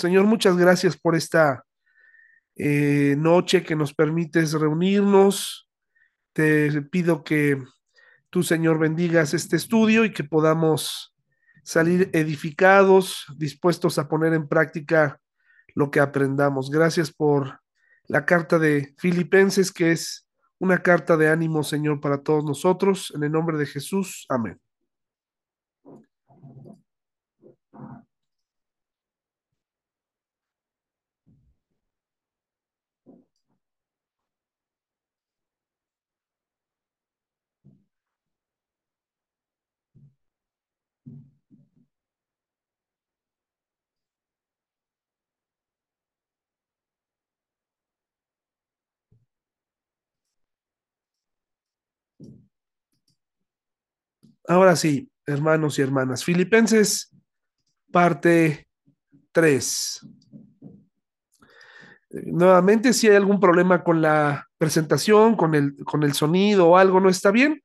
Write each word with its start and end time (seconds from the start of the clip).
Señor, 0.00 0.24
muchas 0.24 0.56
gracias 0.56 0.96
por 0.96 1.14
esta 1.14 1.64
eh, 2.56 3.14
noche 3.18 3.62
que 3.62 3.76
nos 3.76 3.92
permites 3.92 4.54
reunirnos. 4.54 5.68
Te 6.32 6.80
pido 6.82 7.22
que 7.22 7.62
tú, 8.30 8.42
Señor, 8.42 8.78
bendigas 8.78 9.34
este 9.34 9.56
estudio 9.56 10.06
y 10.06 10.12
que 10.12 10.24
podamos 10.24 11.14
salir 11.64 12.08
edificados, 12.14 13.26
dispuestos 13.36 13.98
a 13.98 14.08
poner 14.08 14.32
en 14.32 14.48
práctica 14.48 15.20
lo 15.74 15.90
que 15.90 16.00
aprendamos. 16.00 16.70
Gracias 16.70 17.12
por 17.12 17.60
la 18.06 18.24
carta 18.24 18.58
de 18.58 18.94
Filipenses, 18.96 19.70
que 19.70 19.92
es 19.92 20.26
una 20.58 20.78
carta 20.78 21.18
de 21.18 21.28
ánimo, 21.28 21.62
Señor, 21.62 22.00
para 22.00 22.22
todos 22.22 22.44
nosotros. 22.44 23.12
En 23.14 23.22
el 23.22 23.32
nombre 23.32 23.58
de 23.58 23.66
Jesús. 23.66 24.24
Amén. 24.30 24.58
Ahora 54.50 54.74
sí, 54.74 55.08
hermanos 55.26 55.78
y 55.78 55.82
hermanas, 55.82 56.24
Filipenses, 56.24 57.14
parte 57.92 58.66
3. 59.30 60.06
Nuevamente, 62.24 62.92
si 62.92 63.06
hay 63.06 63.14
algún 63.14 63.38
problema 63.38 63.84
con 63.84 64.02
la 64.02 64.48
presentación, 64.58 65.36
con 65.36 65.54
el, 65.54 65.76
con 65.84 66.02
el 66.02 66.14
sonido 66.14 66.66
o 66.66 66.76
algo 66.76 66.98
no 66.98 67.08
está 67.08 67.30
bien, 67.30 67.62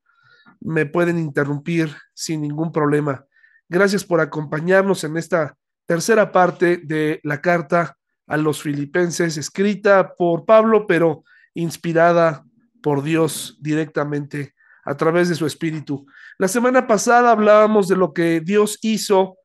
me 0.59 0.85
pueden 0.85 1.17
interrumpir 1.17 1.89
sin 2.13 2.43
ningún 2.43 2.71
problema. 2.71 3.25
Gracias 3.67 4.03
por 4.03 4.19
acompañarnos 4.19 5.03
en 5.05 5.17
esta 5.17 5.57
tercera 5.87 6.31
parte 6.31 6.77
de 6.77 7.19
la 7.23 7.41
carta 7.41 7.97
a 8.27 8.37
los 8.37 8.61
filipenses, 8.61 9.37
escrita 9.37 10.13
por 10.13 10.45
Pablo, 10.45 10.85
pero 10.85 11.23
inspirada 11.55 12.45
por 12.83 13.01
Dios 13.01 13.57
directamente 13.59 14.53
a 14.83 14.95
través 14.95 15.27
de 15.29 15.35
su 15.35 15.47
espíritu. 15.47 16.05
La 16.37 16.47
semana 16.47 16.85
pasada 16.85 17.31
hablábamos 17.31 17.87
de 17.87 17.95
lo 17.95 18.13
que 18.13 18.41
Dios 18.41 18.77
hizo 18.81 19.37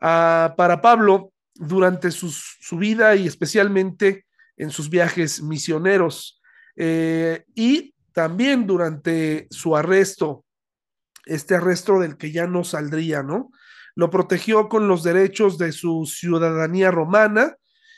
uh, 0.00 0.54
para 0.56 0.80
Pablo 0.80 1.32
durante 1.54 2.10
su 2.10 2.76
vida 2.76 3.16
y 3.16 3.26
especialmente 3.26 4.26
en 4.56 4.70
sus 4.70 4.88
viajes 4.88 5.42
misioneros 5.42 6.40
eh, 6.76 7.44
y 7.54 7.94
también 8.12 8.66
durante 8.66 9.46
su 9.50 9.76
arresto, 9.76 10.44
este 11.24 11.56
arresto 11.56 11.98
del 11.98 12.16
que 12.16 12.30
ya 12.30 12.46
no 12.46 12.64
saldría, 12.64 13.22
¿no? 13.22 13.50
Lo 13.94 14.10
protegió 14.10 14.68
con 14.68 14.88
los 14.88 15.02
derechos 15.02 15.58
de 15.58 15.72
su 15.72 16.06
ciudadanía 16.06 16.90
romana 16.90 17.56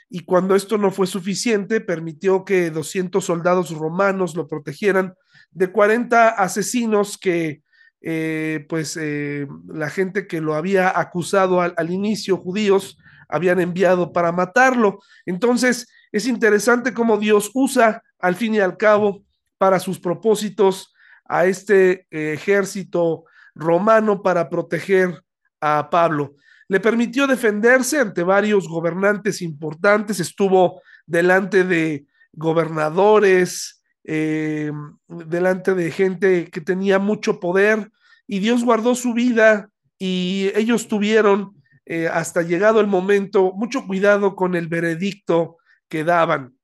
y 0.08 0.20
cuando 0.20 0.56
esto 0.56 0.78
no 0.78 0.90
fue 0.90 1.06
suficiente, 1.06 1.80
permitió 1.80 2.44
que 2.44 2.70
200 2.70 3.22
soldados 3.22 3.70
romanos 3.70 4.34
lo 4.34 4.46
protegieran 4.46 5.14
de 5.50 5.70
40 5.70 6.30
asesinos 6.30 7.18
que 7.18 7.62
eh, 8.00 8.64
pues 8.68 8.96
eh, 9.00 9.46
la 9.66 9.90
gente 9.90 10.26
que 10.26 10.40
lo 10.40 10.54
había 10.54 10.98
acusado 10.98 11.60
al, 11.60 11.90
inicio, 11.90 12.36
judíos, 12.36 12.98
habían 13.28 13.60
enviado 13.60 14.12
para 14.12 14.32
matarlo. 14.32 15.00
Entonces, 15.26 15.88
es 16.12 16.26
interesante 16.26 16.94
cómo 16.94 17.18
Dios 17.18 17.50
usa 17.54 18.02
al 18.18 18.36
fin 18.36 18.54
y 18.54 18.60
al 18.60 18.76
cabo 18.76 19.24
para 19.58 19.80
sus 19.80 19.98
propósitos 19.98 20.94
a 21.24 21.46
este 21.46 22.06
eh, 22.10 22.32
ejército 22.34 23.24
romano 23.54 24.22
para 24.22 24.48
proteger 24.48 25.22
a 25.60 25.90
Pablo. 25.90 26.36
Le 26.68 26.80
permitió 26.80 27.26
defenderse 27.26 27.98
ante 27.98 28.22
varios 28.22 28.68
gobernantes 28.68 29.42
importantes, 29.42 30.20
estuvo 30.20 30.80
delante 31.06 31.64
de 31.64 32.06
gobernadores, 32.32 33.77
eh, 34.10 34.72
delante 35.06 35.74
de 35.74 35.90
gente 35.90 36.46
que 36.50 36.62
tenía 36.62 36.98
mucho 36.98 37.40
poder 37.40 37.90
y 38.26 38.38
Dios 38.38 38.64
guardó 38.64 38.94
su 38.94 39.12
vida 39.12 39.68
y 39.98 40.50
ellos 40.54 40.88
tuvieron 40.88 41.54
eh, 41.84 42.08
hasta 42.08 42.40
llegado 42.40 42.80
el 42.80 42.86
momento 42.86 43.52
mucho 43.52 43.86
cuidado 43.86 44.34
con 44.34 44.54
el 44.54 44.66
veredicto 44.66 45.58
que 45.90 46.04
daban. 46.04 46.56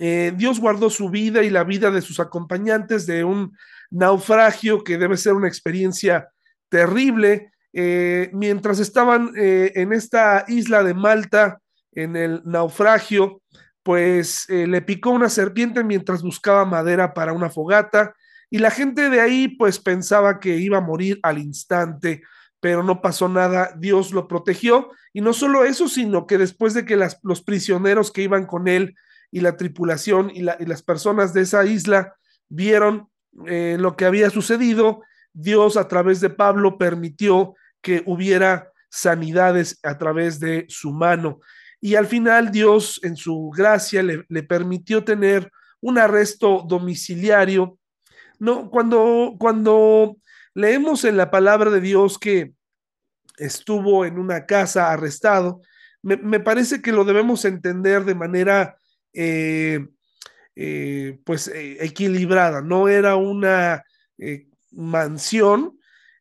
Eh, 0.00 0.32
Dios 0.36 0.58
guardó 0.58 0.90
su 0.90 1.08
vida 1.08 1.44
y 1.44 1.50
la 1.50 1.62
vida 1.62 1.92
de 1.92 2.02
sus 2.02 2.18
acompañantes 2.18 3.06
de 3.06 3.22
un 3.22 3.56
naufragio 3.88 4.82
que 4.82 4.98
debe 4.98 5.16
ser 5.16 5.34
una 5.34 5.46
experiencia 5.46 6.30
terrible. 6.68 7.52
Mientras 8.32 8.80
estaban 8.80 9.32
en 9.36 9.92
esta 9.92 10.46
isla 10.48 10.82
de 10.82 10.94
Malta, 10.94 11.60
en 11.92 12.16
el 12.16 12.40
naufragio, 12.44 13.42
pues 13.86 14.46
eh, 14.48 14.66
le 14.66 14.82
picó 14.82 15.10
una 15.10 15.30
serpiente 15.30 15.84
mientras 15.84 16.20
buscaba 16.20 16.64
madera 16.64 17.14
para 17.14 17.32
una 17.32 17.50
fogata 17.50 18.16
y 18.50 18.58
la 18.58 18.72
gente 18.72 19.10
de 19.10 19.20
ahí 19.20 19.46
pues 19.46 19.78
pensaba 19.78 20.40
que 20.40 20.56
iba 20.56 20.78
a 20.78 20.80
morir 20.80 21.20
al 21.22 21.38
instante, 21.38 22.22
pero 22.58 22.82
no 22.82 23.00
pasó 23.00 23.28
nada, 23.28 23.70
Dios 23.78 24.10
lo 24.10 24.26
protegió 24.26 24.90
y 25.12 25.20
no 25.20 25.32
solo 25.32 25.64
eso, 25.64 25.88
sino 25.88 26.26
que 26.26 26.36
después 26.36 26.74
de 26.74 26.84
que 26.84 26.98
los 27.22 27.42
prisioneros 27.42 28.10
que 28.10 28.22
iban 28.22 28.44
con 28.44 28.66
él 28.66 28.96
y 29.30 29.38
la 29.38 29.56
tripulación 29.56 30.32
y, 30.34 30.40
la, 30.40 30.56
y 30.58 30.66
las 30.66 30.82
personas 30.82 31.32
de 31.32 31.42
esa 31.42 31.64
isla 31.64 32.16
vieron 32.48 33.08
eh, 33.46 33.76
lo 33.78 33.94
que 33.94 34.04
había 34.04 34.30
sucedido, 34.30 35.02
Dios 35.32 35.76
a 35.76 35.86
través 35.86 36.20
de 36.20 36.30
Pablo 36.30 36.76
permitió 36.76 37.54
que 37.80 38.02
hubiera 38.04 38.72
sanidades 38.90 39.78
a 39.84 39.96
través 39.96 40.40
de 40.40 40.66
su 40.68 40.90
mano 40.90 41.38
y 41.80 41.94
al 41.94 42.06
final 42.06 42.50
Dios 42.50 43.00
en 43.02 43.16
su 43.16 43.50
gracia 43.56 44.02
le, 44.02 44.24
le 44.28 44.42
permitió 44.42 45.04
tener 45.04 45.50
un 45.80 45.98
arresto 45.98 46.64
domiciliario. 46.66 47.78
No, 48.38 48.70
cuando, 48.70 49.36
cuando 49.38 50.16
leemos 50.54 51.04
en 51.04 51.16
la 51.16 51.30
palabra 51.30 51.70
de 51.70 51.80
Dios 51.80 52.18
que 52.18 52.54
estuvo 53.38 54.04
en 54.04 54.18
una 54.18 54.46
casa 54.46 54.90
arrestado, 54.90 55.60
me, 56.02 56.16
me 56.16 56.40
parece 56.40 56.80
que 56.80 56.92
lo 56.92 57.04
debemos 57.04 57.44
entender 57.44 58.04
de 58.04 58.14
manera 58.14 58.76
eh, 59.12 59.86
eh, 60.54 61.18
pues 61.24 61.48
eh, 61.48 61.78
equilibrada. 61.84 62.62
No 62.62 62.88
era 62.88 63.16
una 63.16 63.84
mansión, 64.72 65.75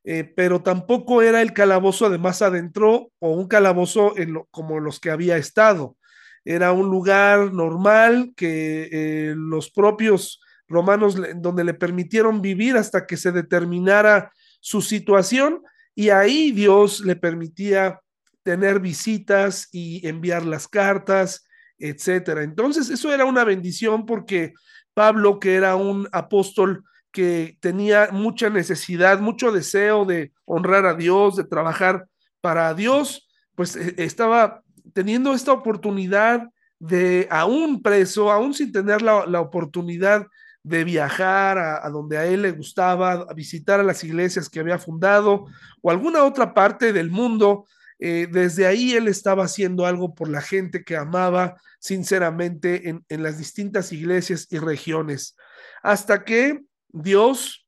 eh, 0.08 0.24
pero 0.24 0.62
tampoco 0.62 1.24
era 1.24 1.42
el 1.42 1.52
calabozo 1.52 2.12
de 2.12 2.20
más 2.20 2.44
adentro 2.44 3.12
o 3.18 3.32
un 3.32 3.48
calabozo 3.48 4.16
en 4.18 4.34
lo, 4.34 4.46
como 4.52 4.80
los 4.80 5.00
que 5.00 5.10
había 5.10 5.38
estado. 5.38 5.98
Era 6.46 6.72
un 6.72 6.92
lugar 6.92 7.52
normal 7.54 8.34
que 8.36 8.88
eh, 8.92 9.34
los 9.36 9.72
propios 9.72 10.40
romanos 10.68 11.16
donde 11.38 11.64
le 11.64 11.74
permitieron 11.74 12.40
vivir 12.42 12.78
hasta 12.78 13.08
que 13.08 13.18
se 13.18 13.32
determinara 13.32 14.32
su 14.60 14.82
situación 14.82 15.64
y 15.96 16.10
ahí 16.10 16.52
Dios 16.52 17.00
le 17.00 17.16
permitía 17.16 18.00
tener 18.44 18.80
visitas 18.80 19.70
y 19.72 20.08
enviar 20.08 20.46
las 20.46 20.68
cartas, 20.68 21.48
etcétera. 21.80 22.44
Entonces, 22.44 22.92
eso 22.92 23.12
era 23.12 23.26
una 23.26 23.44
bendición 23.44 24.06
porque 24.06 24.54
Pablo, 24.94 25.40
que 25.40 25.56
era 25.56 25.76
un 25.76 26.08
apóstol 26.12 26.84
que 27.16 27.58
tenía 27.62 28.09
mucha 28.12 28.50
necesidad, 28.50 29.22
mucho 29.22 29.53
deseo 29.53 30.03
de 30.03 30.34
honrar 30.44 30.86
a 30.86 30.96
Dios, 30.96 31.38
de 31.38 31.46
trabajar 31.46 32.08
para 32.42 32.74
Dios, 32.74 33.30
pues 33.56 33.78
eh, 33.78 33.96
estaba 34.00 34.62
teniendo 34.92 35.34
esta 35.34 35.54
oportunidad 35.54 36.50
de, 36.78 37.25
aún 37.31 37.81
preso, 37.81 38.34
aún 38.34 38.54
sin 38.54 38.74
tener 38.74 39.01
la, 39.01 39.25
la 39.28 39.39
oportunidad 39.39 40.28
de 40.62 40.84
viajar 40.84 41.57
a, 41.57 41.89
donde 41.89 42.18
a 42.18 42.25
él 42.25 42.42
le 42.42 42.51
gustaba, 42.51 43.25
a 43.30 43.34
visitar 43.34 43.80
a 43.80 43.84
las 43.84 44.04
iglesias 44.04 44.50
que 44.50 44.60
había 44.60 44.78
fundado 44.78 45.45
o 45.81 45.89
alguna 45.89 46.25
otra 46.25 46.54
parte 46.54 46.92
del 46.92 47.12
mundo, 47.12 47.66
eh, 47.98 48.28
desde 48.30 48.68
ahí 48.68 48.92
él 48.92 49.07
estaba 49.07 49.45
haciendo 49.45 49.86
algo 49.86 50.13
por 50.13 50.28
la 50.28 50.42
gente 50.42 50.84
que 50.84 50.98
amaba 50.98 51.56
sinceramente 51.80 52.89
en, 52.89 53.06
en 53.07 53.24
las 53.24 53.38
distintas 53.38 53.94
iglesias 53.94 54.48
y 54.50 54.57
regiones. 54.57 55.38
Hasta 55.81 56.25
que 56.25 56.66
Dios 56.95 57.68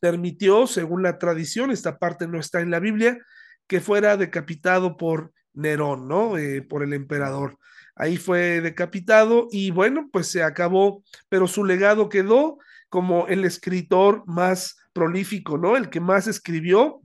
permitió, 0.00 0.66
según 0.66 1.02
la 1.02 1.18
tradición, 1.18 1.70
esta 1.70 1.98
parte 1.98 2.28
no 2.28 2.38
está 2.38 2.60
en 2.60 2.70
la 2.70 2.78
Biblia, 2.78 3.18
que 3.66 3.80
fuera 3.80 4.16
decapitado 4.16 4.96
por 4.96 5.32
Nerón, 5.54 6.08
¿no? 6.08 6.36
Eh, 6.36 6.62
por 6.62 6.82
el 6.82 6.92
emperador. 6.92 7.58
Ahí 7.96 8.16
fue 8.16 8.60
decapitado 8.60 9.48
y 9.50 9.70
bueno, 9.70 10.08
pues 10.12 10.28
se 10.28 10.42
acabó, 10.42 11.02
pero 11.28 11.46
su 11.46 11.64
legado 11.64 12.08
quedó 12.08 12.58
como 12.88 13.26
el 13.28 13.44
escritor 13.44 14.22
más 14.26 14.76
prolífico, 14.92 15.58
¿no? 15.58 15.76
El 15.76 15.90
que 15.90 16.00
más 16.00 16.26
escribió, 16.26 17.00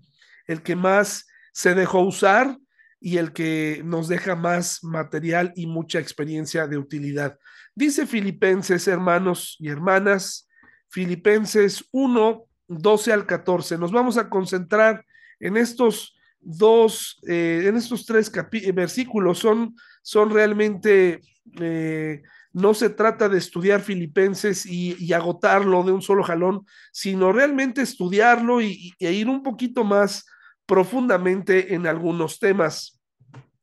el 0.45 0.62
que 0.62 0.75
más 0.75 1.27
se 1.53 1.74
dejó 1.74 2.01
usar, 2.01 2.57
y 3.00 3.18
el 3.18 3.31
que 3.31 3.81
nos 3.85 4.07
deja 4.07 4.35
más 4.35 4.83
material 4.83 5.53
y 5.56 5.68
mucha 5.68 6.00
experiencia 6.00 6.68
de 6.68 6.77
utilidad. 6.77 7.38
Dice 7.74 8.06
Filipenses, 8.06 8.88
hermanos 8.88 9.56
y 9.59 9.69
hermanas, 9.69 10.49
Filipenses 10.89 11.86
1, 11.91 12.45
12 12.68 13.13
al 13.13 13.25
14. 13.25 13.77
Nos 13.77 13.91
vamos 13.91 14.18
a 14.18 14.30
concentrar 14.30 15.06
en 15.39 15.57
estos 15.57 16.15
dos, 16.39 17.19
eh, 17.27 17.63
en 17.65 17.77
estos 17.77 18.06
tres 18.06 18.31
versículos. 18.74 19.39
Son, 19.39 19.75
son 20.01 20.31
realmente, 20.31 21.21
eh, 21.59 22.21
no 22.53 22.74
se 22.74 22.89
trata 22.89 23.30
de 23.30 23.38
estudiar 23.38 23.81
Filipenses 23.81 24.65
y, 24.65 25.13
agotarlo 25.13 25.83
de 25.83 25.91
un 25.91 26.01
solo 26.01 26.24
jalón, 26.24 26.65
sino 26.92 27.31
realmente 27.31 27.81
estudiarlo 27.81 28.62
y, 28.62 28.94
e 29.00 29.13
ir 29.13 29.30
un 29.30 29.44
poquito 29.44 29.83
más 29.83 30.25
profundamente 30.65 31.74
en 31.74 31.88
algunos 31.88 32.39
temas. 32.39 33.00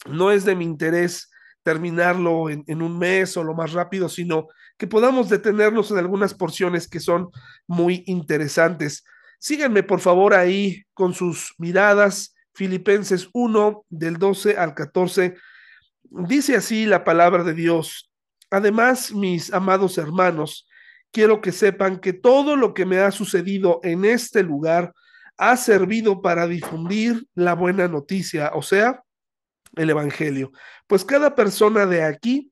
No 0.08 0.30
es 0.30 0.44
de 0.44 0.54
mi 0.54 0.64
interés 0.64 1.30
terminarlo 1.66 2.48
en, 2.48 2.80
un 2.80 2.96
mes 2.96 3.36
o 3.36 3.42
lo 3.42 3.52
más 3.52 3.72
rápido, 3.72 4.08
sino 4.08 4.46
que 4.78 4.86
podamos 4.86 5.28
detenernos 5.28 5.90
en 5.90 5.98
algunas 5.98 6.32
porciones 6.32 6.86
que 6.86 7.00
son 7.00 7.28
muy 7.66 8.04
interesantes. 8.06 9.04
Síganme 9.40 9.82
por 9.82 9.98
favor 9.98 10.32
ahí 10.32 10.84
con 10.94 11.12
sus 11.12 11.54
miradas. 11.58 12.36
Filipenses 12.54 13.28
1 13.32 13.84
del 13.88 14.16
12 14.16 14.56
al 14.56 14.74
14. 14.74 15.34
Dice 16.04 16.54
así 16.54 16.86
la 16.86 17.02
palabra 17.02 17.42
de 17.42 17.54
Dios. 17.54 18.12
Además, 18.48 19.12
mis 19.12 19.52
amados 19.52 19.98
hermanos, 19.98 20.68
quiero 21.10 21.40
que 21.40 21.50
sepan 21.50 21.98
que 21.98 22.12
todo 22.12 22.54
lo 22.54 22.74
que 22.74 22.86
me 22.86 23.00
ha 23.00 23.10
sucedido 23.10 23.80
en 23.82 24.04
este 24.04 24.44
lugar 24.44 24.92
ha 25.36 25.56
servido 25.56 26.22
para 26.22 26.46
difundir 26.46 27.26
la 27.34 27.56
buena 27.56 27.88
noticia, 27.88 28.52
o 28.54 28.62
sea, 28.62 29.02
el 29.76 29.90
Evangelio. 29.90 30.50
Pues 30.86 31.04
cada 31.04 31.34
persona 31.34 31.86
de 31.86 32.02
aquí, 32.02 32.50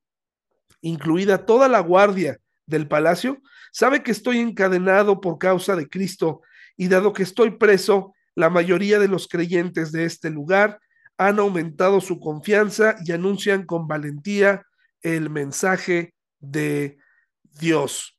incluida 0.80 1.44
toda 1.44 1.68
la 1.68 1.80
guardia 1.80 2.38
del 2.66 2.86
palacio, 2.86 3.40
sabe 3.72 4.02
que 4.02 4.12
estoy 4.12 4.38
encadenado 4.38 5.20
por 5.20 5.38
causa 5.38 5.74
de 5.74 5.88
Cristo 5.88 6.42
y 6.76 6.88
dado 6.88 7.12
que 7.12 7.22
estoy 7.22 7.52
preso, 7.52 8.14
la 8.34 8.50
mayoría 8.50 8.98
de 8.98 9.08
los 9.08 9.28
creyentes 9.28 9.92
de 9.92 10.04
este 10.04 10.30
lugar 10.30 10.80
han 11.16 11.38
aumentado 11.38 12.00
su 12.00 12.18
confianza 12.18 12.96
y 13.04 13.12
anuncian 13.12 13.64
con 13.64 13.86
valentía 13.86 14.66
el 15.02 15.30
mensaje 15.30 16.14
de 16.40 16.98
Dios. 17.42 18.18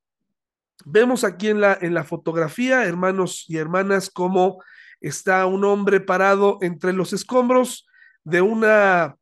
Vemos 0.86 1.24
aquí 1.24 1.50
en 1.50 1.60
la, 1.60 1.78
en 1.82 1.94
la 1.94 2.04
fotografía, 2.04 2.86
hermanos 2.86 3.46
y 3.48 3.58
hermanas, 3.58 4.10
cómo 4.10 4.64
está 5.02 5.46
un 5.46 5.66
hombre 5.66 6.00
parado 6.00 6.58
entre 6.62 6.94
los 6.94 7.12
escombros 7.12 7.86
de 8.26 8.42
una 8.42 9.16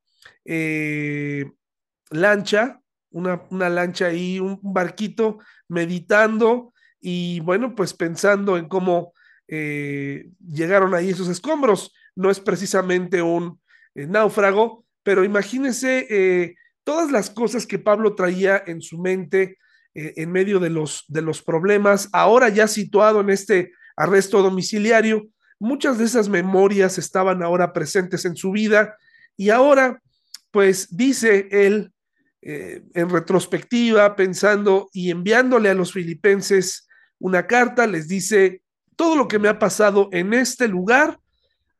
eh, 0.46 1.52
lancha, 2.10 2.82
una, 3.12 3.44
una 3.52 3.70
lancha 3.70 4.08
ahí, 4.08 4.40
un 4.40 4.60
barquito, 4.64 5.40
meditando 5.68 6.74
y 7.00 7.42
bueno, 7.42 7.76
pues 7.76 7.94
pensando 7.94 8.58
en 8.58 8.68
cómo 8.68 9.14
eh, 9.48 10.30
llegaron 10.40 10.96
ahí 10.96 11.10
esos 11.10 11.28
escombros. 11.28 11.94
No 12.16 12.32
es 12.32 12.40
precisamente 12.40 13.22
un 13.22 13.60
eh, 13.94 14.08
náufrago, 14.08 14.86
pero 15.04 15.24
imagínense 15.24 16.56
todas 16.84 17.12
las 17.12 17.30
cosas 17.30 17.68
que 17.68 17.78
Pablo 17.78 18.16
traía 18.16 18.64
en 18.66 18.82
su 18.82 18.98
mente 19.00 19.58
en 19.94 20.32
medio 20.32 20.60
de 20.60 20.70
los, 20.70 21.04
de 21.08 21.22
los 21.22 21.44
problemas, 21.44 22.10
ahora 22.14 22.50
ya 22.50 22.68
situado 22.68 23.22
en 23.22 23.30
este 23.30 23.74
arresto 23.96 24.42
domiciliario, 24.42 25.28
muchas 25.64 25.98
de 25.98 26.06
esas 26.06 26.30
memorias 26.30 26.98
estaban 26.98 27.42
ahora 27.42 27.74
presentes 27.74 28.26
en 28.26 28.36
su 28.36 28.52
vida 28.52 28.98
y 29.38 29.50
ahora, 29.50 30.02
pues 30.52 30.96
dice 30.96 31.48
él 31.52 31.92
en 32.42 33.10
retrospectiva, 33.10 34.18
pensando 34.18 34.90
y 34.92 35.10
enviándole 35.10 35.70
a 35.70 35.74
los 35.74 35.94
filipenses 35.94 36.88
una 37.18 37.48
carta, 37.48 37.88
les 37.88 38.10
dice, 38.10 38.62
todo 38.98 39.16
lo 39.16 39.30
que 39.30 39.40
me 39.40 39.48
ha 39.48 39.60
pasado 39.60 40.10
en 40.12 40.34
este 40.34 40.68
lugar 40.68 41.20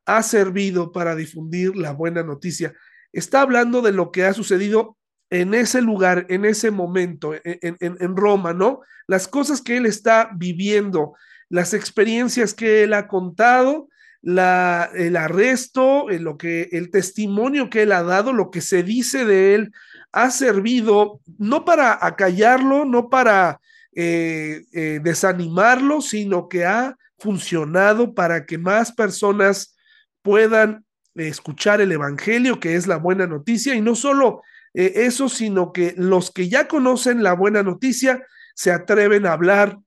ha 0.06 0.24
servido 0.24 0.94
para 0.94 1.16
difundir 1.16 1.76
la 1.76 1.92
buena 1.92 2.24
noticia. 2.24 2.74
Está 3.12 3.42
hablando 3.42 3.82
de 3.82 3.92
lo 3.92 4.12
que 4.12 4.24
ha 4.24 4.34
sucedido 4.34 4.98
en 5.30 5.54
ese 5.54 5.82
lugar, 5.82 6.26
en 6.30 6.46
ese 6.46 6.72
momento, 6.72 7.34
en, 7.44 8.16
Roma, 8.16 8.54
¿no? 8.54 8.82
Las 9.08 9.28
cosas 9.28 9.62
que 9.62 9.78
él 9.78 9.86
está 9.86 10.30
viviendo, 10.36 11.16
las 11.54 11.76
experiencias 11.76 12.56
que 12.56 12.82
él 12.82 12.96
ha 12.96 13.08
contado, 13.08 13.88
la, 14.24 14.90
el 14.96 15.16
arresto, 15.16 16.08
lo 16.10 16.36
que, 16.36 16.70
el 16.72 16.90
testimonio 16.90 17.70
que 17.70 17.84
él 17.84 17.92
ha 17.92 18.02
dado, 18.02 18.34
lo 18.34 18.50
que 18.50 18.60
se 18.60 18.82
dice 18.82 19.24
de 19.24 19.54
él, 19.54 19.72
ha 20.12 20.32
servido 20.32 21.22
no 21.38 21.64
para 21.64 22.04
acallarlo, 22.04 22.86
no 22.86 23.08
para 23.08 23.62
eh, 23.94 24.64
eh, 24.74 25.00
desanimarlo, 25.04 26.02
sino 26.02 26.50
que 26.50 26.66
ha 26.66 26.98
funcionado 27.20 28.16
para 28.16 28.48
que 28.48 28.58
más 28.58 28.92
personas 28.92 29.76
puedan 30.24 30.84
escuchar 31.14 31.82
el 31.82 31.92
Evangelio, 31.92 32.60
que 32.60 32.74
es 32.76 32.88
la 32.88 32.98
buena 32.98 33.28
noticia, 33.28 33.76
y 33.76 33.82
no 33.82 33.94
solo 33.94 34.42
eh, 34.74 34.92
eso, 34.96 35.30
sino 35.30 35.72
que 35.72 35.94
los 35.98 36.32
que 36.32 36.50
ya 36.50 36.68
conocen 36.68 37.22
la 37.22 37.34
buena 37.34 37.62
noticia 37.62 38.26
se 38.56 38.72
atreven 38.72 39.28
a 39.28 39.34
hablar 39.34 39.78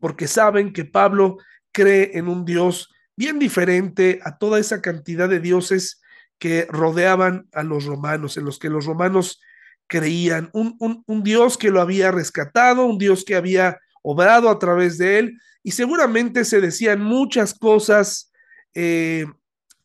porque 0.00 0.26
saben 0.26 0.72
que 0.72 0.84
Pablo 0.84 1.38
cree 1.72 2.12
en 2.14 2.28
un 2.28 2.44
Dios 2.44 2.92
bien 3.16 3.38
diferente 3.38 4.20
a 4.24 4.38
toda 4.38 4.58
esa 4.58 4.80
cantidad 4.80 5.28
de 5.28 5.40
dioses 5.40 6.00
que 6.38 6.66
rodeaban 6.70 7.48
a 7.52 7.62
los 7.62 7.84
romanos, 7.84 8.36
en 8.36 8.46
los 8.46 8.58
que 8.58 8.70
los 8.70 8.86
romanos 8.86 9.40
creían, 9.86 10.48
un, 10.52 10.76
un, 10.78 11.22
Dios 11.22 11.58
que 11.58 11.70
lo 11.70 11.80
había 11.80 12.10
rescatado, 12.12 12.86
un 12.86 12.96
Dios 12.96 13.24
que 13.24 13.34
había 13.34 13.78
obrado 14.02 14.48
a 14.48 14.58
través 14.58 14.96
de 14.98 15.18
él, 15.18 15.40
y 15.62 15.72
seguramente 15.72 16.44
se 16.44 16.60
decían 16.60 17.02
muchas 17.02 17.52
cosas 17.52 18.32
eh, 18.72 19.26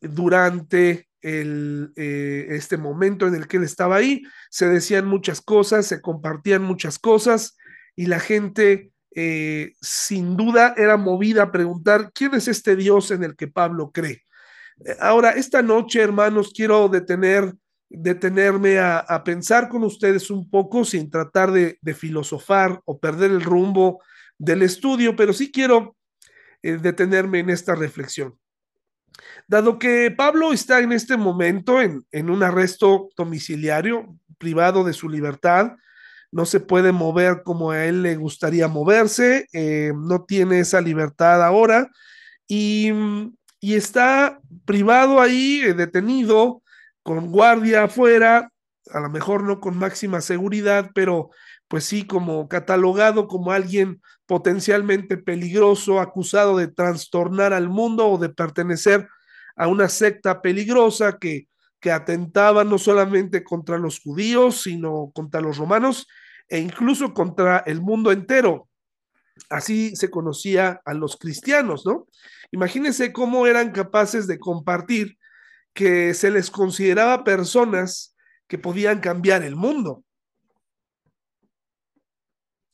durante 0.00 1.08
el, 1.20 1.92
eh, 1.96 2.46
este 2.50 2.78
momento 2.78 3.26
en 3.26 3.34
el 3.34 3.48
que 3.48 3.58
él 3.58 3.64
estaba 3.64 3.96
ahí, 3.96 4.22
se 4.48 4.68
decían 4.68 5.06
muchas 5.06 5.40
cosas, 5.42 5.86
se 5.86 6.00
compartían 6.00 6.62
muchas 6.62 6.98
cosas, 6.98 7.58
y 7.96 8.06
la 8.06 8.20
gente 8.20 8.92
eh, 9.16 9.72
sin 9.80 10.36
duda 10.36 10.74
era 10.76 10.96
movida 10.96 11.44
a 11.44 11.50
preguntar, 11.50 12.12
¿quién 12.14 12.34
es 12.34 12.46
este 12.46 12.76
Dios 12.76 13.10
en 13.10 13.24
el 13.24 13.34
que 13.34 13.48
Pablo 13.48 13.90
cree? 13.90 14.22
Ahora, 15.00 15.30
esta 15.30 15.62
noche, 15.62 16.02
hermanos, 16.02 16.52
quiero 16.54 16.88
detener 16.88 17.54
detenerme 17.88 18.78
a, 18.78 19.22
pensar 19.24 19.68
con 19.68 19.84
ustedes 19.84 20.30
un 20.30 20.50
poco 20.50 20.84
sin 20.84 21.10
tratar 21.10 21.52
de, 21.52 21.78
filosofar 21.94 22.80
o 22.84 22.98
perder 22.98 23.30
el 23.30 23.42
rumbo 23.42 24.02
del 24.38 24.62
estudio, 24.62 25.16
pero 25.16 25.32
sí 25.32 25.50
quiero 25.50 25.96
eh, 26.62 26.78
detenerme 26.80 27.40
en 27.40 27.50
esta 27.50 27.74
reflexión. 27.74 28.38
Dado 29.46 29.78
que 29.78 30.10
Pablo 30.10 30.52
está 30.52 30.80
en 30.80 30.92
este 30.92 31.16
momento 31.16 31.80
en, 31.80 32.30
un 32.30 32.42
arresto 32.42 33.08
domiciliario, 33.16 34.18
privado 34.38 34.84
de 34.84 34.92
su 34.92 35.08
libertad, 35.08 35.72
no 36.32 36.46
se 36.46 36.60
puede 36.60 36.92
mover 36.92 37.42
como 37.44 37.70
a 37.70 37.84
él 37.84 38.02
le 38.02 38.16
gustaría 38.16 38.68
moverse, 38.68 39.46
eh, 39.52 39.92
no 39.94 40.24
tiene 40.24 40.60
esa 40.60 40.80
libertad 40.80 41.42
ahora 41.42 41.90
y, 42.48 42.90
y 43.60 43.74
está 43.74 44.40
privado 44.64 45.20
ahí, 45.20 45.62
eh, 45.64 45.74
detenido, 45.74 46.62
con 47.02 47.30
guardia 47.30 47.84
afuera, 47.84 48.50
a 48.90 49.00
lo 49.00 49.10
mejor 49.10 49.42
no 49.44 49.60
con 49.60 49.78
máxima 49.78 50.20
seguridad, 50.20 50.90
pero 50.94 51.30
pues 51.68 51.84
sí 51.84 52.04
como 52.04 52.48
catalogado 52.48 53.28
como 53.28 53.52
alguien 53.52 54.00
potencialmente 54.26 55.16
peligroso, 55.16 56.00
acusado 56.00 56.56
de 56.56 56.68
trastornar 56.68 57.52
al 57.52 57.68
mundo 57.68 58.08
o 58.08 58.18
de 58.18 58.28
pertenecer 58.28 59.08
a 59.56 59.68
una 59.68 59.88
secta 59.88 60.42
peligrosa 60.42 61.18
que, 61.18 61.48
que 61.86 61.92
atentaba 61.92 62.64
no 62.64 62.78
solamente 62.78 63.44
contra 63.44 63.78
los 63.78 64.00
judíos, 64.00 64.62
sino 64.62 65.12
contra 65.14 65.40
los 65.40 65.56
romanos 65.56 66.08
e 66.48 66.58
incluso 66.58 67.14
contra 67.14 67.58
el 67.58 67.80
mundo 67.80 68.10
entero. 68.10 68.68
Así 69.50 69.94
se 69.94 70.10
conocía 70.10 70.80
a 70.84 70.94
los 70.94 71.16
cristianos, 71.16 71.86
¿no? 71.86 72.08
Imagínense 72.50 73.12
cómo 73.12 73.46
eran 73.46 73.70
capaces 73.70 74.26
de 74.26 74.40
compartir 74.40 75.16
que 75.74 76.12
se 76.12 76.32
les 76.32 76.50
consideraba 76.50 77.22
personas 77.22 78.16
que 78.48 78.58
podían 78.58 78.98
cambiar 78.98 79.44
el 79.44 79.54
mundo. 79.54 80.02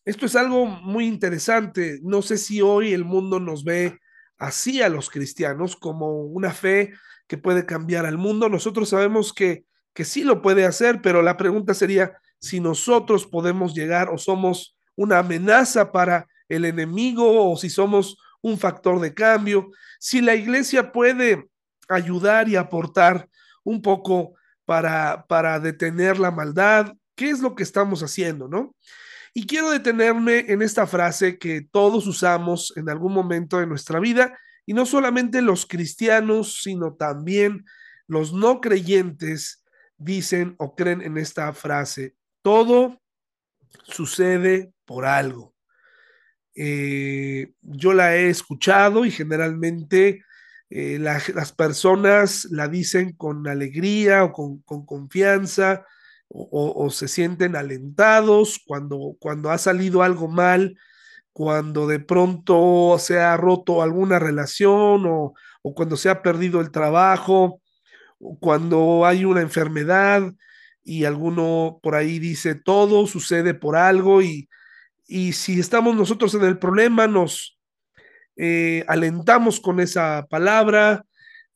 Esto 0.07 0.25
es 0.25 0.37
algo 0.37 0.65
muy 0.65 1.07
interesante. 1.07 2.01
No 2.03 2.23
sé 2.23 2.39
si 2.39 2.63
hoy 2.63 2.95
el 2.95 3.05
mundo 3.05 3.41
nos 3.41 3.63
ve 3.63 3.99
así 4.39 4.81
a 4.81 4.89
los 4.89 5.11
cristianos 5.11 5.77
como 5.77 6.23
una 6.23 6.51
fe 6.55 6.95
que 7.33 7.39
puede 7.39 7.65
cambiar 7.65 8.05
al 8.05 8.19
mundo. 8.19 8.51
Nosotros 8.51 8.91
sabemos 8.91 9.33
que, 9.33 9.65
que 9.95 10.05
sí 10.05 10.23
lo 10.23 10.43
puede 10.43 10.67
hacer, 10.67 11.01
pero 11.01 11.23
la 11.23 11.39
pregunta 11.39 11.73
sería 11.73 12.13
si 12.39 12.61
nosotros 12.61 13.27
podemos 13.27 13.73
llegar 13.73 14.11
o 14.11 14.19
somos 14.19 14.77
una 14.97 15.21
amenaza 15.21 15.93
para 15.93 16.27
el 16.51 16.67
enemigo 16.67 17.51
o 17.51 17.57
si 17.57 17.71
somos 17.71 18.19
un 18.43 18.59
factor 18.59 19.01
de 19.01 19.15
cambio. 19.15 19.71
Si 19.99 20.21
la 20.21 20.35
iglesia 20.35 20.93
puede 20.93 21.49
ayudar 21.89 22.51
y 22.51 22.57
aportar 22.57 23.31
un 23.65 23.81
poco 23.81 24.35
para, 24.67 25.25
para 25.27 25.59
detener 25.59 26.19
la 26.19 26.31
maldad. 26.31 26.93
¿Qué 27.15 27.31
es 27.31 27.41
lo 27.41 27.55
que 27.55 27.63
estamos 27.63 28.03
haciendo, 28.03 28.47
no? 28.47 28.77
Y 29.33 29.47
quiero 29.47 29.71
detenerme 29.71 30.41
en 30.49 30.61
esta 30.61 30.87
frase 30.87 31.39
que 31.39 31.63
todos 31.63 32.07
usamos 32.07 32.75
en 32.77 32.91
algún 32.91 33.15
momento 33.15 33.59
de 33.59 33.67
nuestra 33.67 34.01
vida, 34.01 34.39
y 34.67 34.75
no 34.75 34.87
solamente 34.87 35.43
los 35.43 35.67
cristianos, 35.67 36.63
sino 36.63 36.95
también 36.95 37.65
los 38.07 38.33
no 38.33 38.61
creyentes 38.61 39.65
dicen 39.97 40.55
o 40.59 40.75
creen 40.75 41.03
en 41.03 41.19
esta 41.19 41.53
frase. 41.53 42.15
Todo 42.43 43.01
sucede 43.85 44.73
por 44.85 45.07
algo. 45.07 45.55
Eh, 46.55 47.53
yo 47.63 47.95
la 47.95 48.17
he 48.17 48.29
escuchado 48.29 49.05
y 49.07 49.11
generalmente 49.11 50.23
eh, 50.69 50.99
las 50.99 51.53
personas 51.53 52.47
la 52.51 52.69
dicen 52.69 53.13
con 53.13 53.47
alegría 53.49 54.25
o 54.25 54.33
con, 54.33 54.63
confianza 54.85 55.87
o, 56.35 56.89
se 56.89 57.09
sienten 57.09 57.57
alentados 57.57 58.59
cuando, 58.67 59.17
cuando 59.21 59.51
ha 59.51 59.59
salido 59.59 60.03
algo 60.03 60.29
mal, 60.29 60.79
cuando 61.33 61.87
de 61.87 62.01
pronto 62.01 62.97
se 62.99 63.21
ha 63.21 63.37
roto 63.37 63.83
alguna 63.83 64.19
relación 64.19 65.07
o, 65.07 65.35
o 65.63 65.75
cuando 65.75 65.97
se 65.97 66.11
ha 66.11 66.23
perdido 66.23 66.61
el 66.61 66.71
trabajo, 66.71 67.61
o 68.19 68.39
cuando 68.39 69.05
hay 69.07 69.25
una 69.25 69.41
enfermedad 69.41 70.33
y 70.85 71.05
alguno 71.05 71.81
por 71.83 71.95
ahí 71.95 72.19
dice 72.19 72.55
todo 72.55 73.07
sucede 73.07 73.55
por 73.55 73.77
algo 73.77 74.23
y, 74.23 74.49
y 75.07 75.33
si 75.33 75.61
estamos 75.61 75.95
nosotros 75.97 76.35
en 76.35 76.45
el 76.45 76.59
problema 76.59 77.07
nos 77.07 77.59
eh, 78.37 78.85
alentamos 78.89 79.61
con 79.61 79.81
esa 79.81 80.27
palabra, 80.29 81.05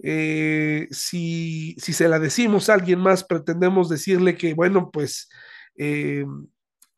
eh, 0.02 0.88
si, 0.90 1.75
si, 1.78 1.92
se 1.92 2.09
la 2.09 2.18
decimos 2.18 2.68
a 2.68 2.75
alguien 2.75 3.00
más, 3.00 3.25
pretendemos 3.25 3.88
decirle 3.88 4.37
que, 4.37 4.52
bueno, 4.52 4.90
pues 4.90 5.28
eh, 5.76 6.26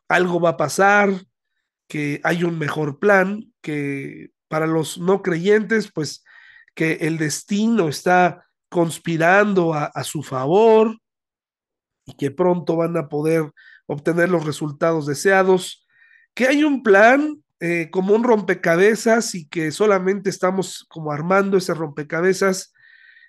algo 0.09 0.41
va 0.41 0.51
a 0.51 0.57
pasar, 0.57 1.11
que 1.89 2.21
hay 2.23 2.45
un 2.45 2.59
mejor 2.59 2.99
plan, 2.99 3.53
que 3.61 4.31
para 4.49 4.67
los 4.67 4.99
no 4.99 5.23
creyentes, 5.23 5.91
pues 5.91 6.25
que 6.75 6.93
el 7.01 7.19
destino 7.19 7.89
está 7.89 8.47
conspirando 8.69 9.75
a, 9.75 9.87
a 9.87 10.05
su 10.05 10.23
favor 10.23 11.01
y 12.05 12.15
que 12.15 12.31
pronto 12.31 12.77
van 12.77 12.97
a 12.97 13.09
poder 13.09 13.51
obtener 13.87 14.29
los 14.29 14.45
resultados 14.45 15.07
deseados, 15.07 15.87
que 16.35 16.47
hay 16.47 16.63
un 16.63 16.83
plan 16.83 17.43
eh, 17.61 17.89
como 17.91 18.15
un 18.15 18.23
rompecabezas 18.23 19.35
y 19.35 19.49
que 19.49 19.73
solamente 19.73 20.31
estamos 20.31 20.87
como 20.89 21.11
armando 21.11 21.57
ese 21.57 21.75
rompecabezas 21.75 22.73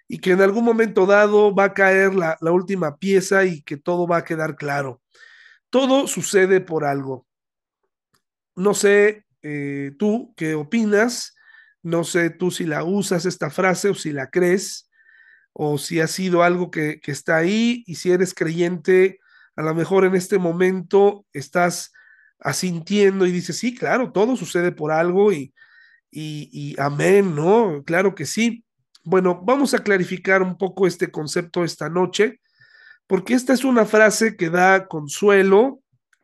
y 0.07 0.19
que 0.19 0.31
en 0.31 0.41
algún 0.41 0.63
momento 0.63 1.07
dado 1.07 1.55
va 1.55 1.65
a 1.65 1.73
caer 1.73 2.13
la, 2.13 2.37
última 2.41 2.97
pieza 2.97 3.45
y 3.45 3.63
que 3.63 3.77
todo 3.77 4.05
va 4.05 4.17
a 4.17 4.23
quedar 4.23 4.55
claro. 4.55 5.01
Todo 5.71 6.05
sucede 6.05 6.61
por 6.61 6.85
algo. 6.85 7.25
No 8.59 8.73
sé 8.73 9.25
eh, 9.41 9.93
tú 9.97 10.33
qué 10.35 10.53
opinas, 10.53 11.35
no 11.81 12.03
sé 12.03 12.29
tú 12.29 12.51
si 12.51 12.65
la 12.65 12.83
usas 12.83 13.25
esta 13.25 13.49
frase 13.49 13.89
o 13.89 13.95
si 13.95 14.11
la 14.11 14.29
crees 14.29 14.89
o 15.53 15.77
si 15.77 15.99
ha 16.01 16.07
sido 16.07 16.43
algo 16.43 16.69
que, 16.69 16.99
que 16.99 17.11
está 17.11 17.37
ahí 17.37 17.83
y 17.87 17.95
si 17.95 18.11
eres 18.11 18.33
creyente, 18.33 19.19
a 19.55 19.61
lo 19.61 19.73
mejor 19.73 20.05
en 20.05 20.15
este 20.15 20.37
momento 20.37 21.25
estás 21.33 21.91
asintiendo 22.39 23.25
y 23.25 23.31
dice, 23.31 23.53
sí, 23.53 23.75
claro, 23.75 24.11
todo 24.11 24.35
sucede 24.35 24.71
por 24.71 24.91
algo 24.91 25.31
y, 25.31 25.53
y, 26.11 26.75
amén, 26.79 27.35
¿no? 27.35 27.83
Claro 27.85 28.15
que 28.15 28.25
sí. 28.25 28.65
Bueno, 29.03 29.41
vamos 29.43 29.73
a 29.73 29.83
clarificar 29.83 30.41
un 30.41 30.57
poco 30.57 30.87
este 30.87 31.11
concepto 31.11 31.63
esta 31.63 31.89
noche, 31.89 32.41
porque 33.07 33.33
esta 33.33 33.53
es 33.53 33.63
una 33.63 33.85
frase 33.85 34.35
que 34.35 34.49
da 34.49 34.87
consuelo, 34.87 35.81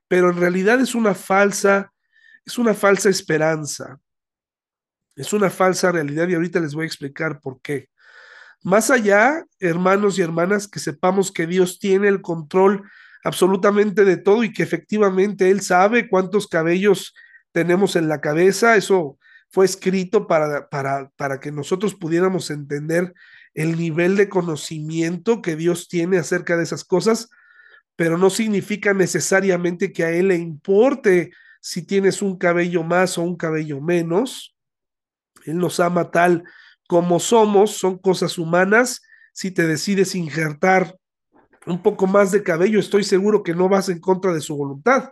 pero 0.08 0.30
en 0.30 0.38
realidad 0.38 0.80
es 0.82 0.96
una 0.96 1.14
falsa, 1.14 1.92
es 2.46 2.58
una 2.58 2.74
falsa 2.74 3.10
esperanza. 3.10 4.00
Es 5.16 5.34
una 5.34 5.50
falsa 5.50 5.92
realidad 5.92 6.28
y 6.28 6.36
ahorita 6.36 6.60
les 6.60 6.76
voy 6.76 6.84
a 6.84 6.88
explicar 6.88 7.40
por 7.40 7.62
qué. 7.62 7.90
Más 8.64 8.90
allá, 8.90 9.46
hermanos 9.60 10.18
y 10.18 10.22
hermanas, 10.22 10.68
que 10.68 10.80
sepamos 10.80 11.32
que 11.32 11.48
Dios 11.48 11.80
tiene 11.80 12.08
el 12.08 12.22
control 12.22 12.84
absolutamente 13.24 14.06
de 14.06 14.18
todo 14.18 14.44
y 14.44 14.52
que 14.52 14.64
efectivamente 14.64 15.50
él 15.50 15.62
sabe 15.62 16.10
cuántos 16.10 16.48
cabellos 16.48 17.14
tenemos 17.52 17.96
en 17.96 18.08
la 18.08 18.22
cabeza. 18.22 18.76
Eso 18.76 19.18
fue 19.50 19.66
escrito 19.66 20.28
para, 20.28 20.68
para, 20.70 21.10
para 21.16 21.40
que 21.40 21.52
nosotros 21.52 21.96
pudiéramos 21.96 22.52
entender 22.52 23.14
el 23.54 23.78
nivel 23.78 24.18
de 24.18 24.30
conocimiento 24.30 25.42
que 25.42 25.56
Dios 25.56 25.88
tiene 25.88 26.18
acerca 26.18 26.58
de 26.58 26.64
esas 26.64 26.84
cosas, 26.84 27.30
pero 27.96 28.18
no 28.18 28.30
significa 28.30 28.94
necesariamente 28.94 29.94
que 29.94 30.04
a 30.04 30.12
Él 30.12 30.28
le 30.28 30.36
importe 30.36 31.32
si 31.66 31.82
tienes 31.82 32.22
un 32.22 32.38
cabello 32.38 32.84
más 32.84 33.18
o 33.18 33.24
un 33.24 33.36
cabello 33.36 33.82
menos. 33.82 34.56
Él 35.46 35.58
nos 35.58 35.80
ama 35.80 36.12
tal 36.12 36.44
como 36.88 37.20
somos, 37.20 37.80
son 37.80 37.98
cosas 37.98 38.38
humanas. 38.38 39.02
Si 39.34 39.50
te 39.50 39.66
decides 39.66 40.14
injertar 40.14 40.96
un 41.66 41.82
poco 41.82 42.06
más 42.06 42.32
de 42.32 42.44
cabello, 42.44 42.80
estoy 42.80 43.04
seguro 43.04 43.42
que 43.42 43.56
no 43.56 43.68
vas 43.68 43.90
en 43.90 44.00
contra 44.00 44.32
de 44.32 44.42
su 44.42 44.56
voluntad. 44.56 45.10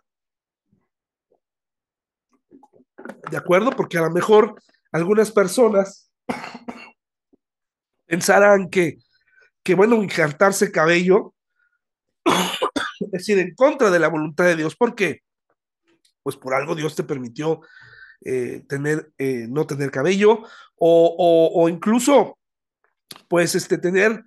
¿De 3.32 3.38
acuerdo? 3.38 3.72
Porque 3.72 3.98
a 3.98 4.02
lo 4.02 4.12
mejor 4.12 4.54
algunas 4.92 5.32
personas 5.32 6.12
pensarán 8.06 8.70
que, 8.70 9.00
que 9.64 9.74
bueno, 9.74 10.04
injertarse 10.04 10.72
cabello 10.72 11.34
es 13.12 13.28
ir 13.28 13.40
en 13.40 13.56
contra 13.56 13.90
de 13.90 13.98
la 13.98 14.08
voluntad 14.08 14.46
de 14.46 14.56
Dios. 14.56 14.76
¿Por 14.76 14.94
qué? 14.94 15.24
Pues 16.24 16.36
por 16.38 16.54
algo 16.54 16.76
Dios 16.76 16.96
te 16.96 17.04
permitió 17.04 17.62
eh, 18.26 18.64
tener, 18.68 19.12
eh, 19.18 19.48
no 19.50 19.68
tener 19.68 19.92
cabello 19.92 20.44
o, 20.76 21.68
incluso, 21.70 22.38
pues, 23.28 23.56
este, 23.56 23.78
tener 23.78 24.24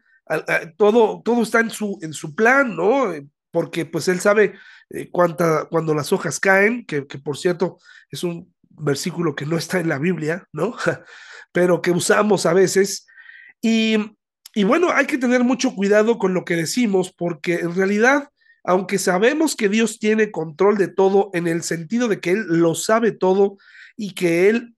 todo, 0.76 1.22
todo 1.22 1.42
está 1.42 1.60
en 1.60 1.70
su, 1.70 1.98
en 2.02 2.12
su 2.12 2.34
plan, 2.34 2.74
¿no? 2.74 3.12
Porque 3.50 3.86
pues 3.86 4.08
él 4.08 4.20
sabe 4.20 4.54
eh, 4.90 5.10
cuánta, 5.10 5.66
cuando 5.66 5.94
las 5.94 6.12
hojas 6.12 6.38
caen, 6.38 6.84
que, 6.84 7.02
por 7.02 7.36
cierto 7.36 7.78
es 8.10 8.22
un 8.22 8.54
versículo 8.68 9.34
que 9.34 9.46
no 9.46 9.56
está 9.56 9.80
en 9.80 9.88
la 9.88 9.98
Biblia, 9.98 10.46
¿no? 10.52 10.76
Pero 11.52 11.80
que 11.82 11.90
usamos 11.90 12.46
a 12.46 12.52
veces. 12.52 13.06
Y, 13.60 13.96
y 14.54 14.64
bueno, 14.64 14.90
hay 14.92 15.06
que 15.06 15.18
tener 15.18 15.42
mucho 15.42 15.74
cuidado 15.74 16.18
con 16.18 16.34
lo 16.34 16.44
que 16.44 16.56
decimos, 16.56 17.12
porque 17.12 17.54
en 17.54 17.74
realidad, 17.74 18.28
aunque 18.66 18.98
sabemos 18.98 19.54
que 19.54 19.68
Dios 19.68 20.00
tiene 20.00 20.32
control 20.32 20.76
de 20.76 20.88
todo, 20.88 21.30
en 21.34 21.46
el 21.46 21.62
sentido 21.62 22.08
de 22.08 22.20
que 22.20 22.32
Él 22.32 22.44
lo 22.48 22.74
sabe 22.74 23.12
todo 23.12 23.58
y 23.96 24.12
que 24.12 24.48
Él 24.48 24.74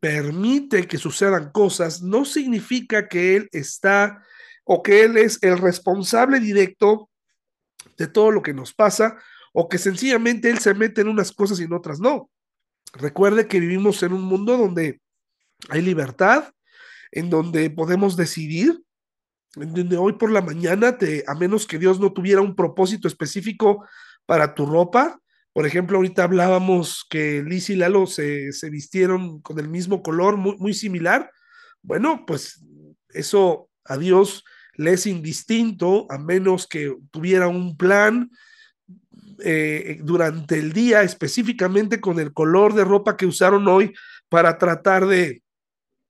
permite 0.00 0.86
que 0.86 0.98
sucedan 0.98 1.50
cosas, 1.50 2.02
no 2.02 2.26
significa 2.26 3.08
que 3.08 3.36
Él 3.36 3.48
está 3.52 4.22
o 4.64 4.82
que 4.82 5.02
Él 5.04 5.16
es 5.16 5.42
el 5.42 5.56
responsable 5.56 6.40
directo 6.40 7.08
de 7.96 8.06
todo 8.06 8.30
lo 8.30 8.42
que 8.42 8.52
nos 8.52 8.74
pasa, 8.74 9.16
o 9.54 9.68
que 9.68 9.78
sencillamente 9.78 10.50
Él 10.50 10.58
se 10.58 10.74
mete 10.74 11.00
en 11.00 11.08
unas 11.08 11.32
cosas 11.32 11.58
y 11.58 11.64
en 11.64 11.72
otras 11.72 12.00
no. 12.00 12.30
Recuerde 12.92 13.48
que 13.48 13.60
vivimos 13.60 14.02
en 14.02 14.12
un 14.12 14.22
mundo 14.22 14.58
donde 14.58 15.00
hay 15.70 15.80
libertad, 15.80 16.52
en 17.10 17.30
donde 17.30 17.70
podemos 17.70 18.14
decidir, 18.16 18.82
donde 19.56 19.96
hoy 19.96 20.14
por 20.14 20.30
la 20.30 20.40
mañana, 20.40 20.96
a 21.26 21.34
menos 21.34 21.66
que 21.66 21.78
Dios 21.78 22.00
no 22.00 22.12
tuviera 22.12 22.40
un 22.40 22.54
propósito 22.54 23.08
específico 23.08 23.84
para 24.26 24.54
tu 24.54 24.66
ropa, 24.66 25.20
por 25.52 25.66
ejemplo, 25.66 25.98
ahorita 25.98 26.24
hablábamos 26.24 27.06
que 27.10 27.42
Liz 27.42 27.68
y 27.68 27.76
Lalo 27.76 28.06
se, 28.06 28.50
vistieron 28.70 29.42
con 29.42 29.58
el 29.58 29.68
mismo 29.68 30.02
color, 30.02 30.38
muy, 30.38 30.56
muy 30.56 30.72
similar. 30.72 31.30
Bueno, 31.82 32.24
pues 32.26 32.64
eso 33.10 33.68
a 33.84 33.98
Dios 33.98 34.44
le 34.74 34.94
es 34.94 35.06
indistinto 35.06 36.06
a 36.10 36.16
menos 36.16 36.66
que 36.66 36.96
tuviera 37.10 37.48
un 37.48 37.76
plan 37.76 38.30
eh, 39.44 39.98
durante 40.02 40.58
el 40.58 40.72
día, 40.72 41.02
específicamente 41.02 42.00
con 42.00 42.18
el 42.18 42.32
color 42.32 42.72
de 42.72 42.84
ropa 42.84 43.16
que 43.16 43.26
usaron 43.26 43.68
hoy 43.68 43.92
para 44.30 44.56
tratar 44.56 45.06
de 45.06 45.42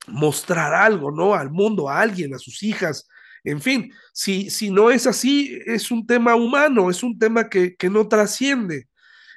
mostrar 0.06 0.72
algo, 0.72 1.10
¿no? 1.10 1.34
Al 1.34 1.50
mundo, 1.50 1.88
a 1.88 2.00
alguien, 2.00 2.32
a 2.34 2.38
sus 2.38 2.62
hijas. 2.62 3.08
En 3.44 3.60
fin, 3.60 3.92
si, 4.12 4.50
si 4.50 4.70
no 4.70 4.90
es 4.90 5.06
así, 5.06 5.58
es 5.66 5.90
un 5.90 6.06
tema 6.06 6.36
humano, 6.36 6.90
es 6.90 7.02
un 7.02 7.18
tema 7.18 7.48
que, 7.48 7.74
que 7.74 7.90
no 7.90 8.06
trasciende. 8.08 8.88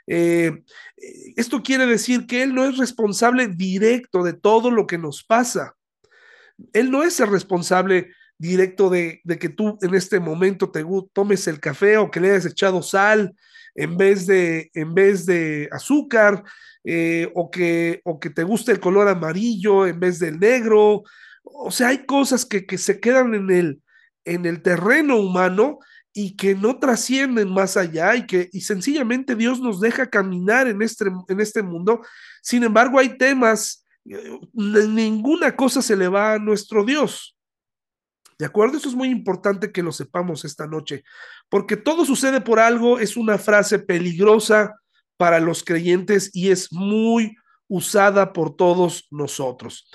Eh, 0.08 0.64
esto 1.36 1.64
quiere 1.64 1.86
decir 1.86 2.28
que 2.28 2.44
él 2.44 2.54
no 2.54 2.66
es 2.66 2.78
responsable 2.78 3.48
directo 3.48 4.24
de 4.24 4.34
todo 4.34 4.72
lo 4.72 4.86
que 4.86 4.98
nos 4.98 5.24
pasa. 5.24 5.76
Él 6.74 6.92
no 6.92 7.04
es 7.04 7.20
el 7.20 7.30
responsable 7.30 8.12
directo 8.38 8.90
de, 8.90 9.22
que 9.40 9.50
tú 9.50 9.78
en 9.82 9.96
este 9.96 10.20
momento 10.20 10.70
te 10.70 10.86
tomes 11.14 11.48
el 11.48 11.60
café 11.60 11.98
o 11.98 12.12
que 12.12 12.20
le 12.20 12.32
hayas 12.32 12.46
echado 12.46 12.82
sal 12.82 13.36
en 13.74 13.98
vez 13.98 14.26
de, 14.28 14.72
en 14.74 14.94
vez 14.94 15.26
de 15.26 15.68
azúcar, 15.72 16.44
eh, 16.84 17.30
o, 17.34 17.50
que, 17.50 18.02
o 18.06 18.20
que 18.20 18.30
te 18.30 18.44
guste 18.44 18.72
el 18.72 18.80
color 18.80 19.08
amarillo 19.08 19.88
en 19.88 20.00
vez 20.00 20.20
del 20.20 20.40
negro. 20.40 21.04
O 21.44 21.72
sea, 21.72 21.90
hay 21.90 22.06
cosas 22.06 22.46
que, 22.46 22.66
que 22.66 22.78
se 22.78 23.00
quedan 23.00 23.34
en 23.34 23.52
el, 23.52 23.82
en 24.26 24.46
el 24.46 24.62
terreno 24.62 25.18
humano 25.18 25.80
y 26.14 26.36
que 26.36 26.56
no 26.56 26.80
trascienden 26.80 27.50
más 27.50 27.78
allá 27.78 28.16
y 28.16 28.26
que 28.26 28.50
y 28.54 28.62
sencillamente 28.62 29.36
Dios 29.36 29.60
nos 29.60 29.82
deja 29.82 30.10
caminar 30.10 30.68
en 30.68 30.82
este, 30.82 31.06
en 31.28 31.40
este 31.40 31.62
mundo. 31.62 32.02
Sin 32.42 32.64
embargo, 32.64 33.00
hay 33.00 33.18
temas, 33.18 33.86
eh, 34.06 34.40
ninguna 34.54 35.56
cosa 35.56 35.82
se 35.82 35.96
le 35.96 36.08
va 36.08 36.34
a 36.34 36.40
nuestro 36.40 36.86
Dios. 36.86 37.38
¿De 38.38 38.46
acuerdo? 38.46 38.78
Eso 38.78 38.90
es 38.90 38.96
muy 38.96 39.10
importante 39.10 39.72
que 39.72 39.84
lo 39.84 39.92
sepamos 39.92 40.44
esta 40.44 40.68
noche, 40.68 41.04
porque 41.50 41.78
todo 41.78 42.06
sucede 42.06 42.42
por 42.42 42.60
algo, 42.60 43.00
es 43.00 43.16
una 43.16 43.38
frase 43.38 43.80
peligrosa 43.80 44.76
para 45.18 45.40
los 45.40 45.64
creyentes 45.64 46.32
y 46.34 46.50
es 46.50 46.72
muy 46.72 47.36
usada 47.68 48.34
por 48.34 48.56
todos 48.56 49.08
nosotros. 49.10 49.90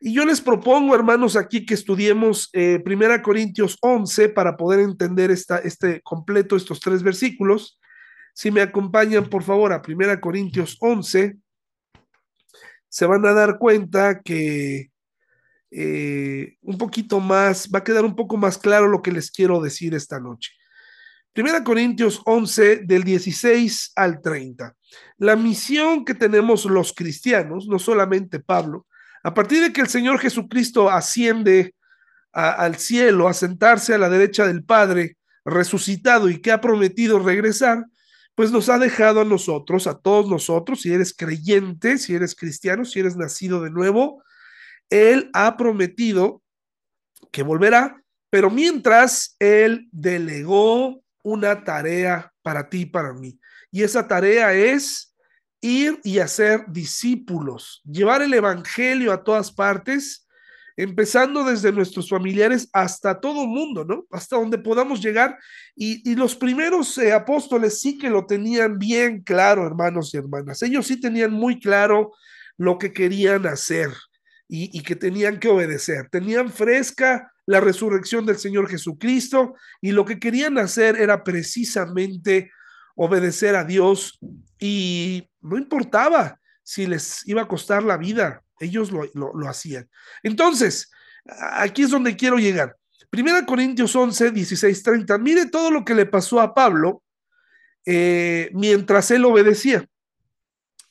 Y 0.00 0.12
yo 0.14 0.24
les 0.24 0.40
propongo, 0.40 0.94
hermanos, 0.94 1.36
aquí 1.36 1.64
que 1.64 1.74
estudiemos 1.74 2.50
eh, 2.52 2.80
Primera 2.84 3.22
Corintios 3.22 3.78
11 3.80 4.28
para 4.30 4.56
poder 4.56 4.80
entender 4.80 5.30
esta, 5.30 5.58
este 5.58 6.00
completo, 6.02 6.56
estos 6.56 6.80
tres 6.80 7.02
versículos. 7.02 7.80
Si 8.34 8.50
me 8.50 8.60
acompañan, 8.60 9.28
por 9.28 9.42
favor, 9.42 9.72
a 9.72 9.82
Primera 9.82 10.20
Corintios 10.20 10.76
11, 10.80 11.36
se 12.88 13.06
van 13.06 13.24
a 13.26 13.32
dar 13.32 13.58
cuenta 13.58 14.20
que 14.20 14.90
eh, 15.70 16.56
un 16.62 16.78
poquito 16.78 17.18
más, 17.18 17.68
va 17.74 17.80
a 17.80 17.84
quedar 17.84 18.04
un 18.04 18.14
poco 18.14 18.36
más 18.36 18.58
claro 18.58 18.86
lo 18.86 19.02
que 19.02 19.10
les 19.10 19.30
quiero 19.30 19.60
decir 19.60 19.94
esta 19.94 20.20
noche. 20.20 20.52
Primera 21.32 21.64
Corintios 21.64 22.22
11, 22.24 22.82
del 22.84 23.02
16 23.02 23.92
al 23.96 24.20
30. 24.20 24.76
La 25.18 25.34
misión 25.34 26.04
que 26.04 26.14
tenemos 26.14 26.64
los 26.64 26.92
cristianos, 26.92 27.66
no 27.66 27.80
solamente 27.80 28.38
Pablo, 28.38 28.86
a 29.24 29.32
partir 29.32 29.62
de 29.62 29.72
que 29.72 29.80
el 29.80 29.88
Señor 29.88 30.18
Jesucristo 30.20 30.90
asciende 30.90 31.74
al 32.32 32.76
cielo, 32.76 33.26
a 33.26 33.32
sentarse 33.32 33.94
a 33.94 33.98
la 33.98 34.10
derecha 34.10 34.46
del 34.46 34.64
Padre, 34.64 35.16
resucitado 35.44 36.28
y 36.28 36.40
que 36.40 36.52
ha 36.52 36.60
prometido 36.60 37.18
regresar, 37.18 37.86
pues 38.34 38.50
nos 38.50 38.68
ha 38.68 38.78
dejado 38.78 39.20
a 39.20 39.24
nosotros, 39.24 39.86
a 39.86 39.98
todos 39.98 40.28
nosotros, 40.28 40.82
si 40.82 40.92
eres 40.92 41.14
creyente, 41.14 41.96
si 41.98 42.14
eres 42.14 42.34
cristiano, 42.34 42.84
si 42.84 43.00
eres 43.00 43.16
nacido 43.16 43.62
de 43.62 43.70
nuevo, 43.70 44.22
Él 44.90 45.30
ha 45.32 45.56
prometido 45.56 46.42
que 47.30 47.42
volverá, 47.42 48.02
pero 48.28 48.50
mientras 48.50 49.36
Él 49.38 49.88
delegó 49.90 51.02
una 51.22 51.64
tarea 51.64 52.32
para 52.42 52.68
ti 52.68 52.80
y 52.80 52.86
para 52.86 53.14
mí. 53.14 53.38
Y 53.70 53.82
esa 53.82 54.06
tarea 54.06 54.52
es 54.52 55.13
ir 55.64 55.98
y 56.04 56.18
hacer 56.18 56.66
discípulos, 56.68 57.80
llevar 57.90 58.20
el 58.20 58.34
Evangelio 58.34 59.12
a 59.12 59.24
todas 59.24 59.50
partes, 59.50 60.28
empezando 60.76 61.42
desde 61.42 61.72
nuestros 61.72 62.10
familiares 62.10 62.68
hasta 62.74 63.18
todo 63.18 63.46
mundo, 63.46 63.82
¿no? 63.84 64.04
Hasta 64.10 64.36
donde 64.36 64.58
podamos 64.58 65.00
llegar. 65.00 65.38
Y, 65.74 66.14
los 66.16 66.36
primeros 66.36 66.98
eh, 66.98 67.12
apóstoles 67.12 67.80
sí 67.80 67.96
que 67.96 68.10
lo 68.10 68.26
tenían 68.26 68.78
bien 68.78 69.22
claro, 69.22 69.66
hermanos 69.66 70.12
y 70.12 70.18
hermanas. 70.18 70.62
Ellos 70.62 70.86
sí 70.86 71.00
tenían 71.00 71.32
muy 71.32 71.58
claro 71.58 72.12
lo 72.58 72.76
que 72.76 72.92
querían 72.92 73.46
hacer 73.46 73.90
y 74.46 74.82
que 74.82 74.94
tenían 74.94 75.40
que 75.40 75.48
obedecer. 75.48 76.08
Tenían 76.10 76.52
fresca 76.52 77.32
la 77.46 77.60
resurrección 77.60 78.26
del 78.26 78.36
Señor 78.36 78.68
Jesucristo 78.68 79.54
y 79.80 79.92
lo 79.92 80.04
que 80.04 80.18
querían 80.18 80.58
hacer 80.58 80.96
era 80.96 81.24
precisamente 81.24 82.50
obedecer 82.94 83.56
a 83.56 83.64
Dios 83.64 84.18
y 84.58 85.28
no 85.44 85.58
importaba 85.58 86.40
si 86.62 86.86
les 86.86 87.26
iba 87.28 87.42
a 87.42 87.48
costar 87.48 87.82
la 87.82 87.96
vida, 87.96 88.42
ellos 88.58 88.90
lo, 88.90 89.48
hacían. 89.48 89.88
Entonces, 90.22 90.90
aquí 91.52 91.82
es 91.82 91.90
donde 91.90 92.16
quiero 92.16 92.38
llegar. 92.38 92.76
Primera 93.10 93.44
Corintios 93.44 93.94
11, 93.94 94.30
16, 94.30 94.82
30. 94.82 95.18
Mire 95.18 95.46
todo 95.46 95.70
lo 95.70 95.84
que 95.84 95.94
le 95.94 96.06
pasó 96.06 96.40
a 96.40 96.54
Pablo 96.54 97.02
eh, 97.84 98.50
mientras 98.54 99.10
él 99.10 99.24
obedecía. 99.24 99.86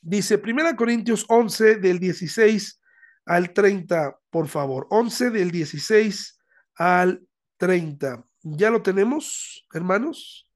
Dice 0.02 0.38
Primera 0.38 0.76
Corintios 0.76 1.26
11 1.28 1.78
del 1.78 2.00
16 2.00 2.80
al 3.26 3.54
30, 3.54 4.20
por 4.30 4.48
favor. 4.48 4.86
11 4.90 5.32
del 5.32 5.50
16 5.50 6.40
al 6.76 7.26
30. 7.58 8.24
¿Ya 8.44 8.70
lo 8.70 8.84
tenemos, 8.84 9.66
hermanos? 9.74 10.48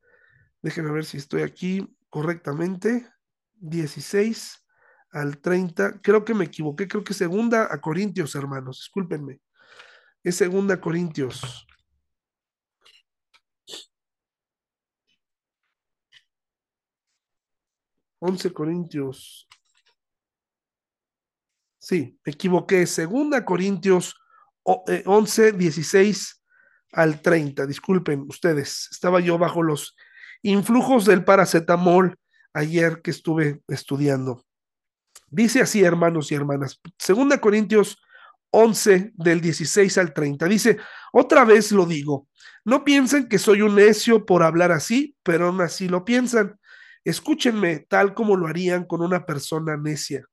Déjenme 0.62 0.92
ver 0.92 1.06
si 1.06 1.18
estoy 1.18 1.42
aquí 1.42 1.88
correctamente. 2.10 3.08
16 3.60 4.66
al 5.12 5.40
30. 5.40 6.02
Creo 6.02 6.24
que 6.24 6.34
me 6.34 6.46
equivoqué. 6.46 6.88
Creo 6.88 7.04
que 7.04 7.14
segunda 7.14 7.68
a 7.72 7.80
Corintios, 7.80 8.36
hermanos. 8.36 8.78
Discúlpenme. 8.78 9.42
Es 10.24 10.36
segunda 10.36 10.76
a 10.76 10.82
Corintios. 10.82 11.66
Once 18.20 18.52
Corintios. 18.52 19.48
Sí, 21.78 22.20
me 22.26 22.32
equivoqué. 22.34 22.86
Segunda 22.86 23.46
Corintios 23.46 24.16
11, 24.64 25.54
16 25.54 26.32
eh, 26.32 26.46
al 26.94 27.22
30. 27.22 27.66
Disculpen 27.66 28.26
ustedes. 28.28 28.90
Estaba 28.92 29.20
yo 29.20 29.38
bajo 29.38 29.64
los 29.64 29.96
influjos 30.42 31.06
del 31.06 31.24
paracetamol 31.24 32.18
ayer 32.54 33.02
que 33.02 33.12
estuve 33.12 33.62
estudiando. 33.68 34.44
Dice 35.30 35.62
así, 35.62 35.84
hermanos 35.84 36.32
y 36.32 36.36
hermanas, 36.36 36.80
segunda 36.98 37.40
Corintios 37.42 38.02
11 38.52 39.12
del 39.16 39.42
16 39.42 39.98
al 39.98 40.14
30. 40.14 40.48
Dice, 40.48 40.78
otra 41.12 41.44
vez 41.44 41.72
lo 41.72 41.86
digo, 41.86 42.28
no 42.64 42.84
piensen 42.84 43.28
que 43.28 43.40
soy 43.40 43.62
un 43.62 43.76
necio 43.76 44.26
por 44.26 44.44
hablar 44.44 44.72
así, 44.72 45.16
pero 45.24 45.48
aún 45.48 45.62
así 45.62 45.88
lo 45.88 46.06
piensan. 46.06 46.60
Escúchenme 47.04 47.86
tal 47.88 48.14
como 48.14 48.36
lo 48.36 48.48
harían 48.48 48.86
con 48.86 49.02
una 49.02 49.26
persona 49.26 49.78
necia, 49.78 50.26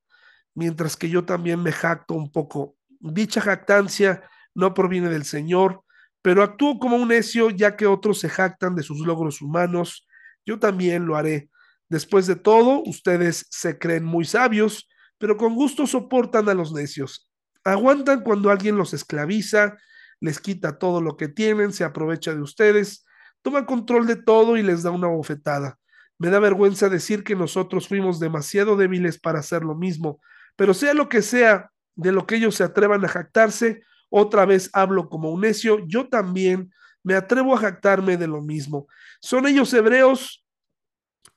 mientras 0.55 0.97
que 0.97 1.09
yo 1.09 1.25
también 1.25 1.63
me 1.63 1.73
jacto 1.73 2.15
un 2.15 2.31
poco. 2.31 2.77
Dicha 3.01 3.41
jactancia 3.41 4.23
no 4.55 4.75
proviene 4.75 5.09
del 5.11 5.25
Señor, 5.25 5.85
pero 6.23 6.43
actúo 6.43 6.79
como 6.79 6.97
un 6.97 7.09
necio 7.09 7.51
ya 7.51 7.77
que 7.77 7.87
otros 7.87 8.19
se 8.21 8.29
jactan 8.29 8.75
de 8.75 8.83
sus 8.83 9.01
logros 9.01 9.43
humanos. 9.43 10.07
Yo 10.47 10.59
también 10.59 11.07
lo 11.07 11.17
haré. 11.17 11.51
Después 11.89 12.27
de 12.27 12.37
todo, 12.37 12.83
ustedes 12.85 13.47
se 13.51 13.79
creen 13.79 14.05
muy 14.05 14.25
sabios, 14.25 14.89
pero 15.19 15.37
con 15.37 15.55
gusto 15.55 15.87
soportan 15.87 16.49
a 16.49 16.55
los 16.55 16.73
necios. 16.73 17.31
Aguantan 17.65 18.23
cuando 18.23 18.51
alguien 18.51 18.77
los 18.77 18.95
esclaviza, 18.95 19.77
les 20.21 20.41
quita 20.41 20.79
todo 20.79 21.01
lo 21.01 21.17
que 21.17 21.29
tienen, 21.29 21.73
se 21.73 21.85
aprovecha 21.85 22.35
de 22.35 22.43
ustedes, 22.43 23.05
toma 23.43 23.67
control 23.67 24.07
de 24.07 24.17
todo 24.17 24.57
y 24.57 24.63
les 24.63 24.83
da 24.83 24.91
una 24.91 25.09
bofetada. 25.09 25.79
Me 26.19 26.31
da 26.31 26.39
vergüenza 26.39 26.89
decir 26.89 27.25
que 27.25 27.35
nosotros 27.35 27.89
fuimos 27.89 28.21
demasiado 28.21 28.77
débiles 28.77 29.19
para 29.19 29.41
hacer 29.41 29.63
lo 29.63 29.75
mismo, 29.75 30.21
pero 30.57 30.73
sea 30.73 30.95
lo 30.95 31.09
que 31.09 31.23
sea 31.23 31.71
de 31.97 32.13
lo 32.13 32.27
que 32.27 32.37
ellos 32.37 32.55
se 32.55 32.65
atrevan 32.65 33.05
a 33.05 33.09
jactarse, 33.09 33.83
otra 34.09 34.45
vez 34.47 34.71
hablo 34.73 35.09
como 35.09 35.31
un 35.31 35.41
necio, 35.41 35.85
yo 35.87 36.09
también 36.09 36.73
me 37.03 37.15
atrevo 37.15 37.55
a 37.55 37.59
jactarme 37.59 38.17
de 38.17 38.27
lo 38.27 38.41
mismo. 38.41 38.87
¿Son 39.21 39.47
ellos 39.47 39.73
hebreos? 39.75 40.44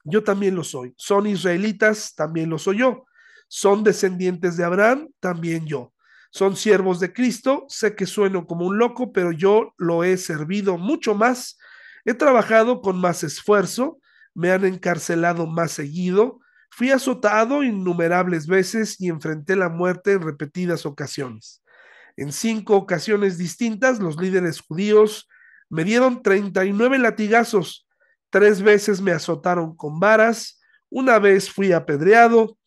Yo 0.09 0.23
también 0.23 0.55
lo 0.55 0.63
soy. 0.63 0.93
Son 0.97 1.27
israelitas, 1.27 2.15
también 2.15 2.49
lo 2.49 2.57
soy 2.57 2.79
yo. 2.79 3.05
Son 3.49 3.83
descendientes 3.83 4.55
de 4.57 4.63
Abraham, 4.63 5.09
también 5.19 5.65
yo. 5.65 5.93
Son 6.31 6.55
siervos 6.55 6.99
de 6.99 7.13
Cristo, 7.13 7.65
sé 7.67 7.95
que 7.95 8.05
sueno 8.05 8.47
como 8.47 8.65
un 8.65 8.77
loco, 8.77 9.11
pero 9.11 9.31
yo 9.31 9.73
lo 9.77 10.03
he 10.03 10.17
servido 10.17 10.77
mucho 10.77 11.13
más. 11.13 11.57
He 12.05 12.13
trabajado 12.13 12.81
con 12.81 12.99
más 12.99 13.23
esfuerzo, 13.23 13.99
me 14.33 14.51
han 14.51 14.65
encarcelado 14.65 15.47
más 15.47 15.71
seguido, 15.71 16.39
fui 16.69 16.91
azotado 16.91 17.63
innumerables 17.63 18.47
veces 18.47 18.99
y 19.01 19.09
enfrenté 19.09 19.55
la 19.55 19.69
muerte 19.69 20.13
en 20.13 20.21
repetidas 20.21 20.85
ocasiones. 20.85 21.63
En 22.15 22.31
cinco 22.31 22.75
ocasiones 22.75 23.37
distintas, 23.37 23.99
los 23.99 24.17
líderes 24.17 24.61
judíos 24.61 25.27
me 25.69 25.83
dieron 25.83 26.21
39 26.21 26.97
latigazos 26.99 27.86
Tres 28.29 28.61
veces 28.61 29.01
me 29.01 29.11
azotaron 29.11 29.75
con 29.75 29.99
varas, 29.99 30.61
una 30.89 31.19
vez 31.19 31.49
fui 31.49 31.71
apedreado, 31.71 32.57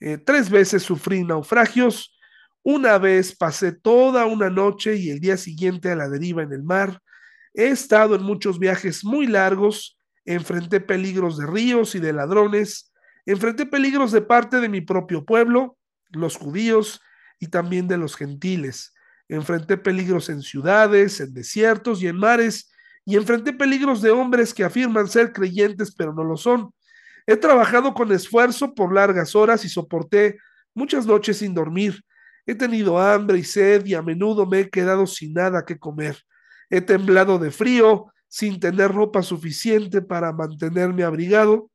eh, 0.00 0.18
tres 0.18 0.50
veces 0.50 0.82
sufrí 0.82 1.24
naufragios, 1.24 2.18
una 2.62 2.98
vez 2.98 3.36
pasé 3.36 3.72
toda 3.72 4.26
una 4.26 4.50
noche 4.50 4.96
y 4.96 5.10
el 5.10 5.20
día 5.20 5.36
siguiente 5.36 5.90
a 5.90 5.96
la 5.96 6.08
deriva 6.08 6.42
en 6.42 6.52
el 6.52 6.62
mar. 6.62 7.00
He 7.52 7.68
estado 7.68 8.14
en 8.14 8.22
muchos 8.22 8.58
viajes 8.58 9.04
muy 9.04 9.26
largos, 9.26 9.98
enfrenté 10.24 10.80
peligros 10.80 11.38
de 11.38 11.46
ríos 11.46 11.94
y 11.94 12.00
de 12.00 12.12
ladrones, 12.12 12.92
enfrenté 13.26 13.66
peligros 13.66 14.12
de 14.12 14.22
parte 14.22 14.60
de 14.60 14.68
mi 14.68 14.80
propio 14.80 15.24
pueblo, 15.24 15.76
los 16.10 16.36
judíos, 16.36 17.00
y 17.38 17.48
también 17.48 17.88
de 17.88 17.98
los 17.98 18.16
gentiles. 18.16 18.94
Enfrenté 19.28 19.76
peligros 19.76 20.28
en 20.28 20.42
ciudades, 20.42 21.20
en 21.20 21.34
desiertos 21.34 22.02
y 22.02 22.08
en 22.08 22.16
mares, 22.16 22.72
y 23.04 23.16
enfrenté 23.16 23.52
peligros 23.52 24.00
de 24.00 24.10
hombres 24.10 24.54
que 24.54 24.64
afirman 24.64 25.08
ser 25.08 25.32
creyentes 25.32 25.94
pero 25.94 26.12
no 26.14 26.24
lo 26.24 26.36
son. 26.36 26.72
He 27.26 27.36
trabajado 27.36 27.94
con 27.94 28.12
esfuerzo 28.12 28.74
por 28.74 28.94
largas 28.94 29.34
horas 29.34 29.64
y 29.64 29.68
soporté 29.68 30.38
muchas 30.74 31.06
noches 31.06 31.38
sin 31.38 31.54
dormir. 31.54 32.02
He 32.46 32.54
tenido 32.54 32.98
hambre 32.98 33.38
y 33.38 33.44
sed 33.44 33.86
y 33.86 33.94
a 33.94 34.02
menudo 34.02 34.46
me 34.46 34.60
he 34.60 34.70
quedado 34.70 35.06
sin 35.06 35.32
nada 35.32 35.64
que 35.64 35.78
comer. 35.78 36.18
He 36.68 36.80
temblado 36.80 37.38
de 37.38 37.50
frío, 37.50 38.06
sin 38.28 38.60
tener 38.60 38.92
ropa 38.92 39.22
suficiente 39.22 40.02
para 40.02 40.32
mantenerme 40.32 41.04
abrigado. 41.04 41.70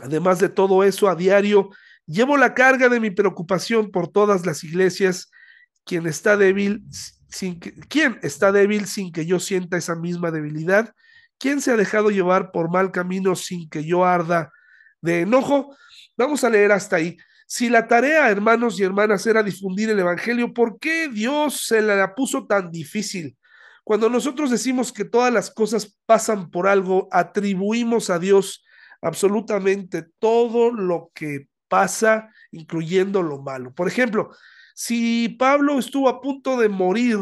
Además 0.00 0.38
de 0.38 0.48
todo 0.48 0.82
eso, 0.84 1.08
a 1.08 1.14
diario 1.14 1.70
llevo 2.06 2.36
la 2.36 2.54
carga 2.54 2.88
de 2.88 2.98
mi 2.98 3.10
preocupación 3.10 3.90
por 3.90 4.08
todas 4.08 4.46
las 4.46 4.64
iglesias. 4.64 5.30
Quien 5.84 6.06
está 6.06 6.36
débil 6.36 6.84
sin 7.32 7.58
que, 7.58 7.72
¿quién 7.88 8.18
está 8.22 8.52
débil 8.52 8.86
sin 8.86 9.10
que 9.10 9.26
yo 9.26 9.40
sienta 9.40 9.76
esa 9.76 9.94
misma 9.96 10.30
debilidad? 10.30 10.94
¿Quién 11.38 11.60
se 11.60 11.72
ha 11.72 11.76
dejado 11.76 12.10
llevar 12.10 12.52
por 12.52 12.70
mal 12.70 12.92
camino 12.92 13.34
sin 13.34 13.68
que 13.68 13.84
yo 13.84 14.04
arda 14.04 14.52
de 15.00 15.22
enojo? 15.22 15.74
Vamos 16.16 16.44
a 16.44 16.50
leer 16.50 16.72
hasta 16.72 16.96
ahí. 16.96 17.16
Si 17.46 17.68
la 17.68 17.88
tarea, 17.88 18.30
hermanos 18.30 18.78
y 18.78 18.84
hermanas, 18.84 19.26
era 19.26 19.42
difundir 19.42 19.90
el 19.90 19.98
Evangelio, 19.98 20.52
¿por 20.52 20.78
qué 20.78 21.08
Dios 21.08 21.66
se 21.66 21.82
la 21.82 22.14
puso 22.14 22.46
tan 22.46 22.70
difícil? 22.70 23.36
Cuando 23.82 24.08
nosotros 24.08 24.50
decimos 24.50 24.92
que 24.92 25.04
todas 25.04 25.32
las 25.32 25.50
cosas 25.50 25.98
pasan 26.06 26.50
por 26.50 26.68
algo, 26.68 27.08
atribuimos 27.10 28.10
a 28.10 28.18
Dios 28.18 28.64
absolutamente 29.00 30.06
todo 30.18 30.70
lo 30.70 31.10
que 31.14 31.48
pasa, 31.68 32.30
incluyendo 32.52 33.22
lo 33.22 33.42
malo. 33.42 33.74
Por 33.74 33.88
ejemplo, 33.88 34.30
si 34.84 35.28
Pablo 35.28 35.78
estuvo 35.78 36.08
a 36.08 36.20
punto 36.20 36.56
de 36.56 36.68
morir 36.68 37.16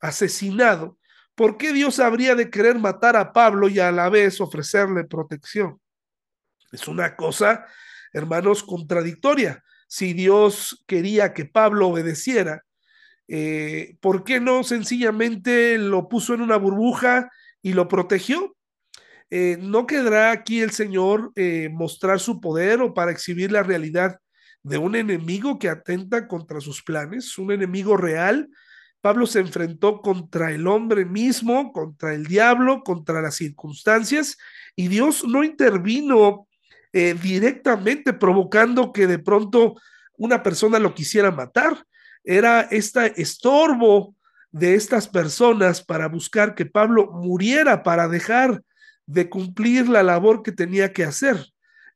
asesinado, 0.00 0.98
¿por 1.36 1.58
qué 1.58 1.72
Dios 1.72 2.00
habría 2.00 2.34
de 2.34 2.50
querer 2.50 2.76
matar 2.80 3.16
a 3.16 3.32
Pablo 3.32 3.68
y 3.68 3.78
a 3.78 3.92
la 3.92 4.08
vez 4.08 4.40
ofrecerle 4.40 5.04
protección? 5.04 5.80
Es 6.72 6.88
una 6.88 7.14
cosa, 7.14 7.66
hermanos, 8.12 8.64
contradictoria. 8.64 9.62
Si 9.86 10.12
Dios 10.12 10.82
quería 10.88 11.32
que 11.32 11.44
Pablo 11.44 11.86
obedeciera, 11.86 12.64
eh, 13.28 13.96
¿por 14.00 14.24
qué 14.24 14.40
no 14.40 14.64
sencillamente 14.64 15.78
lo 15.78 16.08
puso 16.08 16.34
en 16.34 16.40
una 16.40 16.56
burbuja 16.56 17.30
y 17.62 17.74
lo 17.74 17.86
protegió? 17.86 18.56
Eh, 19.30 19.56
¿No 19.60 19.86
quedará 19.86 20.32
aquí 20.32 20.62
el 20.62 20.72
Señor 20.72 21.30
eh, 21.36 21.68
mostrar 21.70 22.18
su 22.18 22.40
poder 22.40 22.80
o 22.80 22.92
para 22.92 23.12
exhibir 23.12 23.52
la 23.52 23.62
realidad 23.62 24.18
de 24.64 24.78
un 24.78 24.96
enemigo 24.96 25.58
que 25.58 25.68
atenta 25.68 26.26
contra 26.26 26.60
sus 26.60 26.82
planes, 26.82 27.38
un 27.38 27.52
enemigo 27.52 27.96
real. 27.96 28.48
Pablo 29.00 29.26
se 29.26 29.40
enfrentó 29.40 30.00
contra 30.00 30.50
el 30.50 30.66
hombre 30.66 31.04
mismo, 31.04 31.70
contra 31.72 32.14
el 32.14 32.26
diablo, 32.26 32.82
contra 32.82 33.20
las 33.20 33.36
circunstancias, 33.36 34.38
y 34.74 34.88
Dios 34.88 35.22
no 35.24 35.44
intervino 35.44 36.48
eh, 36.92 37.14
directamente 37.20 38.14
provocando 38.14 38.92
que 38.92 39.06
de 39.06 39.18
pronto 39.18 39.74
una 40.16 40.42
persona 40.42 40.78
lo 40.78 40.94
quisiera 40.94 41.30
matar. 41.30 41.84
Era 42.24 42.62
este 42.62 43.20
estorbo 43.20 44.16
de 44.50 44.76
estas 44.76 45.08
personas 45.08 45.84
para 45.84 46.08
buscar 46.08 46.54
que 46.54 46.64
Pablo 46.64 47.10
muriera, 47.12 47.82
para 47.82 48.08
dejar 48.08 48.62
de 49.04 49.28
cumplir 49.28 49.88
la 49.90 50.02
labor 50.02 50.42
que 50.42 50.52
tenía 50.52 50.92
que 50.92 51.04
hacer. 51.04 51.36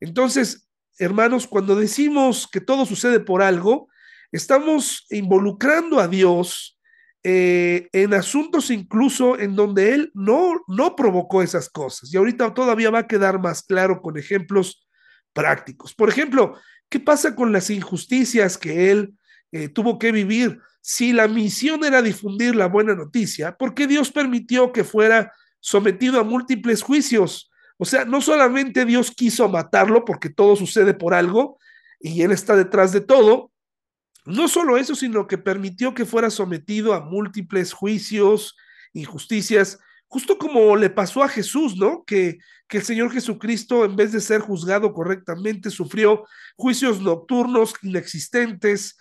Entonces, 0.01 0.68
hermanos, 0.99 1.47
cuando 1.47 1.77
decimos 1.77 2.49
que 2.51 2.61
todo 2.61 2.87
sucede 2.87 3.21
por 3.21 3.43
algo, 3.43 3.89
estamos 4.33 5.07
involucrando 5.11 6.01
a 6.01 6.09
Dios 6.09 6.79
eh, 7.25 7.89
en 7.93 8.15
asuntos 8.15 8.71
incluso 8.71 9.39
en 9.39 9.57
donde 9.57 9.95
Él 9.95 10.11
no, 10.15 10.63
no 10.69 10.95
provocó 10.97 11.43
esas 11.43 11.69
cosas. 11.69 12.13
Y 12.13 12.17
ahorita 12.17 12.55
todavía 12.55 12.91
va 12.91 13.01
a 13.01 13.07
quedar 13.07 13.41
más 13.41 13.63
claro 13.63 14.01
con 14.01 14.17
ejemplos 14.17 14.87
prácticos. 15.33 15.95
Por 15.95 16.09
ejemplo, 16.09 16.57
¿qué 16.89 17.01
pasa 17.01 17.35
con 17.35 17.53
las 17.53 17.71
injusticias 17.71 18.57
que 18.57 18.91
Él 18.91 19.15
eh, 19.53 19.69
tuvo 19.69 19.99
que 19.99 20.13
vivir? 20.13 20.61
Si 20.81 21.13
la 21.13 21.29
misión 21.29 21.85
era 21.85 22.03
difundir 22.03 22.55
la 22.55 22.67
buena 22.67 22.95
noticia, 22.95 23.57
¿por 23.57 23.75
qué 23.75 23.87
Dios 23.87 24.11
permitió 24.11 24.73
que 24.73 24.85
fuera 24.85 25.33
sometido 25.61 26.21
a 26.21 26.25
múltiples 26.25 26.83
juicios? 26.83 27.51
O 27.79 27.85
sea, 27.85 28.05
no 28.05 28.21
solamente 28.21 28.85
Dios 28.85 29.13
quiso 29.13 29.49
matarlo 29.49 30.05
porque 30.05 30.29
todo 30.29 30.57
sucede 30.57 30.95
por 30.95 31.15
algo 31.15 31.59
y 32.01 32.23
Él 32.23 32.33
está 32.33 32.57
detrás 32.57 32.93
de 32.93 33.01
todo, 33.01 33.53
no 34.27 34.49
solo 34.49 34.77
eso, 34.77 34.95
sino 34.95 35.27
que 35.27 35.39
permitió 35.39 35.95
que 35.95 36.05
fuera 36.05 36.29
sometido 36.29 36.93
a 36.93 37.01
múltiples 37.01 37.73
juicios, 37.73 38.57
injusticias, 38.93 39.79
justo 40.07 40.39
como 40.39 40.77
le 40.77 40.91
pasó 40.91 41.23
a 41.23 41.29
Jesús, 41.29 41.77
¿no? 41.77 42.05
Que, 42.05 42.39
que 42.69 42.79
el 42.79 42.85
Señor 42.85 43.13
Jesucristo, 43.13 43.85
en 43.85 43.97
vez 43.97 44.13
de 44.13 44.21
ser 44.21 44.41
juzgado 44.41 44.93
correctamente, 44.93 45.71
sufrió 45.71 46.25
juicios 46.57 47.01
nocturnos 47.01 47.75
inexistentes. 47.83 48.99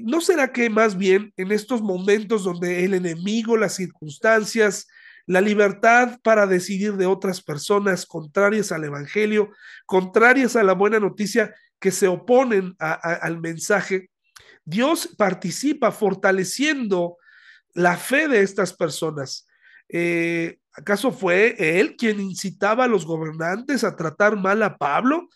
¿No 0.00 0.20
será 0.20 0.52
que 0.52 0.70
más 0.70 0.96
bien 0.96 1.34
en 1.36 1.52
estos 1.52 1.82
momentos 1.82 2.44
donde 2.44 2.84
el 2.84 2.94
enemigo, 2.94 3.56
las 3.56 3.74
circunstancias, 3.74 4.88
la 5.26 5.40
libertad 5.40 6.18
para 6.22 6.46
decidir 6.46 6.94
de 6.94 7.06
otras 7.06 7.42
personas 7.42 8.06
contrarias 8.06 8.72
al 8.72 8.84
Evangelio, 8.84 9.50
contrarias 9.84 10.56
a 10.56 10.62
la 10.62 10.72
buena 10.72 11.00
noticia, 11.00 11.54
que 11.78 11.90
se 11.90 12.08
oponen 12.08 12.74
al 12.78 13.40
mensaje. 13.40 14.10
Dios 14.64 15.10
participa 15.18 15.92
fortaleciendo 15.92 17.18
la 17.74 17.96
fe 17.96 18.28
de 18.28 18.40
estas 18.40 18.72
personas. 18.72 19.46
Eh, 19.88 20.58
¿Acaso 20.72 21.12
fue 21.12 21.54
él 21.58 21.96
quien 21.96 22.20
incitaba 22.20 22.84
a 22.84 22.88
los 22.88 23.06
gobernantes 23.06 23.84
a 23.84 23.96
tratar 23.96 24.36
mal 24.36 24.62
a 24.62 24.78
Pablo? 24.78 25.28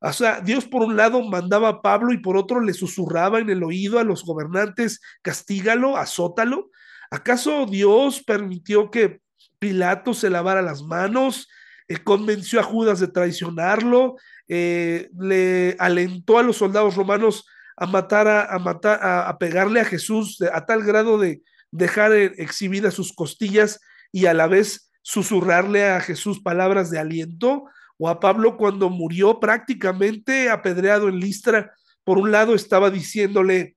O 0.00 0.12
sea, 0.12 0.40
Dios 0.40 0.66
por 0.66 0.82
un 0.82 0.96
lado 0.96 1.22
mandaba 1.22 1.68
a 1.68 1.82
Pablo 1.82 2.12
y 2.12 2.18
por 2.18 2.36
otro 2.36 2.60
le 2.60 2.74
susurraba 2.74 3.38
en 3.38 3.50
el 3.50 3.62
oído 3.62 3.98
a 3.98 4.04
los 4.04 4.24
gobernantes, 4.24 5.00
castígalo, 5.22 5.96
azótalo. 5.96 6.70
¿Acaso 7.10 7.66
Dios 7.66 8.22
permitió 8.22 8.90
que 8.90 9.20
Pilato 9.58 10.14
se 10.14 10.30
lavara 10.30 10.62
las 10.62 10.82
manos, 10.82 11.48
eh, 11.88 11.98
convenció 11.98 12.60
a 12.60 12.64
Judas 12.64 13.00
de 13.00 13.08
traicionarlo, 13.08 14.16
eh, 14.48 15.08
le 15.18 15.76
alentó 15.78 16.38
a 16.38 16.42
los 16.42 16.56
soldados 16.56 16.96
romanos 16.96 17.44
a 17.76 17.86
matar, 17.86 18.28
a, 18.28 18.58
matar, 18.58 19.00
a, 19.02 19.36
pegarle 19.38 19.80
a 19.80 19.84
Jesús 19.84 20.38
a 20.52 20.64
tal 20.64 20.82
grado 20.82 21.18
de 21.18 21.42
dejar 21.70 22.12
eh, 22.12 22.32
exhibidas 22.38 22.94
sus 22.94 23.12
costillas 23.12 23.80
y 24.12 24.26
a 24.26 24.34
la 24.34 24.46
vez 24.46 24.90
susurrarle 25.02 25.88
a 25.88 26.00
Jesús 26.00 26.40
palabras 26.40 26.90
de 26.90 26.98
aliento, 26.98 27.64
o 27.98 28.08
a 28.08 28.20
Pablo 28.20 28.56
cuando 28.56 28.90
murió 28.90 29.40
prácticamente 29.40 30.50
apedreado 30.50 31.08
en 31.08 31.18
Listra, 31.18 31.72
por 32.04 32.18
un 32.18 32.30
lado 32.30 32.54
estaba 32.54 32.90
diciéndole 32.90 33.76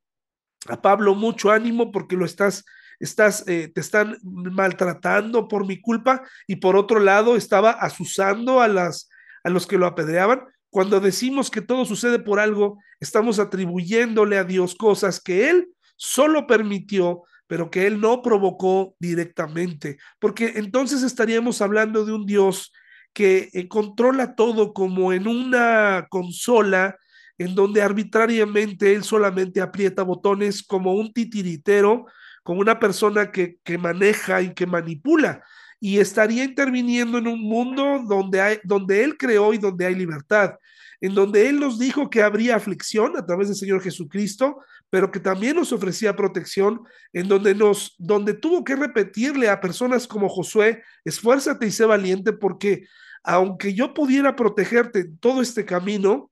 a 0.67 0.81
Pablo 0.81 1.15
mucho 1.15 1.51
ánimo 1.51 1.91
porque 1.91 2.15
lo 2.15 2.25
estás 2.25 2.65
estás, 2.99 3.43
eh, 3.47 3.71
te 3.73 3.81
están 3.81 4.17
maltratando 4.23 5.47
por 5.47 5.65
mi 5.65 5.79
culpa 5.79 6.23
y 6.47 6.57
por 6.57 6.75
otro 6.75 6.99
lado 6.99 7.35
estaba 7.35 7.71
asusando 7.71 8.61
a, 8.61 8.67
las, 8.67 9.09
a 9.43 9.49
los 9.49 9.65
que 9.65 9.77
lo 9.77 9.85
apedreaban. 9.85 10.41
Cuando 10.69 10.99
decimos 10.99 11.49
que 11.49 11.61
todo 11.61 11.85
sucede 11.85 12.19
por 12.19 12.39
algo, 12.39 12.77
estamos 12.99 13.39
atribuyéndole 13.39 14.37
a 14.37 14.43
Dios 14.43 14.75
cosas 14.75 15.19
que 15.19 15.49
Él 15.49 15.69
solo 15.95 16.45
permitió, 16.45 17.23
pero 17.47 17.71
que 17.71 17.87
Él 17.87 17.99
no 17.99 18.21
provocó 18.21 18.95
directamente, 18.99 19.97
porque 20.19 20.53
entonces 20.55 21.01
estaríamos 21.01 21.61
hablando 21.61 22.05
de 22.05 22.13
un 22.13 22.25
Dios 22.25 22.71
que 23.13 23.49
eh, 23.53 23.67
controla 23.67 24.35
todo 24.35 24.73
como 24.73 25.11
en 25.13 25.27
una 25.27 26.07
consola 26.09 26.97
en 27.39 27.55
donde 27.55 27.81
arbitrariamente 27.81 28.93
Él 28.93 29.03
solamente 29.03 29.61
aprieta 29.61 30.03
botones 30.03 30.61
como 30.61 30.93
un 30.93 31.11
titiritero 31.11 32.05
como 32.49 32.61
una 32.61 32.79
persona 32.79 33.31
que, 33.31 33.59
que 33.63 33.77
maneja 33.77 34.41
y 34.41 34.55
que 34.55 34.65
manipula 34.65 35.43
y 35.79 35.99
estaría 35.99 36.43
interviniendo 36.43 37.19
en 37.19 37.27
un 37.27 37.39
mundo 37.39 38.03
donde, 38.07 38.59
donde 38.63 39.03
Él 39.03 39.19
creó 39.19 39.53
y 39.53 39.59
donde 39.59 39.85
hay 39.85 39.93
libertad, 39.93 40.55
en 40.99 41.13
donde 41.13 41.47
Él 41.47 41.59
nos 41.59 41.77
dijo 41.77 42.09
que 42.09 42.23
habría 42.23 42.55
aflicción 42.55 43.15
a 43.15 43.23
través 43.23 43.49
del 43.49 43.55
Señor 43.55 43.83
Jesucristo, 43.83 44.63
pero 44.89 45.11
que 45.11 45.19
también 45.19 45.57
nos 45.57 45.71
ofrecía 45.71 46.15
protección, 46.15 46.81
en 47.13 47.27
donde, 47.27 47.53
nos, 47.53 47.93
donde 47.99 48.33
tuvo 48.33 48.63
que 48.63 48.75
repetirle 48.75 49.47
a 49.47 49.61
personas 49.61 50.07
como 50.07 50.27
Josué, 50.27 50.81
esfuérzate 51.05 51.67
y 51.67 51.71
sé 51.71 51.85
valiente, 51.85 52.33
porque 52.33 52.87
aunque 53.21 53.75
yo 53.75 53.93
pudiera 53.93 54.35
protegerte 54.35 55.01
en 55.01 55.19
todo 55.19 55.43
este 55.43 55.65
camino, 55.65 56.31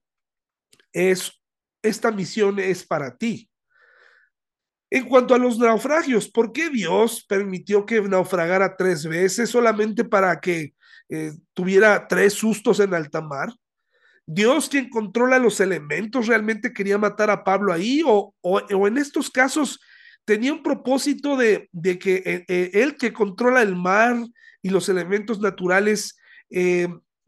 es, 0.93 1.39
esta 1.83 2.09
misión 2.09 2.57
es 2.57 2.83
para 2.83 3.15
ti. 3.17 3.51
En 4.89 5.05
cuanto 5.05 5.35
a 5.35 5.37
los 5.37 5.57
naufragios, 5.59 6.29
¿por 6.29 6.53
qué 6.53 6.69
Dios 6.69 7.25
permitió 7.27 7.85
que 7.85 8.01
naufragara 8.01 8.77
tres 8.77 9.05
veces 9.05 9.49
solamente 9.49 10.05
para 10.05 10.39
que 10.39 10.73
eh, 11.09 11.33
tuviera 11.53 12.07
tres 12.07 12.33
sustos 12.33 12.79
en 12.79 12.93
alta 12.93 13.21
mar? 13.21 13.53
Dios 14.25 14.69
quien 14.69 14.89
controla 14.89 15.39
los 15.39 15.59
elementos 15.59 16.27
realmente 16.27 16.73
quería 16.73 16.97
matar 16.97 17.29
a 17.29 17.43
Pablo 17.43 17.73
ahí 17.73 18.01
o, 18.05 18.33
en 18.43 18.97
estos 18.97 19.29
casos 19.29 19.79
tenía 20.25 20.51
un 20.51 20.63
propósito 20.63 21.37
de, 21.37 21.69
que 21.99 22.15
eh, 22.25 22.45
eh, 22.49 22.71
él 22.73 22.97
que 22.97 23.13
controla 23.13 23.61
el 23.61 23.75
mar 23.75 24.17
y 24.61 24.69
los 24.69 24.89
elementos 24.89 25.39
naturales 25.39 26.17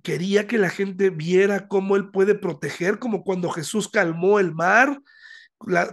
quería 0.02 0.48
que 0.48 0.58
la 0.58 0.69
gente 0.69 1.10
viera 1.10 1.67
cómo 1.67 1.98
él 1.98 2.10
puede 2.10 2.36
proteger, 2.36 3.00
como 3.00 3.24
cuando 3.24 3.50
Jesús 3.50 3.89
calmó 3.89 4.39
el 4.39 4.54
mar 4.54 5.02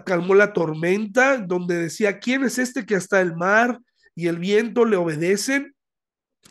calmó 0.04 0.34
la 0.34 0.52
tormenta, 0.52 1.38
donde 1.38 1.76
decía, 1.76 2.18
¿quién 2.18 2.44
es 2.44 2.58
este 2.58 2.86
que 2.86 2.96
hasta 2.96 3.20
el 3.20 3.36
mar 3.36 3.80
y 4.14 4.28
el 4.28 4.38
viento 4.38 4.84
le 4.84 4.96
obedecen? 4.96 5.76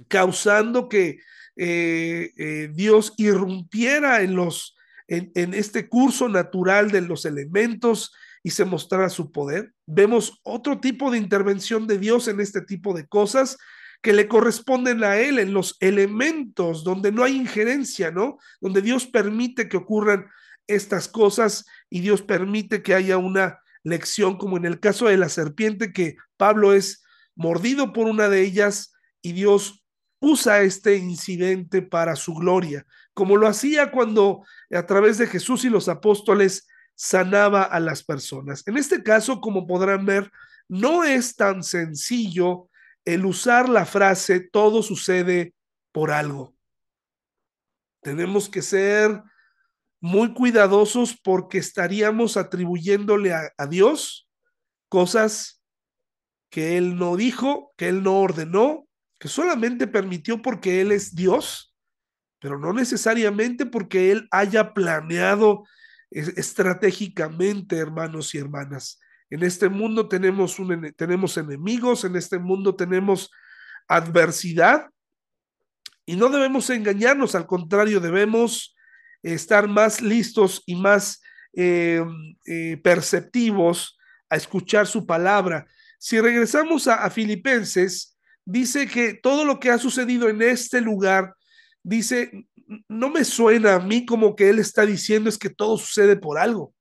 causando 0.08 0.90
que 0.90 1.20
eh, 1.56 2.32
eh, 2.38 2.70
Dios 2.74 3.14
irrumpiera 3.18 4.22
en, 4.22 4.36
los, 4.36 4.76
en, 5.08 5.32
en 5.36 5.54
este 5.54 5.88
curso 5.88 6.30
natural 6.30 6.92
de 6.92 7.02
los 7.02 7.26
elementos 7.26 8.14
y 8.44 8.52
se 8.52 8.66
mostrara 8.66 9.10
su 9.10 9.32
poder. 9.32 9.74
Vemos 9.86 10.40
otro 10.44 10.80
tipo 10.80 11.12
de 11.12 11.18
intervención 11.18 11.88
de 11.88 11.98
Dios 11.98 12.28
en 12.28 12.40
este 12.40 12.62
tipo 12.62 12.94
de 12.94 13.08
cosas 13.08 13.58
que 14.02 14.14
le 14.14 14.28
corresponden 14.28 15.04
a 15.04 15.18
Él, 15.18 15.40
en 15.40 15.54
los 15.54 15.78
elementos 15.80 16.84
donde 16.84 17.12
no 17.12 17.24
hay 17.24 17.36
injerencia, 17.36 18.12
¿no? 18.12 18.38
Donde 18.62 18.82
Dios 18.82 19.08
permite 19.08 19.68
que 19.68 19.78
ocurran 19.78 20.28
estas 20.68 21.08
cosas 21.08 21.66
y 21.90 22.02
Dios 22.02 22.22
permite 22.22 22.82
que 22.82 22.94
haya 22.94 23.18
una 23.18 23.60
lección, 23.84 24.38
como 24.38 24.58
en 24.58 24.66
el 24.66 24.80
caso 24.80 25.08
de 25.08 25.18
la 25.18 25.30
serpiente, 25.30 25.94
que 25.94 26.18
Pablo 26.38 26.74
es 26.74 27.04
mordido 27.36 27.94
por 27.94 28.08
una 28.08 28.30
de 28.30 28.42
ellas 28.42 28.94
y 29.22 29.34
Dios 29.34 29.86
usa 30.20 30.62
este 30.62 30.98
incidente 30.98 31.82
para 31.82 32.16
su 32.16 32.34
gloria, 32.34 32.86
como 33.14 33.38
lo 33.38 33.48
hacía 33.48 33.92
cuando 33.92 34.44
a 34.72 34.86
través 34.86 35.18
de 35.18 35.28
Jesús 35.28 35.64
y 35.66 35.70
los 35.70 35.88
apóstoles 35.88 36.68
sanaba 36.96 37.64
a 37.64 37.80
las 37.80 38.04
personas. 38.04 38.64
En 38.68 38.78
este 38.78 39.04
caso, 39.04 39.40
como 39.40 39.68
podrán 39.68 40.06
ver, 40.06 40.32
no 40.68 41.04
es 41.04 41.36
tan 41.36 41.64
sencillo 41.64 42.70
el 43.04 43.26
usar 43.26 43.70
la 43.70 43.86
frase 43.86 44.40
todo 44.40 44.82
sucede 44.82 45.54
por 45.92 46.12
algo. 46.12 46.56
Tenemos 48.02 48.50
que 48.50 48.62
ser 48.62 49.22
muy 50.06 50.36
cuidadosos 50.36 51.20
porque 51.20 51.58
estaríamos 51.58 52.38
atribuyéndole 52.38 53.34
a, 53.34 53.68
Dios 53.68 54.30
cosas 54.88 55.64
que 56.52 56.78
Él 56.78 56.96
no 56.96 57.16
dijo, 57.16 57.74
que 57.76 57.90
Él 57.90 58.04
no 58.04 58.20
ordenó, 58.20 58.88
que 59.20 59.30
solamente 59.30 59.88
permitió 59.88 60.44
porque 60.44 60.80
Él 60.80 60.92
es 60.92 61.16
Dios, 61.16 61.76
pero 62.40 62.60
no 62.60 62.72
necesariamente 62.72 63.66
porque 63.66 64.12
Él 64.12 64.28
haya 64.30 64.76
planeado 64.76 65.64
estratégicamente, 66.12 67.78
hermanos 67.78 68.36
y 68.36 68.38
hermanas. 68.38 69.00
En 69.32 69.42
este 69.42 69.70
mundo 69.70 70.08
tenemos, 70.08 70.60
un, 70.60 70.94
tenemos 70.96 71.36
enemigos, 71.36 72.04
en 72.04 72.16
este 72.16 72.38
mundo 72.38 72.76
tenemos 72.76 73.32
adversidad 73.88 74.88
y 76.06 76.16
no 76.16 76.30
debemos 76.30 76.70
engañarnos, 76.70 77.34
al 77.34 77.48
contrario, 77.48 78.00
debemos 78.00 78.75
estar 79.34 79.68
más 79.68 80.02
listos 80.02 80.62
y 80.66 80.76
más 80.76 81.22
eh, 81.54 82.04
eh, 82.46 82.78
perceptivos 82.84 83.98
a 84.30 84.36
escuchar 84.36 84.88
su 84.88 85.06
palabra. 85.06 85.66
Si 85.98 86.20
regresamos 86.20 86.88
a, 86.88 87.10
Filipenses, 87.10 88.18
dice 88.46 88.88
que 88.88 89.16
todo 89.16 89.46
lo 89.46 89.60
que 89.60 89.72
ha 89.72 89.80
sucedido 89.80 90.30
en 90.30 90.42
este 90.42 90.80
lugar, 90.80 91.34
dice, 91.82 92.48
no 92.88 93.10
me 93.10 93.24
suena 93.24 93.76
a 93.76 93.80
mí 93.80 94.06
como 94.06 94.36
que 94.36 94.50
él 94.50 94.60
está 94.60 94.86
diciendo 94.86 95.30
es 95.30 95.38
que 95.38 95.50
todo 95.50 95.78
sucede 95.78 96.16
por 96.16 96.38
algo. 96.38 96.74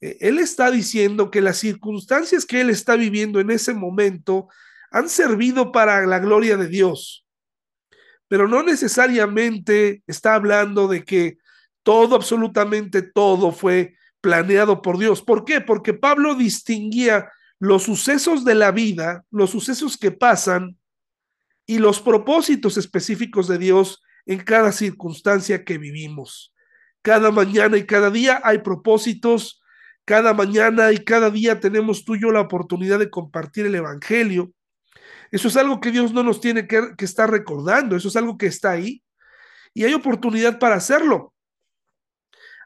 Eh, 0.00 0.18
él 0.20 0.38
está 0.38 0.70
diciendo 0.70 1.30
que 1.30 1.40
las 1.40 1.58
circunstancias 1.58 2.46
que 2.46 2.60
él 2.60 2.70
está 2.70 2.94
viviendo 2.94 3.40
en 3.40 3.50
ese 3.50 3.74
momento 3.74 4.48
han 4.92 5.08
servido 5.08 5.72
para 5.72 6.06
la 6.06 6.20
gloria 6.20 6.56
de 6.56 6.68
Dios, 6.68 7.26
pero 8.28 8.46
no 8.46 8.62
necesariamente 8.62 10.02
está 10.06 10.34
hablando 10.34 10.86
de 10.86 11.04
que 11.04 11.39
todo, 11.82 12.16
absolutamente 12.16 13.02
todo 13.02 13.52
fue 13.52 13.94
planeado 14.20 14.82
por 14.82 14.98
Dios. 14.98 15.22
¿Por 15.22 15.44
qué? 15.44 15.60
Porque 15.60 15.94
Pablo 15.94 16.34
distinguía 16.34 17.30
los 17.58 17.84
sucesos 17.84 18.44
de 18.44 18.54
la 18.54 18.70
vida, 18.70 19.24
los 19.30 19.50
sucesos 19.50 19.96
que 19.96 20.10
pasan 20.10 20.78
y 21.66 21.78
los 21.78 22.00
propósitos 22.00 22.76
específicos 22.76 23.48
de 23.48 23.58
Dios 23.58 24.02
en 24.26 24.40
cada 24.40 24.72
circunstancia 24.72 25.64
que 25.64 25.78
vivimos. 25.78 26.54
Cada 27.02 27.30
mañana 27.30 27.76
y 27.76 27.86
cada 27.86 28.10
día 28.10 28.40
hay 28.44 28.58
propósitos, 28.58 29.62
cada 30.04 30.34
mañana 30.34 30.92
y 30.92 30.98
cada 31.04 31.30
día 31.30 31.60
tenemos 31.60 32.04
tú 32.04 32.14
y 32.14 32.22
yo 32.22 32.30
la 32.30 32.40
oportunidad 32.40 32.98
de 32.98 33.10
compartir 33.10 33.66
el 33.66 33.74
Evangelio. 33.74 34.52
Eso 35.30 35.48
es 35.48 35.56
algo 35.56 35.80
que 35.80 35.92
Dios 35.92 36.12
no 36.12 36.22
nos 36.22 36.40
tiene 36.40 36.66
que, 36.66 36.94
que 36.96 37.04
estar 37.04 37.30
recordando, 37.30 37.94
eso 37.94 38.08
es 38.08 38.16
algo 38.16 38.36
que 38.36 38.46
está 38.46 38.72
ahí 38.72 39.02
y 39.74 39.84
hay 39.84 39.94
oportunidad 39.94 40.58
para 40.58 40.76
hacerlo. 40.76 41.32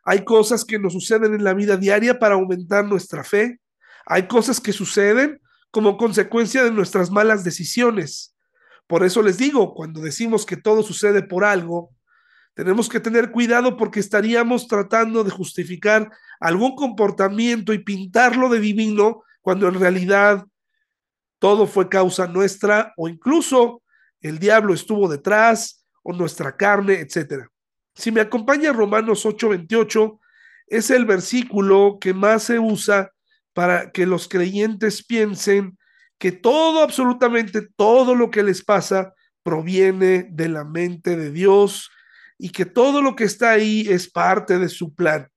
Hay 0.04 0.24
cosas 0.24 0.64
que 0.64 0.78
nos 0.78 0.92
suceden 0.92 1.34
en 1.34 1.44
la 1.44 1.54
vida 1.54 1.76
diaria 1.76 2.18
para 2.18 2.34
aumentar 2.34 2.84
nuestra 2.84 3.24
fe. 3.24 3.60
Hay 4.06 4.26
cosas 4.26 4.60
que 4.60 4.72
suceden 4.72 5.40
como 5.70 5.96
consecuencia 5.96 6.62
de 6.62 6.70
nuestras 6.70 7.10
malas 7.10 7.42
decisiones. 7.42 8.34
Por 8.86 9.04
eso 9.04 9.22
les 9.22 9.38
digo, 9.38 9.74
cuando 9.74 10.00
decimos 10.00 10.44
que 10.44 10.56
todo 10.56 10.82
sucede 10.82 11.22
por 11.22 11.44
algo, 11.44 11.90
tenemos 12.54 12.88
que 12.88 13.00
tener 13.00 13.32
cuidado 13.32 13.76
porque 13.76 13.98
estaríamos 13.98 14.68
tratando 14.68 15.24
de 15.24 15.30
justificar 15.30 16.10
algún 16.38 16.76
comportamiento 16.76 17.72
y 17.72 17.78
pintarlo 17.78 18.48
de 18.48 18.60
divino 18.60 19.24
cuando 19.40 19.68
en 19.68 19.80
realidad 19.80 20.44
todo 21.38 21.66
fue 21.66 21.88
causa 21.88 22.26
nuestra 22.26 22.92
o 22.96 23.08
incluso 23.08 23.82
el 24.20 24.38
diablo 24.38 24.72
estuvo 24.72 25.08
detrás 25.08 25.84
o 26.02 26.12
nuestra 26.12 26.56
carne, 26.56 27.00
etcétera. 27.00 27.50
Si 27.94 28.10
me 28.10 28.20
acompaña 28.20 28.72
Romanos 28.72 29.24
8:28, 29.24 30.20
es 30.66 30.90
el 30.90 31.04
versículo 31.04 31.98
que 32.00 32.14
más 32.14 32.44
se 32.44 32.58
usa 32.58 33.12
para 33.52 33.92
que 33.92 34.06
los 34.06 34.28
creyentes 34.28 35.04
piensen 35.04 35.78
que 36.18 36.32
todo, 36.32 36.82
absolutamente 36.82 37.68
todo 37.76 38.14
lo 38.14 38.30
que 38.30 38.42
les 38.42 38.64
pasa 38.64 39.14
proviene 39.42 40.26
de 40.30 40.48
la 40.48 40.64
mente 40.64 41.16
de 41.16 41.30
Dios 41.30 41.90
y 42.38 42.50
que 42.50 42.64
todo 42.64 43.02
lo 43.02 43.14
que 43.14 43.24
está 43.24 43.50
ahí 43.50 43.86
es 43.88 44.10
parte 44.10 44.58
de 44.58 44.68
su 44.68 44.94
plan, 44.94 45.28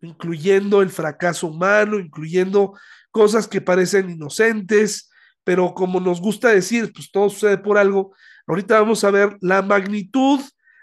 incluyendo 0.00 0.82
el 0.82 0.90
fracaso 0.90 1.48
humano, 1.48 1.98
incluyendo 1.98 2.74
cosas 3.10 3.48
que 3.48 3.60
parecen 3.60 4.10
inocentes, 4.10 5.10
pero 5.44 5.74
como 5.74 6.00
nos 6.00 6.20
gusta 6.20 6.48
decir, 6.48 6.92
pues 6.92 7.10
todo 7.10 7.28
sucede 7.28 7.58
por 7.58 7.76
algo. 7.76 8.14
Ahorita 8.46 8.80
vamos 8.80 9.04
a 9.04 9.10
ver 9.10 9.36
la 9.40 9.62
magnitud 9.62 10.40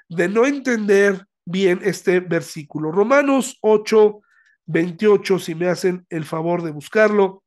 de 0.10 0.28
no 0.28 0.46
entender 0.46 1.26
bien 1.46 1.80
este 1.84 2.20
versículo. 2.20 2.92
Romanos 2.92 3.58
8, 3.62 4.22
28, 4.66 5.40
si 5.40 5.56
me 5.56 5.68
hacen 5.68 6.06
el 6.10 6.26
favor 6.26 6.64
de 6.64 6.72
buscarlo, 6.72 7.44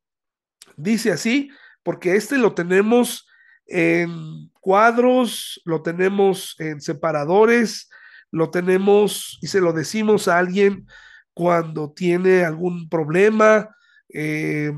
dice 0.76 1.12
así, 1.12 1.50
porque 1.82 2.16
este 2.16 2.38
lo 2.38 2.54
tenemos 2.54 3.26
en 3.66 4.50
cuadros, 4.60 5.60
lo 5.64 5.82
tenemos 5.82 6.54
en 6.58 6.80
separadores, 6.80 7.88
lo 8.30 8.50
tenemos 8.50 9.38
y 9.40 9.46
se 9.46 9.60
lo 9.60 9.72
decimos 9.72 10.28
a 10.28 10.38
alguien 10.38 10.86
cuando 11.32 11.92
tiene 11.92 12.44
algún 12.44 12.88
problema, 12.88 13.76
eh, 14.12 14.72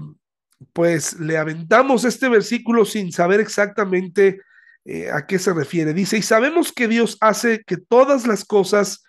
pues 0.73 1.19
le 1.21 1.39
aventamos 1.39 2.05
este 2.05 2.29
versículo 2.29 2.85
sin 2.85 3.13
saber 3.13 3.41
exactamente 3.41 4.41
eh, 4.85 5.11
a 5.11 5.27
qué 5.27 5.39
se 5.39 5.53
refiere. 5.53 5.93
Dice, 5.93 6.19
y 6.19 6.23
sabemos 6.23 6.73
que 6.73 6.89
Dios 6.89 7.17
hace 7.21 7.63
que 7.67 7.77
todas 7.77 8.27
las 8.27 8.45
cosas 8.45 9.05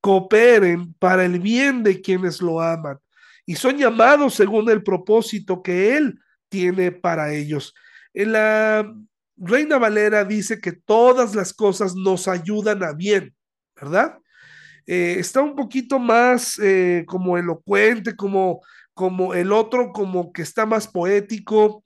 cooperen 0.00 0.94
para 0.98 1.24
el 1.24 1.40
bien 1.40 1.82
de 1.82 2.00
quienes 2.00 2.40
lo 2.40 2.60
aman 2.60 2.98
y 3.48 3.56
son 3.56 3.78
llamados 3.78 4.34
según 4.34 4.68
el 4.68 4.82
propósito 4.82 5.62
que 5.62 5.96
Él 5.96 6.20
tiene 6.50 6.92
para 6.92 7.32
ellos. 7.32 7.74
En 8.12 8.32
la 8.32 8.94
Reina 9.38 9.78
Valera 9.78 10.24
dice 10.24 10.60
que 10.60 10.72
todas 10.72 11.34
las 11.34 11.54
cosas 11.54 11.94
nos 11.94 12.28
ayudan 12.28 12.82
a 12.82 12.92
bien, 12.92 13.34
¿verdad? 13.74 14.18
Eh, 14.86 15.16
está 15.18 15.40
un 15.40 15.56
poquito 15.56 15.98
más 15.98 16.58
eh, 16.62 17.04
como 17.06 17.38
elocuente, 17.38 18.16
como, 18.16 18.60
como 18.92 19.32
el 19.32 19.50
otro, 19.52 19.92
como 19.92 20.30
que 20.30 20.42
está 20.42 20.66
más 20.66 20.86
poético, 20.86 21.82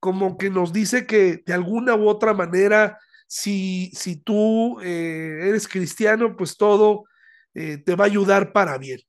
como 0.00 0.36
que 0.38 0.50
nos 0.50 0.72
dice 0.72 1.06
que 1.06 1.42
de 1.46 1.52
alguna 1.52 1.94
u 1.94 2.08
otra 2.08 2.34
manera, 2.34 2.98
si, 3.26 3.92
si 3.94 4.16
tú 4.16 4.80
eh, 4.80 5.38
eres 5.42 5.68
cristiano, 5.68 6.36
pues 6.36 6.56
todo 6.56 7.04
te 7.52 7.96
va 7.96 8.04
a 8.04 8.06
ayudar 8.06 8.52
para 8.52 8.78
bien, 8.78 9.00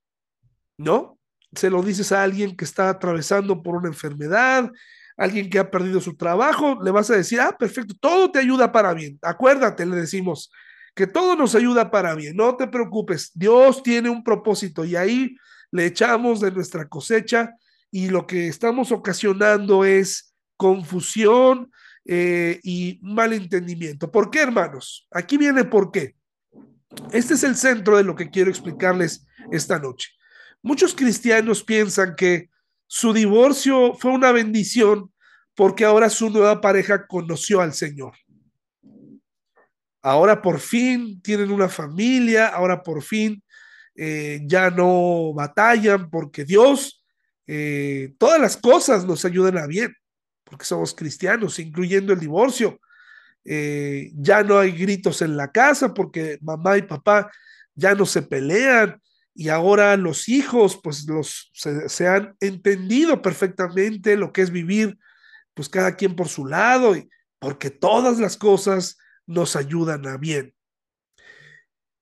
¿no? 0.75 1.21
se 1.53 1.69
lo 1.69 1.81
dices 1.83 2.11
a 2.11 2.23
alguien 2.23 2.55
que 2.55 2.65
está 2.65 2.89
atravesando 2.89 3.61
por 3.61 3.75
una 3.75 3.89
enfermedad, 3.89 4.71
alguien 5.17 5.49
que 5.49 5.59
ha 5.59 5.69
perdido 5.69 5.99
su 5.99 6.15
trabajo, 6.15 6.79
le 6.81 6.91
vas 6.91 7.09
a 7.11 7.15
decir, 7.15 7.39
ah, 7.39 7.55
perfecto, 7.57 7.93
todo 7.99 8.31
te 8.31 8.39
ayuda 8.39 8.71
para 8.71 8.93
bien. 8.93 9.19
Acuérdate, 9.21 9.85
le 9.85 9.97
decimos, 9.97 10.51
que 10.95 11.07
todo 11.07 11.35
nos 11.35 11.55
ayuda 11.55 11.91
para 11.91 12.15
bien, 12.15 12.35
no 12.35 12.55
te 12.55 12.67
preocupes, 12.67 13.31
Dios 13.33 13.81
tiene 13.81 14.09
un 14.09 14.23
propósito 14.23 14.83
y 14.83 14.95
ahí 14.95 15.35
le 15.71 15.85
echamos 15.85 16.41
de 16.41 16.51
nuestra 16.51 16.87
cosecha 16.87 17.55
y 17.89 18.09
lo 18.09 18.27
que 18.27 18.47
estamos 18.47 18.91
ocasionando 18.91 19.85
es 19.85 20.30
confusión 20.61 21.71
eh, 22.05 22.59
y 22.61 22.99
malentendimiento. 23.01 24.11
¿Por 24.11 24.29
qué, 24.29 24.41
hermanos? 24.41 25.07
Aquí 25.09 25.35
viene 25.35 25.63
por 25.63 25.91
qué. 25.91 26.15
Este 27.11 27.33
es 27.33 27.43
el 27.43 27.55
centro 27.55 27.97
de 27.97 28.03
lo 28.03 28.13
que 28.13 28.29
quiero 28.29 28.51
explicarles 28.51 29.25
esta 29.51 29.79
noche. 29.79 30.09
Muchos 30.61 30.93
cristianos 30.93 31.63
piensan 31.63 32.15
que 32.15 32.51
su 32.85 33.11
divorcio 33.11 33.95
fue 33.95 34.11
una 34.11 34.31
bendición 34.31 35.11
porque 35.55 35.83
ahora 35.83 36.11
su 36.11 36.29
nueva 36.29 36.61
pareja 36.61 37.07
conoció 37.07 37.59
al 37.59 37.73
Señor. 37.73 38.13
ahora 40.03 40.43
por 40.43 40.59
fin 40.59 41.21
tienen 41.23 41.51
una 41.51 41.69
familia, 41.69 42.49
ahora 42.49 42.83
por 42.83 43.01
fin 43.01 43.43
eh, 43.95 44.41
ya 44.45 44.69
no 44.69 45.33
batallan 45.33 46.09
porque 46.11 46.45
Dios, 46.45 47.03
eh, 47.47 48.13
todas 48.19 48.39
las 48.39 48.57
cosas 48.57 49.05
nos 49.05 49.25
ayudan 49.25 49.57
a 49.57 49.67
bien, 49.67 49.95
porque 50.51 50.65
somos 50.65 50.93
cristianos, 50.93 51.57
incluyendo 51.59 52.13
el 52.13 52.19
divorcio. 52.19 52.79
Eh, 53.43 54.11
ya 54.13 54.43
no 54.43 54.59
hay 54.59 54.71
gritos 54.73 55.23
en 55.23 55.35
la 55.35 55.51
casa 55.51 55.95
porque 55.95 56.37
mamá 56.41 56.77
y 56.77 56.83
papá 56.83 57.31
ya 57.73 57.95
no 57.95 58.05
se 58.05 58.21
pelean 58.21 59.01
y 59.33 59.49
ahora 59.49 59.97
los 59.97 60.29
hijos 60.29 60.79
pues 60.83 61.07
los 61.07 61.51
se, 61.53 62.07
han 62.07 62.35
entendido 62.39 63.23
perfectamente 63.23 64.15
lo 64.15 64.31
que 64.31 64.43
es 64.43 64.51
vivir 64.51 64.99
pues 65.55 65.69
cada 65.69 65.95
quien 65.95 66.15
por 66.15 66.27
su 66.27 66.45
lado 66.45 66.95
y 66.95 67.09
porque 67.39 67.71
todas 67.71 68.19
las 68.19 68.37
cosas 68.37 68.97
nos 69.25 69.55
ayudan 69.55 70.05
a 70.05 70.17
bien. 70.17 70.53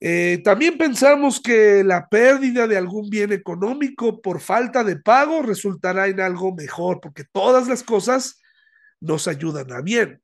Eh, 0.01 0.41
también 0.43 0.77
pensamos 0.77 1.41
que 1.41 1.83
la 1.83 2.07
pérdida 2.09 2.67
de 2.67 2.77
algún 2.77 3.09
bien 3.09 3.31
económico 3.31 4.21
por 4.21 4.39
falta 4.39 4.83
de 4.83 4.95
pago 4.95 5.41
resultará 5.41 6.07
en 6.07 6.21
algo 6.21 6.55
mejor, 6.55 6.99
porque 7.01 7.25
todas 7.25 7.67
las 7.67 7.83
cosas 7.83 8.38
nos 8.99 9.27
ayudan 9.27 9.71
a 9.71 9.81
bien. 9.81 10.21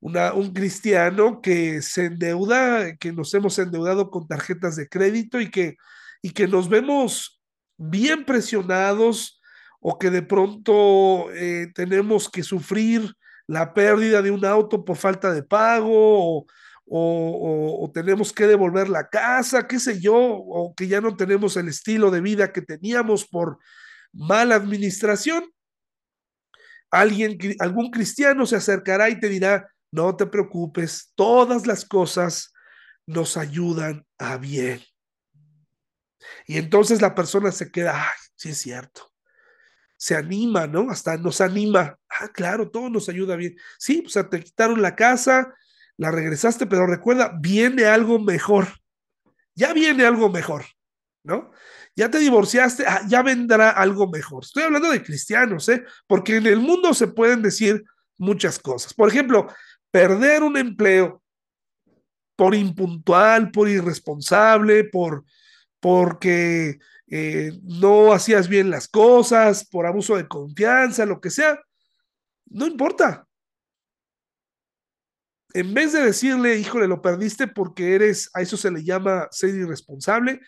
Un 0.00 0.52
cristiano 0.54 1.42
que 1.42 1.82
se 1.82 2.06
endeuda, 2.06 2.96
que 2.96 3.12
nos 3.12 3.34
hemos 3.34 3.58
endeudado 3.58 4.10
con 4.10 4.26
tarjetas 4.26 4.76
de 4.76 4.88
crédito 4.88 5.40
y 5.40 5.50
que, 5.50 5.76
y 6.22 6.30
que 6.30 6.48
nos 6.48 6.68
vemos 6.68 7.42
bien 7.76 8.24
presionados 8.24 9.40
o 9.80 9.98
que 9.98 10.10
de 10.10 10.22
pronto 10.22 11.30
eh, 11.32 11.70
tenemos 11.74 12.28
que 12.30 12.42
sufrir 12.42 13.14
la 13.46 13.74
pérdida 13.74 14.22
de 14.22 14.30
un 14.30 14.44
auto 14.44 14.84
por 14.84 14.96
falta 14.96 15.32
de 15.32 15.42
pago 15.42 16.38
o, 16.40 16.46
o, 16.92 17.90
tenemos 17.92 18.32
que 18.32 18.46
devolver 18.46 18.88
la 18.88 19.08
casa, 19.08 19.68
qué 19.68 19.78
sé 19.78 20.00
yo, 20.00 20.16
o 20.16 20.74
que 20.74 20.88
ya 20.88 21.00
no 21.00 21.16
tenemos 21.16 21.56
el 21.56 21.68
estilo 21.68 22.10
de 22.10 22.20
vida 22.20 22.52
que 22.52 22.62
teníamos 22.62 23.26
por 23.26 23.58
mala 24.12 24.56
administración, 24.56 25.44
alguien, 26.90 27.38
algún 27.58 27.90
cristiano 27.90 28.46
se 28.46 28.56
acercará 28.56 29.08
y 29.08 29.20
te 29.20 29.28
dirá, 29.28 29.68
no 29.92 30.16
te 30.16 30.26
preocupes, 30.26 31.12
todas 31.14 31.66
las 31.66 31.84
cosas 31.84 32.52
nos 33.06 33.36
ayudan 33.36 34.06
a 34.18 34.36
bien. 34.36 34.80
Y 36.46 36.58
entonces 36.58 37.00
la 37.00 37.14
persona 37.14 37.52
se 37.52 37.70
queda, 37.70 38.04
ay, 38.04 38.18
sí 38.36 38.50
es 38.50 38.58
cierto. 38.58 39.10
Se 39.96 40.16
anima, 40.16 40.66
¿no? 40.66 40.90
Hasta 40.90 41.16
nos 41.16 41.40
anima. 41.40 41.98
Ah, 42.08 42.28
claro, 42.28 42.70
todo 42.70 42.88
nos 42.88 43.08
ayuda 43.08 43.36
bien. 43.36 43.56
Sí, 43.78 44.02
pues 44.02 44.28
te 44.30 44.40
quitaron 44.40 44.80
la 44.80 44.96
casa, 44.96 45.54
la 45.96 46.10
regresaste, 46.10 46.66
pero 46.66 46.86
recuerda, 46.86 47.36
viene 47.40 47.84
algo 47.84 48.18
mejor. 48.18 48.68
Ya 49.54 49.74
viene 49.74 50.06
algo 50.06 50.30
mejor, 50.30 50.64
¿no? 51.22 51.50
Ya 52.00 52.10
te 52.10 52.18
divorciaste, 52.18 52.86
ah, 52.86 53.02
ya 53.06 53.20
vendrá 53.20 53.68
algo 53.68 54.08
mejor. 54.08 54.42
Estoy 54.42 54.62
hablando 54.62 54.90
de 54.90 55.02
cristianos, 55.02 55.68
¿eh? 55.68 55.84
Porque 56.06 56.36
en 56.38 56.46
el 56.46 56.58
mundo 56.58 56.94
se 56.94 57.08
pueden 57.08 57.42
decir 57.42 57.84
muchas 58.16 58.58
cosas. 58.58 58.94
Por 58.94 59.10
ejemplo, 59.10 59.48
perder 59.90 60.42
un 60.42 60.56
empleo 60.56 61.22
por 62.36 62.54
impuntual, 62.54 63.50
por 63.50 63.68
irresponsable, 63.68 64.84
por 64.84 65.26
porque 65.78 66.78
eh, 67.06 67.52
no 67.64 68.14
hacías 68.14 68.48
bien 68.48 68.70
las 68.70 68.88
cosas, 68.88 69.68
por 69.68 69.84
abuso 69.84 70.16
de 70.16 70.26
confianza, 70.26 71.04
lo 71.04 71.20
que 71.20 71.28
sea, 71.28 71.60
no 72.46 72.66
importa 72.66 73.26
en 75.52 75.74
vez 75.74 75.92
de 75.92 76.00
decirle, 76.00 76.56
híjole, 76.56 76.86
lo 76.86 77.02
perdiste 77.02 77.46
porque 77.46 77.94
eres, 77.94 78.30
a 78.32 78.40
eso 78.40 78.56
se 78.56 78.70
le 78.70 78.84
llama 78.84 79.28
ser 79.32 79.50
irresponsable, 79.50 80.40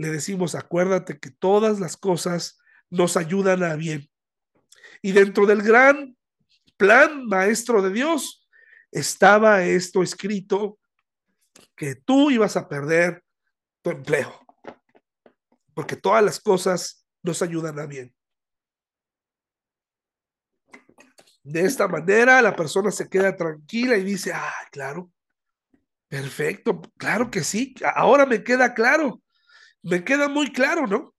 le 0.00 0.08
decimos, 0.08 0.54
acuérdate 0.54 1.18
que 1.18 1.30
todas 1.30 1.78
las 1.78 1.94
cosas 1.94 2.58
nos 2.88 3.18
ayudan 3.18 3.62
a 3.62 3.76
bien. 3.76 4.10
Y 5.02 5.12
dentro 5.12 5.44
del 5.44 5.60
gran 5.60 6.16
plan 6.78 7.26
maestro 7.26 7.82
de 7.82 7.90
Dios 7.90 8.48
estaba 8.90 9.62
esto 9.62 10.02
escrito, 10.02 10.78
que 11.76 11.96
tú 11.96 12.30
ibas 12.30 12.56
a 12.56 12.66
perder 12.66 13.22
tu 13.82 13.90
empleo, 13.90 14.40
porque 15.74 15.96
todas 15.96 16.24
las 16.24 16.40
cosas 16.40 17.06
nos 17.22 17.42
ayudan 17.42 17.78
a 17.78 17.84
bien. 17.84 18.14
De 21.42 21.60
esta 21.60 21.88
manera 21.88 22.40
la 22.40 22.56
persona 22.56 22.90
se 22.90 23.06
queda 23.06 23.36
tranquila 23.36 23.98
y 23.98 24.04
dice, 24.04 24.32
ah, 24.32 24.66
claro, 24.72 25.12
perfecto, 26.08 26.80
claro 26.96 27.30
que 27.30 27.44
sí, 27.44 27.74
ahora 27.94 28.24
me 28.24 28.42
queda 28.42 28.72
claro, 28.72 29.20
me 29.82 30.04
queda 30.04 30.28
muy 30.28 30.52
claro, 30.52 30.86
¿no? 30.86 31.14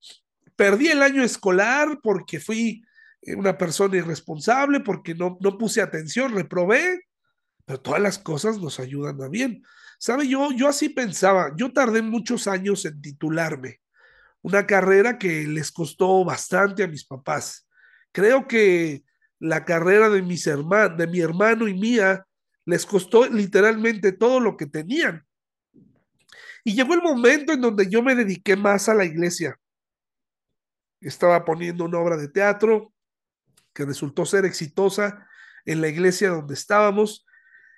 Perdí 0.55 0.87
el 0.89 1.01
año 1.01 1.23
escolar 1.23 1.99
porque 2.01 2.39
fui 2.39 2.83
eh, 3.21 3.35
una 3.35 3.57
persona 3.57 3.97
irresponsable, 3.97 4.79
porque 4.79 5.15
no, 5.15 5.37
no 5.41 5.57
puse 5.57 5.81
atención, 5.81 6.33
reprobé, 6.33 7.01
pero 7.65 7.79
todas 7.79 8.01
las 8.01 8.17
cosas 8.17 8.59
nos 8.59 8.79
ayudan 8.79 9.21
a 9.21 9.27
bien. 9.27 9.63
¿Sabe? 9.99 10.27
Yo, 10.27 10.51
yo 10.51 10.67
así 10.67 10.89
pensaba, 10.89 11.53
yo 11.55 11.71
tardé 11.71 12.01
muchos 12.01 12.47
años 12.47 12.85
en 12.85 13.01
titularme, 13.01 13.81
una 14.41 14.65
carrera 14.65 15.19
que 15.19 15.45
les 15.47 15.71
costó 15.71 16.25
bastante 16.25 16.83
a 16.83 16.87
mis 16.87 17.05
papás. 17.05 17.67
Creo 18.11 18.47
que 18.47 19.03
la 19.39 19.63
carrera 19.63 20.09
de 20.09 20.21
mis 20.21 20.47
hermanos, 20.47 20.97
de 20.97 21.07
mi 21.07 21.19
hermano 21.19 21.67
y 21.67 21.75
mía, 21.75 22.25
les 22.65 22.85
costó 22.85 23.27
literalmente 23.27 24.11
todo 24.11 24.39
lo 24.39 24.57
que 24.57 24.65
tenían. 24.65 25.25
Y 26.63 26.75
llegó 26.75 26.93
el 26.93 27.01
momento 27.01 27.53
en 27.53 27.61
donde 27.61 27.89
yo 27.89 28.01
me 28.01 28.15
dediqué 28.15 28.55
más 28.55 28.89
a 28.89 28.93
la 28.93 29.05
iglesia. 29.05 29.57
Estaba 30.99 31.43
poniendo 31.45 31.85
una 31.85 31.99
obra 31.99 32.17
de 32.17 32.27
teatro 32.27 32.93
que 33.73 33.85
resultó 33.85 34.25
ser 34.25 34.45
exitosa 34.45 35.27
en 35.65 35.81
la 35.81 35.87
iglesia 35.87 36.29
donde 36.29 36.53
estábamos. 36.53 37.25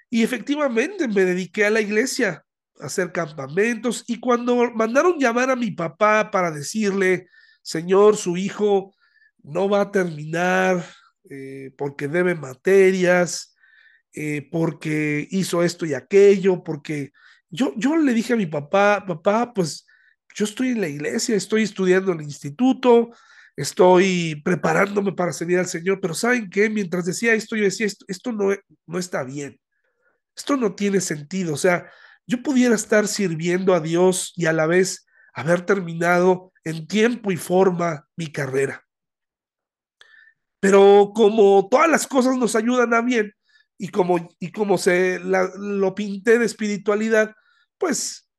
Y 0.10 0.24
efectivamente 0.24 1.08
me 1.08 1.26
dediqué 1.26 1.66
a 1.66 1.70
la 1.70 1.82
iglesia, 1.82 2.46
a 2.80 2.86
hacer 2.86 3.12
campamentos. 3.12 4.04
Y 4.08 4.20
cuando 4.20 4.72
mandaron 4.72 5.18
llamar 5.18 5.50
a 5.50 5.56
mi 5.56 5.72
papá 5.72 6.30
para 6.32 6.52
decirle, 6.52 7.28
Señor, 7.62 8.18
su 8.18 8.36
hijo 8.38 8.94
no 9.42 9.70
va 9.70 9.82
a 9.82 9.92
terminar 9.92 10.86
eh, 11.30 11.72
porque 11.78 12.08
debe 12.08 12.36
materias, 12.36 13.56
eh, 14.14 14.48
porque 14.52 15.28
hizo 15.32 15.64
esto 15.64 15.86
y 15.86 15.94
aquello, 15.94 16.64
porque 16.64 17.12
yo, 17.54 17.72
yo 17.78 17.96
le 17.96 18.14
dije 18.14 18.34
a 18.34 18.36
mi 18.36 18.48
papá, 18.48 19.06
papá, 19.06 19.54
pues 19.54 19.86
yo 20.36 20.46
estoy 20.46 20.70
en 20.70 20.82
la 20.82 20.88
iglesia, 20.88 21.36
estoy 21.36 21.62
estudiando 21.62 22.12
en 22.12 22.20
el 22.20 22.26
instituto, 22.26 23.12
estoy 23.56 24.42
preparándome 24.44 25.14
para 25.14 25.32
servir 25.32 25.60
al 25.60 25.68
Señor, 25.68 26.00
pero 26.02 26.16
¿saben 26.16 26.50
qué? 26.50 26.68
Mientras 26.72 27.06
decía 27.06 27.36
esto, 27.36 27.56
yo 27.56 27.66
decía, 27.66 27.86
esto, 27.86 28.06
esto 28.08 28.32
no, 28.32 28.56
no 28.88 28.98
está 28.98 29.24
bien, 29.24 29.60
esto 30.36 30.58
no 30.58 30.74
tiene 30.74 31.00
sentido, 31.00 31.54
o 31.54 31.58
sea, 31.58 31.92
yo 32.26 32.42
pudiera 32.42 32.74
estar 32.74 33.08
sirviendo 33.08 33.76
a 33.76 33.82
Dios 33.82 34.34
y 34.36 34.48
a 34.48 34.54
la 34.54 34.66
vez 34.66 35.06
haber 35.36 35.64
terminado 35.64 36.54
en 36.64 36.88
tiempo 36.88 37.32
y 37.32 37.38
forma 37.38 38.08
mi 38.16 38.32
carrera. 38.32 38.84
Pero 40.60 41.12
como 41.14 41.68
todas 41.70 41.90
las 41.90 42.08
cosas 42.08 42.36
nos 42.38 42.56
ayudan 42.56 42.96
a 42.96 43.02
bien 43.02 43.32
y 43.78 43.90
como, 43.90 44.30
y 44.40 44.52
como 44.52 44.80
se 44.80 45.20
lo 45.20 45.94
pinté 45.94 46.40
de 46.40 46.46
espiritualidad, 46.46 47.36
pues 47.84 48.30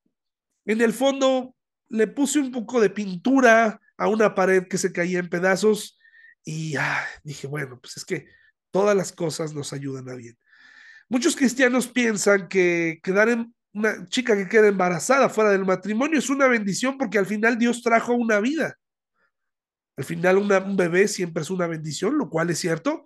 en 0.65 0.81
el 0.81 0.95
fondo 0.95 1.55
le 1.91 2.07
puse 2.07 2.41
un 2.41 2.51
poco 2.51 2.81
de 2.81 2.89
pintura 2.89 3.79
a 3.99 4.09
una 4.09 4.35
pared 4.35 4.67
que 4.69 4.79
se 4.79 4.91
caía 4.91 5.19
en 5.19 5.29
pedazos 5.29 5.99
y 6.43 6.77
ah, 6.77 7.05
dije, 7.25 7.47
bueno, 7.47 7.79
pues 7.79 7.99
es 7.99 8.07
que 8.07 8.27
todas 8.71 8.97
las 8.97 9.13
cosas 9.13 9.53
nos 9.53 9.75
ayudan 9.75 10.09
a 10.09 10.15
bien. 10.15 10.39
Muchos 11.11 11.37
cristianos 11.37 11.89
piensan 11.89 12.49
que 12.49 13.01
quedar 13.03 13.29
en 13.29 13.55
una 13.75 14.07
chica 14.07 14.35
que 14.35 14.49
queda 14.49 14.69
embarazada 14.69 15.29
fuera 15.29 15.51
del 15.51 15.67
matrimonio 15.67 16.19
es 16.19 16.31
una 16.31 16.47
bendición 16.47 16.97
porque 16.97 17.19
al 17.19 17.27
final 17.27 17.59
Dios 17.59 17.83
trajo 17.83 18.15
una 18.15 18.41
vida. 18.41 18.79
Al 19.99 20.05
final 20.05 20.39
un 20.39 20.77
bebé 20.79 21.07
siempre 21.07 21.43
es 21.43 21.51
una 21.51 21.67
bendición, 21.67 22.17
lo 22.17 22.31
cual 22.31 22.49
es 22.49 22.61
cierto, 22.61 23.05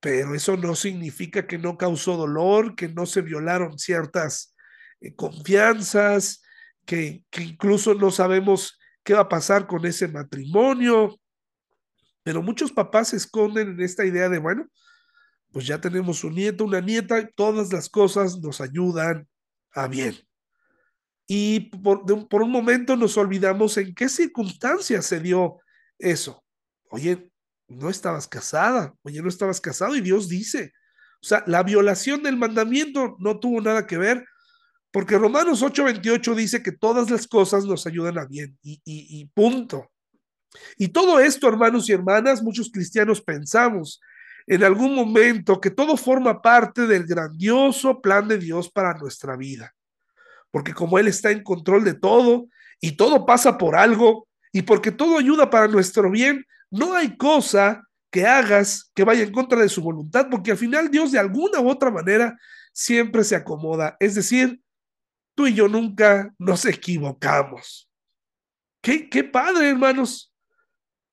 pero 0.00 0.34
eso 0.34 0.56
no 0.56 0.74
significa 0.74 1.46
que 1.46 1.58
no 1.58 1.76
causó 1.76 2.16
dolor, 2.16 2.74
que 2.74 2.88
no 2.88 3.04
se 3.04 3.20
violaron 3.20 3.78
ciertas 3.78 4.54
eh, 5.00 5.14
confianzas, 5.14 6.42
que, 6.84 7.22
incluso 7.38 7.94
no 7.94 8.10
sabemos 8.10 8.78
qué 9.04 9.14
va 9.14 9.20
a 9.20 9.28
pasar 9.28 9.66
con 9.66 9.84
ese 9.86 10.08
matrimonio. 10.08 11.20
Pero 12.22 12.42
muchos 12.42 12.72
papás 12.72 13.08
se 13.08 13.16
esconden 13.16 13.68
en 13.70 13.80
esta 13.80 14.04
idea 14.04 14.28
de, 14.28 14.38
bueno, 14.38 14.66
pues 15.52 15.66
ya 15.66 15.80
tenemos 15.80 16.24
un 16.24 16.34
nieto, 16.34 16.64
una 16.64 16.80
nieta, 16.80 17.28
todas 17.34 17.72
las 17.72 17.88
cosas 17.88 18.38
nos 18.38 18.60
ayudan 18.60 19.28
a 19.72 19.86
bien. 19.86 20.16
Y 21.26 21.60
por, 21.78 22.04
por 22.28 22.42
un 22.42 22.50
momento 22.50 22.96
nos 22.96 23.16
olvidamos 23.16 23.76
en 23.76 23.94
qué 23.94 24.08
circunstancias 24.08 25.06
se 25.06 25.20
dio 25.20 25.58
eso. 25.98 26.42
Oye, 26.90 27.30
no 27.68 27.90
estabas 27.90 28.26
casada, 28.26 28.94
oye, 29.02 29.20
no 29.20 29.28
estabas 29.28 29.60
casado 29.60 29.94
y 29.94 30.00
Dios 30.00 30.28
dice, 30.28 30.72
o 31.20 31.26
sea, 31.26 31.44
la 31.46 31.62
violación 31.62 32.22
del 32.22 32.36
mandamiento 32.36 33.16
no 33.18 33.38
tuvo 33.38 33.60
nada 33.60 33.86
que 33.86 33.98
ver 33.98 34.24
Porque 34.90 35.18
Romanos 35.18 35.62
8:28 35.62 36.34
dice 36.34 36.62
que 36.62 36.72
todas 36.72 37.10
las 37.10 37.26
cosas 37.26 37.64
nos 37.64 37.86
ayudan 37.86 38.18
a 38.18 38.26
bien 38.26 38.58
y, 38.62 38.80
y, 38.84 39.20
y 39.20 39.26
punto. 39.26 39.90
Y 40.76 40.88
todo 40.88 41.20
esto, 41.20 41.48
hermanos 41.48 41.88
y 41.88 41.92
hermanas, 41.92 42.42
muchos 42.42 42.70
cristianos 42.70 43.20
pensamos 43.20 44.00
en 44.46 44.64
algún 44.64 44.94
momento 44.94 45.60
que 45.60 45.70
todo 45.70 45.96
forma 45.96 46.40
parte 46.40 46.86
del 46.86 47.04
grandioso 47.04 48.00
plan 48.00 48.26
de 48.26 48.38
Dios 48.38 48.70
para 48.70 48.94
nuestra 48.94 49.36
vida. 49.36 49.74
Porque 50.50 50.72
como 50.72 50.98
Él 50.98 51.06
está 51.06 51.30
en 51.30 51.42
control 51.42 51.84
de 51.84 51.94
todo 51.94 52.46
y 52.80 52.92
todo 52.92 53.26
pasa 53.26 53.58
por 53.58 53.76
algo 53.76 54.26
y 54.50 54.62
porque 54.62 54.90
todo 54.90 55.18
ayuda 55.18 55.50
para 55.50 55.68
nuestro 55.68 56.10
bien, 56.10 56.46
no 56.70 56.94
hay 56.94 57.16
cosa 57.18 57.84
que 58.10 58.26
hagas 58.26 58.90
que 58.94 59.04
vaya 59.04 59.22
en 59.22 59.32
contra 59.32 59.60
de 59.60 59.68
su 59.68 59.82
voluntad, 59.82 60.28
porque 60.30 60.52
al 60.52 60.56
final 60.56 60.90
Dios 60.90 61.12
de 61.12 61.18
alguna 61.18 61.60
u 61.60 61.68
otra 61.68 61.90
manera 61.90 62.38
siempre 62.72 63.24
se 63.24 63.36
acomoda. 63.36 63.98
Es 64.00 64.14
decir, 64.14 64.62
tú 65.38 65.46
y 65.46 65.54
yo 65.54 65.68
nunca 65.68 66.34
nos 66.36 66.64
equivocamos. 66.64 67.88
Qué, 68.82 69.22
padre, 69.22 69.70
hermanos. 69.70 70.34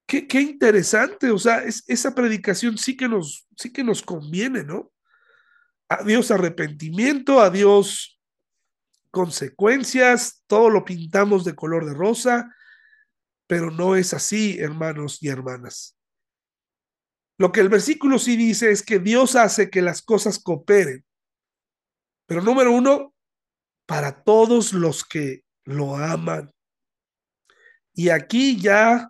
Qué, 0.08 0.42
interesante. 0.42 1.30
O 1.30 1.38
sea, 1.38 1.60
es, 1.60 1.84
esa 1.86 2.16
predicación 2.16 2.76
sí 2.80 2.98
que, 2.98 3.08
nos, 3.08 3.48
sí 3.56 3.72
que 3.72 3.84
nos 3.84 4.02
conviene, 4.02 4.64
¿no? 4.64 4.92
Adiós 5.88 6.32
arrepentimiento, 6.32 7.40
adiós 7.40 8.20
consecuencias, 9.12 10.44
todo 10.48 10.72
lo 10.72 10.86
pintamos 10.86 11.46
de 11.46 11.54
color 11.54 11.86
de 11.86 11.94
rosa, 11.94 12.52
pero 13.46 13.70
no 13.70 13.96
es 13.96 14.12
así, 14.16 14.58
hermanos 14.58 15.22
y 15.22 15.28
hermanas. 15.28 16.00
Lo 17.38 17.52
que 17.52 17.60
el 17.60 17.70
versículo 17.70 18.18
sí 18.18 18.38
dice 18.38 18.72
es 18.72 18.82
que 18.82 18.98
Dios 18.98 19.36
hace 19.36 19.70
que 19.70 19.84
las 19.84 20.02
cosas 20.02 20.40
cooperen. 20.40 21.06
Pero 22.26 22.42
número 22.42 22.72
uno, 22.72 23.15
para 23.86 24.24
todos 24.24 24.74
los 24.74 25.04
que 25.04 25.44
lo 25.64 25.98
aman. 25.98 26.52
Y 27.94 28.10
aquí 28.10 28.60
ya 28.60 29.10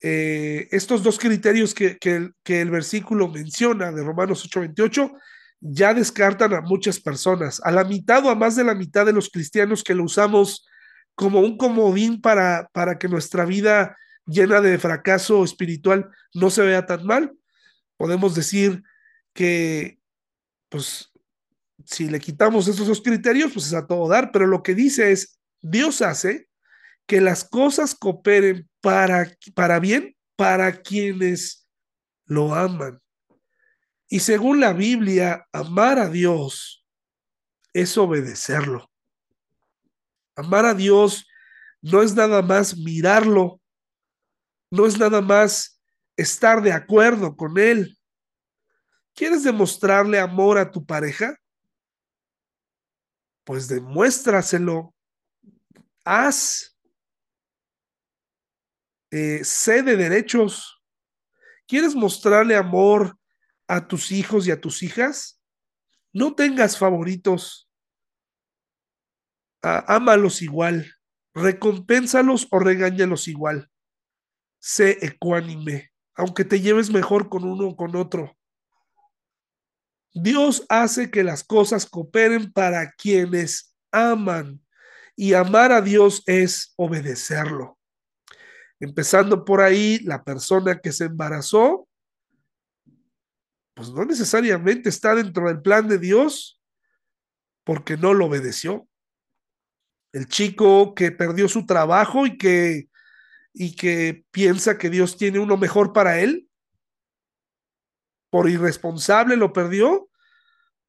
eh, 0.00 0.68
estos 0.70 1.02
dos 1.02 1.18
criterios 1.18 1.74
que, 1.74 1.98
que, 1.98 2.30
que, 2.44 2.60
el 2.60 2.70
versículo 2.70 3.28
menciona 3.28 3.90
de 3.90 4.04
Romanos 4.04 4.44
8:28 4.48 5.12
ya 5.60 5.92
descartan 5.92 6.54
a 6.54 6.60
muchas 6.60 7.00
personas, 7.00 7.60
a 7.64 7.72
la 7.72 7.84
mitad 7.84 8.24
o 8.24 8.30
a 8.30 8.34
más 8.34 8.54
de 8.54 8.64
la 8.64 8.74
mitad 8.74 9.04
de 9.04 9.12
los 9.12 9.28
cristianos 9.28 9.82
que 9.82 9.94
lo 9.94 10.04
usamos 10.04 10.66
como 11.14 11.40
un 11.40 11.56
comodín 11.56 12.20
para, 12.20 12.68
para 12.72 12.96
que 12.98 13.08
nuestra 13.08 13.44
vida 13.44 13.96
llena 14.24 14.60
de 14.60 14.78
fracaso 14.78 15.42
espiritual 15.42 16.08
no 16.32 16.50
se 16.50 16.62
vea 16.62 16.86
tan 16.86 17.04
mal. 17.04 17.32
Podemos 17.96 18.36
decir 18.36 18.84
que, 19.32 19.98
pues, 20.68 21.07
si 21.90 22.06
le 22.06 22.20
quitamos 22.20 22.68
esos 22.68 22.86
dos 22.86 23.00
criterios, 23.00 23.50
pues 23.50 23.68
es 23.68 23.72
a 23.72 23.86
todo 23.86 24.08
dar, 24.08 24.30
pero 24.30 24.46
lo 24.46 24.62
que 24.62 24.74
dice 24.74 25.10
es, 25.10 25.40
Dios 25.62 26.02
hace 26.02 26.50
que 27.06 27.22
las 27.22 27.44
cosas 27.44 27.94
cooperen 27.94 28.68
para, 28.82 29.34
para 29.54 29.80
bien 29.80 30.14
para 30.36 30.82
quienes 30.82 31.66
lo 32.26 32.54
aman. 32.54 33.00
Y 34.06 34.20
según 34.20 34.60
la 34.60 34.74
Biblia, 34.74 35.48
amar 35.50 35.98
a 35.98 36.10
Dios 36.10 36.84
es 37.72 37.96
obedecerlo. 37.96 38.90
Amar 40.36 40.66
a 40.66 40.74
Dios 40.74 41.26
no 41.80 42.02
es 42.02 42.14
nada 42.14 42.42
más 42.42 42.76
mirarlo, 42.76 43.62
no 44.70 44.84
es 44.84 44.98
nada 44.98 45.22
más 45.22 45.80
estar 46.18 46.60
de 46.60 46.72
acuerdo 46.72 47.34
con 47.34 47.56
Él. 47.56 47.98
¿Quieres 49.14 49.42
demostrarle 49.42 50.20
amor 50.20 50.58
a 50.58 50.70
tu 50.70 50.84
pareja? 50.84 51.34
Pues 53.48 53.66
demuéstraselo, 53.66 54.94
haz, 56.04 56.76
eh, 59.10 59.42
sé 59.42 59.82
de 59.82 59.96
derechos. 59.96 60.82
¿Quieres 61.66 61.94
mostrarle 61.94 62.56
amor 62.56 63.18
a 63.66 63.88
tus 63.88 64.12
hijos 64.12 64.46
y 64.46 64.50
a 64.50 64.60
tus 64.60 64.82
hijas? 64.82 65.40
No 66.12 66.34
tengas 66.34 66.76
favoritos. 66.76 67.70
Ah, 69.62 69.82
ámalos 69.88 70.42
igual. 70.42 70.92
Recompénsalos 71.32 72.48
o 72.50 72.58
regáñalos 72.58 73.28
igual. 73.28 73.70
Sé 74.58 74.98
ecuánime, 75.00 75.90
aunque 76.14 76.44
te 76.44 76.60
lleves 76.60 76.90
mejor 76.90 77.30
con 77.30 77.44
uno 77.44 77.68
o 77.68 77.76
con 77.76 77.96
otro. 77.96 78.37
Dios 80.22 80.64
hace 80.68 81.10
que 81.10 81.24
las 81.24 81.44
cosas 81.44 81.86
cooperen 81.86 82.52
para 82.52 82.90
quienes 82.92 83.74
aman 83.90 84.60
y 85.16 85.34
amar 85.34 85.72
a 85.72 85.80
Dios 85.80 86.22
es 86.26 86.74
obedecerlo. 86.76 87.78
Empezando 88.80 89.44
por 89.44 89.60
ahí, 89.60 89.98
la 90.00 90.22
persona 90.22 90.78
que 90.78 90.92
se 90.92 91.04
embarazó, 91.04 91.88
pues 93.74 93.90
no 93.90 94.04
necesariamente 94.04 94.88
está 94.88 95.14
dentro 95.14 95.48
del 95.48 95.60
plan 95.60 95.88
de 95.88 95.98
Dios 95.98 96.60
porque 97.64 97.96
no 97.96 98.14
lo 98.14 98.26
obedeció. 98.26 98.88
El 100.12 100.26
chico 100.26 100.94
que 100.94 101.10
perdió 101.10 101.48
su 101.48 101.66
trabajo 101.66 102.26
y 102.26 102.38
que, 102.38 102.88
y 103.52 103.76
que 103.76 104.24
piensa 104.30 104.78
que 104.78 104.90
Dios 104.90 105.16
tiene 105.16 105.38
uno 105.38 105.56
mejor 105.56 105.92
para 105.92 106.20
él, 106.20 106.48
por 108.30 108.48
irresponsable 108.48 109.36
lo 109.36 109.52
perdió, 109.52 110.07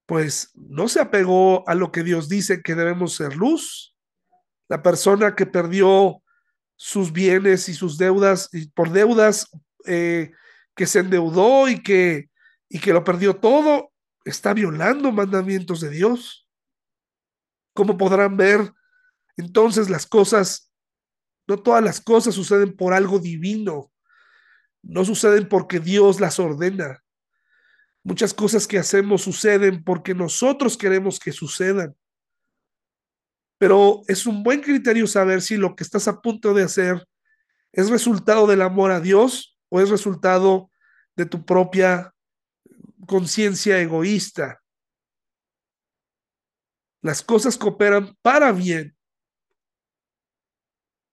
pues 0.10 0.50
no 0.56 0.88
se 0.88 1.00
apegó 1.00 1.64
a 1.70 1.76
lo 1.76 1.92
que 1.92 2.02
Dios 2.02 2.28
dice 2.28 2.64
que 2.64 2.74
debemos 2.74 3.14
ser 3.14 3.36
luz. 3.36 3.96
La 4.68 4.82
persona 4.82 5.36
que 5.36 5.46
perdió 5.46 6.24
sus 6.76 7.14
bienes 7.14 7.70
y 7.70 7.76
sus 7.76 8.00
deudas, 8.00 8.50
y 8.52 8.70
por 8.70 8.90
deudas 8.90 9.52
eh, 9.86 10.32
que 10.76 10.88
se 10.88 11.02
endeudó 11.02 11.70
y 11.70 11.84
que, 11.84 12.32
y 12.70 12.80
que 12.80 12.92
lo 12.92 13.04
perdió 13.04 13.36
todo, 13.36 13.92
está 14.26 14.56
violando 14.56 15.12
mandamientos 15.12 15.80
de 15.80 15.92
Dios. 15.92 16.48
¿Cómo 17.76 17.96
podrán 17.96 18.36
ver 18.36 18.74
entonces 19.38 19.92
las 19.92 20.08
cosas? 20.08 20.74
No 21.48 21.62
todas 21.62 21.84
las 21.84 22.02
cosas 22.02 22.34
suceden 22.34 22.76
por 22.76 22.96
algo 22.96 23.20
divino, 23.20 23.92
no 24.82 25.06
suceden 25.06 25.48
porque 25.48 25.80
Dios 25.80 26.20
las 26.20 26.40
ordena. 26.40 27.04
Muchas 28.04 28.34
cosas 28.34 28.68
que 28.68 28.80
hacemos 28.80 29.22
suceden 29.22 29.84
porque 29.84 30.14
nosotros 30.16 30.78
queremos 30.78 31.20
que 31.20 31.32
sucedan. 31.32 31.96
Pero 33.58 34.02
es 34.08 34.26
un 34.26 34.42
buen 34.42 34.62
criterio 34.62 35.06
saber 35.06 35.42
si 35.42 35.58
lo 35.58 35.76
que 35.76 35.84
estás 35.84 36.08
a 36.08 36.22
punto 36.22 36.54
de 36.54 36.64
hacer 36.64 37.06
es 37.74 37.90
resultado 37.90 38.48
del 38.48 38.62
amor 38.62 38.92
a 38.92 39.02
Dios 39.02 39.58
o 39.70 39.82
es 39.82 39.90
resultado 39.90 40.72
de 41.16 41.26
tu 41.26 41.46
propia 41.46 42.14
conciencia 43.06 43.80
egoísta. 43.80 44.62
Las 47.02 47.22
cosas 47.22 47.58
cooperan 47.58 48.16
para 48.22 48.52
bien 48.52 48.96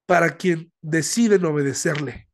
para 0.07 0.37
quien 0.37 0.72
deciden 0.80 1.45
obedecerle. 1.45 2.28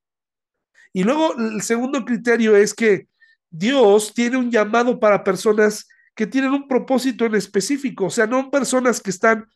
Y 0.92 1.04
luego 1.04 1.34
el 1.38 1.62
segundo 1.62 2.04
criterio 2.04 2.54
es 2.54 2.74
que 2.74 3.08
Dios 3.52 4.14
tiene 4.14 4.38
un 4.38 4.50
llamado 4.50 4.98
para 4.98 5.22
personas 5.22 5.86
que 6.14 6.26
tienen 6.26 6.52
un 6.52 6.66
propósito 6.66 7.26
en 7.26 7.34
específico, 7.34 8.06
o 8.06 8.10
sea, 8.10 8.26
no 8.26 8.50
personas 8.50 9.00
que 9.00 9.10
están 9.10 9.46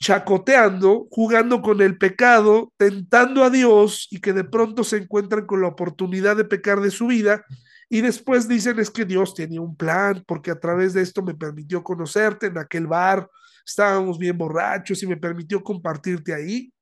chacoteando, 0.00 1.06
jugando 1.10 1.62
con 1.62 1.80
el 1.80 1.96
pecado, 1.96 2.72
tentando 2.76 3.44
a 3.44 3.50
Dios 3.50 4.08
y 4.10 4.20
que 4.20 4.32
de 4.32 4.44
pronto 4.44 4.82
se 4.82 4.96
encuentran 4.96 5.46
con 5.46 5.60
la 5.60 5.68
oportunidad 5.68 6.36
de 6.36 6.44
pecar 6.44 6.80
de 6.80 6.90
su 6.90 7.06
vida 7.06 7.44
y 7.88 8.00
después 8.00 8.48
dicen 8.48 8.78
es 8.78 8.90
que 8.90 9.04
Dios 9.04 9.34
tenía 9.34 9.60
un 9.60 9.76
plan 9.76 10.24
porque 10.26 10.50
a 10.50 10.58
través 10.58 10.94
de 10.94 11.02
esto 11.02 11.22
me 11.22 11.34
permitió 11.34 11.82
conocerte 11.84 12.46
en 12.46 12.58
aquel 12.58 12.86
bar, 12.86 13.28
estábamos 13.64 14.18
bien 14.18 14.36
borrachos 14.36 15.02
y 15.02 15.06
me 15.06 15.16
permitió 15.16 15.62
compartirte 15.62 16.34
ahí. 16.34 16.72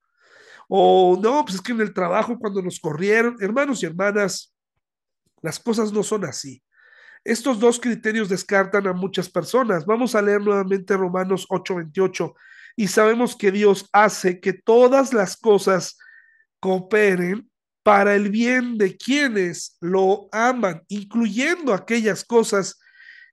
O 0.69 1.19
no, 1.21 1.45
pues 1.45 1.57
es 1.57 1.61
que 1.61 1.73
en 1.73 1.81
el 1.81 1.93
trabajo 1.93 2.39
cuando 2.39 2.63
nos 2.63 2.81
corrieron, 2.81 3.37
hermanos 3.41 3.83
y 3.83 3.87
hermanas, 3.87 4.52
las 5.43 5.59
cosas 5.61 5.93
no 5.93 6.03
son 6.03 6.25
así. 6.25 6.63
Estos 7.25 7.61
dos 7.61 7.79
criterios 7.79 8.29
descartan 8.29 8.87
a 8.87 8.93
muchas 8.93 9.29
personas. 9.29 9.87
Vamos 9.87 10.15
a 10.15 10.23
leer 10.23 10.41
nuevamente 10.41 10.97
Romanos 10.97 11.47
8:28 11.51 12.35
y 12.77 12.89
sabemos 12.89 13.37
que 13.37 13.53
Dios 13.53 13.89
hace 13.93 14.41
que 14.41 14.53
todas 14.53 15.13
las 15.13 15.37
cosas 15.37 15.99
cooperen 16.59 17.51
para 17.83 18.15
el 18.15 18.31
bien 18.31 18.79
de 18.79 18.97
quienes 18.97 19.77
lo 19.81 20.29
aman, 20.33 20.83
incluyendo 20.89 21.75
aquellas 21.75 22.25
cosas 22.25 22.79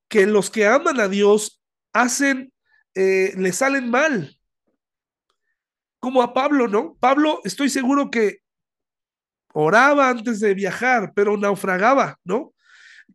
que 0.08 0.26
los 0.26 0.50
que 0.50 0.66
aman 0.66 1.00
a 1.00 1.08
Dios 1.08 1.62
hacen, 1.94 2.52
eh, 2.96 3.34
le 3.38 3.54
salen 3.54 3.90
mal. 3.90 4.36
Como 6.00 6.22
a 6.22 6.34
Pablo, 6.34 6.68
¿no? 6.68 6.98
Pablo, 7.00 7.42
estoy 7.44 7.70
seguro 7.70 8.10
que 8.10 8.40
oraba 9.60 10.10
antes 10.10 10.40
de 10.40 10.54
viajar, 10.54 11.12
pero 11.16 11.38
naufragaba, 11.38 12.18
¿no? 12.24 12.54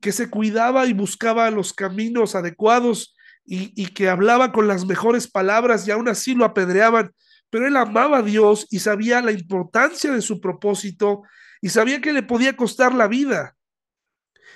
Que 0.01 0.13
se 0.13 0.29
cuidaba 0.29 0.87
y 0.87 0.93
buscaba 0.93 1.51
los 1.51 1.73
caminos 1.73 2.35
adecuados 2.35 3.17
y, 3.47 3.87
que 3.89 4.09
hablaba 4.09 4.53
con 4.53 4.69
las 4.69 4.87
mejores 4.87 5.31
palabras 5.31 5.87
y 5.87 5.91
aún 5.91 6.09
así 6.09 6.35
lo 6.35 6.45
apedreaban, 6.45 7.13
pero 7.51 7.67
él 7.67 7.77
amaba 7.77 8.19
a 8.19 8.23
Dios 8.23 8.67
y 8.71 8.79
sabía 8.81 9.21
la 9.21 9.33
importancia 9.33 10.11
de 10.11 10.23
su 10.23 10.41
propósito 10.41 11.23
y 11.61 11.69
sabía 11.69 12.01
que 12.01 12.13
le 12.13 12.23
podía 12.23 12.57
costar 12.57 12.95
la 12.95 13.07
vida 13.07 13.57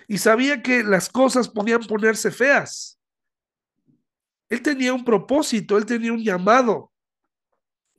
y 0.07 0.19
sabía 0.19 0.63
que 0.63 0.83
las 0.83 1.09
cosas 1.09 1.49
podían 1.49 1.81
ponerse 1.81 2.31
feas. 2.31 2.99
Él 4.49 4.63
tenía 4.63 4.95
un 4.95 5.05
propósito, 5.05 5.77
él 5.77 5.85
tenía 5.85 6.13
un 6.13 6.25
llamado. 6.25 6.91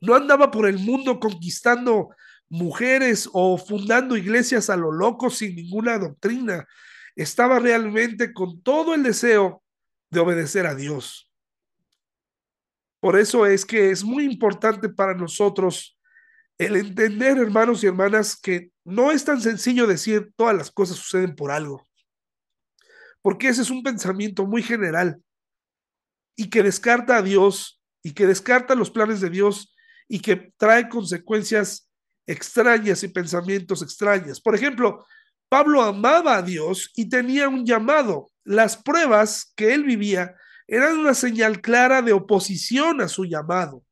No 0.00 0.14
andaba 0.14 0.50
por 0.50 0.66
el 0.66 0.78
mundo 0.78 1.20
conquistando 1.20 2.10
mujeres 2.50 3.30
o 3.32 3.56
fundando 3.56 4.16
iglesias 4.16 4.68
a 4.68 4.76
lo 4.76 4.92
loco 4.92 5.30
sin 5.30 5.54
ninguna 5.54 5.98
doctrina. 5.98 6.66
Estaba 7.16 7.58
realmente 7.58 8.34
con 8.34 8.62
todo 8.62 8.94
el 8.94 9.02
deseo 9.02 9.62
de 10.10 10.20
obedecer 10.20 10.66
a 10.66 10.74
Dios. 10.74 11.32
Por 13.00 13.18
eso 13.18 13.46
es 13.46 13.64
que 13.64 13.90
es 13.90 14.04
muy 14.04 14.24
importante 14.24 14.90
para 14.90 15.14
nosotros 15.14 15.96
el 16.58 16.76
entender, 16.76 17.38
hermanos 17.38 17.82
y 17.82 17.86
hermanas, 17.86 18.38
que 18.38 18.70
no 18.84 19.10
es 19.10 19.24
tan 19.24 19.40
sencillo 19.40 19.86
decir 19.86 20.32
todas 20.36 20.54
las 20.54 20.70
cosas 20.70 20.98
suceden 20.98 21.34
por 21.34 21.50
algo, 21.50 21.88
porque 23.22 23.48
ese 23.48 23.62
es 23.62 23.70
un 23.70 23.82
pensamiento 23.82 24.46
muy 24.46 24.62
general 24.62 25.22
y 26.36 26.50
que 26.50 26.62
descarta 26.62 27.16
a 27.16 27.22
Dios 27.22 27.80
y 28.02 28.12
que 28.12 28.26
descarta 28.26 28.74
los 28.74 28.90
planes 28.90 29.20
de 29.20 29.30
Dios 29.30 29.74
y 30.08 30.20
que 30.20 30.52
trae 30.58 30.88
consecuencias 30.88 31.89
extrañas 32.26 33.02
y 33.02 33.08
pensamientos 33.08 33.82
extraños. 33.82 34.40
Por 34.40 34.54
ejemplo, 34.54 35.04
Pablo 35.48 35.82
amaba 35.82 36.36
a 36.36 36.42
Dios 36.42 36.92
y 36.94 37.08
tenía 37.08 37.48
un 37.48 37.66
llamado. 37.66 38.30
Las 38.44 38.76
pruebas 38.76 39.52
que 39.56 39.74
él 39.74 39.84
vivía 39.84 40.34
eran 40.68 40.98
una 40.98 41.14
señal 41.14 41.60
clara 41.60 42.02
de 42.02 42.12
oposición 42.12 43.00
a 43.00 43.08
su 43.08 43.24
llamado 43.24 43.82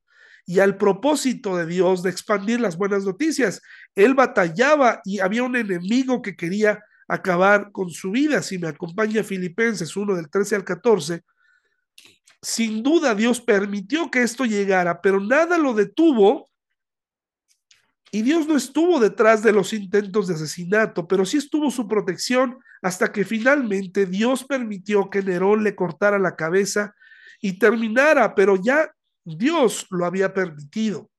y 0.46 0.60
al 0.60 0.78
propósito 0.78 1.56
de 1.56 1.66
Dios 1.66 2.02
de 2.02 2.10
expandir 2.10 2.60
las 2.60 2.78
buenas 2.78 3.04
noticias. 3.04 3.60
Él 3.94 4.14
batallaba 4.14 5.00
y 5.04 5.18
había 5.18 5.42
un 5.42 5.56
enemigo 5.56 6.22
que 6.22 6.36
quería 6.36 6.82
acabar 7.08 7.72
con 7.72 7.90
su 7.90 8.12
vida. 8.12 8.40
Si 8.42 8.58
me 8.58 8.68
acompaña 8.68 9.24
Filipenses 9.24 9.96
1 9.96 10.14
del 10.14 10.30
13 10.30 10.56
al 10.56 10.64
14, 10.64 11.22
sin 12.40 12.82
duda 12.82 13.14
Dios 13.14 13.40
permitió 13.40 14.10
que 14.10 14.22
esto 14.22 14.44
llegara, 14.44 15.00
pero 15.00 15.20
nada 15.20 15.58
lo 15.58 15.74
detuvo 15.74 16.47
y 18.10 18.22
Dios 18.22 18.46
no 18.46 18.56
estuvo 18.56 18.98
detrás 18.98 19.42
de 19.42 19.52
los 19.52 19.72
intentos 19.72 20.28
de 20.28 20.34
asesinato, 20.34 21.06
pero 21.06 21.24
sí 21.24 21.36
estuvo 21.36 21.70
su 21.70 21.86
protección 21.86 22.58
hasta 22.80 23.12
que 23.12 23.24
finalmente 23.24 24.06
Dios 24.06 24.44
permitió 24.44 25.10
que 25.10 25.22
Nerón 25.22 25.62
le 25.62 25.74
cortara 25.74 26.18
la 26.18 26.36
cabeza 26.36 26.94
y 27.40 27.58
terminara, 27.58 28.34
pero 28.34 28.56
ya 28.56 28.90
Dios 29.24 29.86
lo 29.90 30.06
había 30.06 30.32
permitido. 30.32 31.10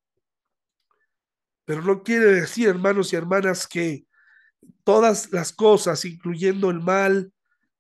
Pero 1.65 1.83
no 1.83 2.01
quiere 2.01 2.25
decir, 2.25 2.67
hermanos 2.67 3.13
y 3.13 3.15
hermanas, 3.15 3.67
que 3.67 4.05
todas 4.83 5.31
las 5.31 5.53
cosas, 5.53 6.03
incluyendo 6.05 6.71
el 6.71 6.79
mal 6.79 7.31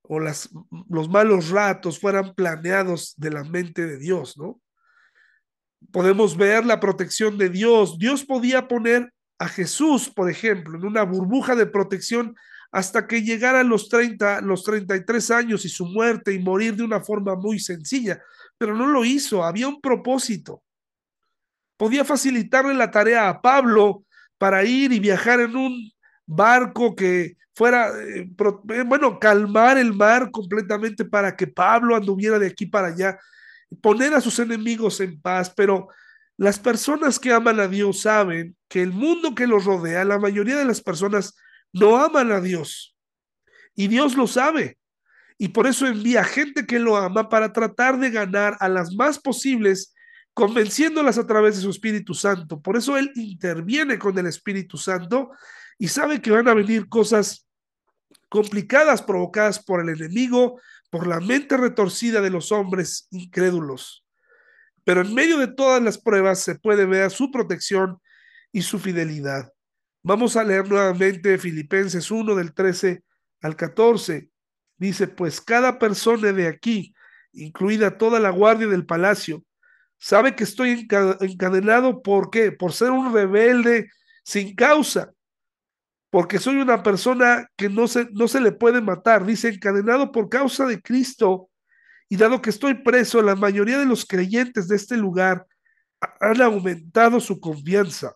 o 0.03 0.19
las, 0.19 0.49
los 0.87 1.09
malos 1.09 1.49
ratos, 1.49 1.99
fueran 1.99 2.35
planeados 2.35 3.15
de 3.17 3.31
la 3.31 3.43
mente 3.43 3.87
de 3.87 3.97
Dios, 3.97 4.37
¿no? 4.37 4.61
Podemos 5.91 6.37
ver 6.37 6.65
la 6.65 6.79
protección 6.79 7.37
de 7.37 7.49
Dios. 7.49 7.97
Dios 7.97 8.25
podía 8.25 8.67
poner 8.67 9.11
a 9.37 9.47
Jesús, 9.47 10.09
por 10.09 10.29
ejemplo, 10.29 10.77
en 10.77 10.85
una 10.85 11.03
burbuja 11.03 11.55
de 11.55 11.65
protección 11.65 12.35
hasta 12.71 13.07
que 13.07 13.23
llegara 13.23 13.63
los 13.63 13.89
30, 13.89 14.41
los 14.41 14.63
33 14.63 15.31
años 15.31 15.65
y 15.65 15.69
su 15.69 15.85
muerte 15.85 16.33
y 16.33 16.39
morir 16.39 16.75
de 16.75 16.83
una 16.83 17.01
forma 17.01 17.35
muy 17.35 17.59
sencilla, 17.59 18.21
pero 18.57 18.75
no 18.75 18.87
lo 18.87 19.05
hizo, 19.05 19.43
había 19.43 19.67
un 19.67 19.81
propósito. 19.81 20.61
Podía 21.77 22.05
facilitarle 22.05 22.73
la 22.73 22.91
tarea 22.91 23.29
a 23.29 23.41
Pablo 23.41 24.03
para 24.37 24.63
ir 24.63 24.91
y 24.91 24.99
viajar 24.99 25.39
en 25.39 25.55
un 25.55 25.91
barco 26.25 26.95
que 26.95 27.37
fuera, 27.55 27.89
eh, 27.89 28.29
eh, 28.69 28.83
bueno, 28.85 29.19
calmar 29.19 29.77
el 29.77 29.93
mar 29.93 30.29
completamente 30.29 31.05
para 31.05 31.35
que 31.35 31.47
Pablo 31.47 31.95
anduviera 31.95 32.37
de 32.37 32.47
aquí 32.47 32.65
para 32.65 32.87
allá 32.87 33.17
poner 33.81 34.13
a 34.13 34.21
sus 34.21 34.39
enemigos 34.39 34.99
en 34.99 35.21
paz, 35.21 35.51
pero 35.55 35.87
las 36.37 36.57
personas 36.57 37.19
que 37.19 37.33
aman 37.33 37.59
a 37.59 37.67
Dios 37.67 38.01
saben 38.01 38.55
que 38.67 38.81
el 38.81 38.91
mundo 38.91 39.35
que 39.35 39.47
los 39.47 39.65
rodea, 39.65 40.05
la 40.05 40.19
mayoría 40.19 40.57
de 40.57 40.65
las 40.65 40.81
personas 40.81 41.35
no 41.73 41.97
aman 41.97 42.31
a 42.31 42.41
Dios. 42.41 42.95
Y 43.75 43.87
Dios 43.87 44.15
lo 44.15 44.27
sabe. 44.27 44.77
Y 45.37 45.49
por 45.49 45.67
eso 45.67 45.87
envía 45.87 46.23
gente 46.23 46.65
que 46.65 46.79
lo 46.79 46.97
ama 46.97 47.29
para 47.29 47.53
tratar 47.53 47.99
de 47.99 48.09
ganar 48.09 48.57
a 48.59 48.67
las 48.69 48.93
más 48.93 49.19
posibles, 49.19 49.93
convenciéndolas 50.33 51.17
a 51.17 51.27
través 51.27 51.55
de 51.55 51.61
su 51.61 51.69
Espíritu 51.69 52.13
Santo. 52.13 52.61
Por 52.61 52.77
eso 52.77 52.97
Él 52.97 53.11
interviene 53.15 53.97
con 53.97 54.17
el 54.17 54.25
Espíritu 54.25 54.77
Santo 54.77 55.31
y 55.77 55.87
sabe 55.87 56.21
que 56.21 56.31
van 56.31 56.47
a 56.47 56.53
venir 56.53 56.89
cosas 56.89 57.47
complicadas 58.29 59.01
provocadas 59.01 59.59
por 59.63 59.81
el 59.81 59.89
enemigo, 59.89 60.59
por 60.89 61.07
la 61.07 61.19
mente 61.19 61.57
retorcida 61.57 62.21
de 62.21 62.29
los 62.29 62.51
hombres 62.51 63.07
incrédulos. 63.11 64.05
Pero 64.83 65.01
en 65.01 65.13
medio 65.13 65.37
de 65.37 65.47
todas 65.47 65.81
las 65.81 65.97
pruebas 65.97 66.41
se 66.41 66.55
puede 66.55 66.85
ver 66.85 67.11
su 67.11 67.31
protección 67.31 67.99
y 68.51 68.61
su 68.61 68.79
fidelidad. 68.79 69.51
Vamos 70.01 70.35
a 70.35 70.43
leer 70.43 70.67
nuevamente 70.67 71.37
Filipenses 71.37 72.09
1 72.09 72.35
del 72.35 72.53
13 72.53 73.03
al 73.41 73.55
14. 73.55 74.29
Dice, 74.77 75.07
pues 75.07 75.41
cada 75.41 75.77
persona 75.77 76.31
de 76.31 76.47
aquí, 76.47 76.93
incluida 77.33 77.97
toda 77.97 78.19
la 78.19 78.29
guardia 78.29 78.67
del 78.67 78.85
palacio, 78.85 79.43
sabe 79.97 80.35
que 80.35 80.45
estoy 80.45 80.87
encadenado, 81.19 82.01
¿por 82.01 82.29
qué? 82.31 82.51
Por 82.51 82.73
ser 82.73 82.91
un 82.91 83.13
rebelde 83.13 83.89
sin 84.23 84.55
causa 84.55 85.13
porque 86.09 86.39
soy 86.39 86.57
una 86.57 86.81
persona 86.81 87.47
que 87.55 87.69
no 87.69 87.87
se, 87.87 88.07
no 88.11 88.27
se 88.27 88.41
le 88.41 88.51
puede 88.51 88.81
matar, 88.81 89.25
dice, 89.25 89.49
encadenado 89.49 90.11
por 90.11 90.29
causa 90.29 90.65
de 90.65 90.81
Cristo, 90.81 91.49
y 92.09 92.17
dado 92.17 92.41
que 92.41 92.49
estoy 92.49 92.73
preso, 92.73 93.21
la 93.21 93.35
mayoría 93.35 93.77
de 93.77 93.85
los 93.85 94.05
creyentes 94.05 94.67
de 94.67 94.75
este 94.75 94.97
lugar 94.97 95.45
han 96.19 96.41
aumentado 96.41 97.19
su 97.19 97.39
confianza 97.39 98.15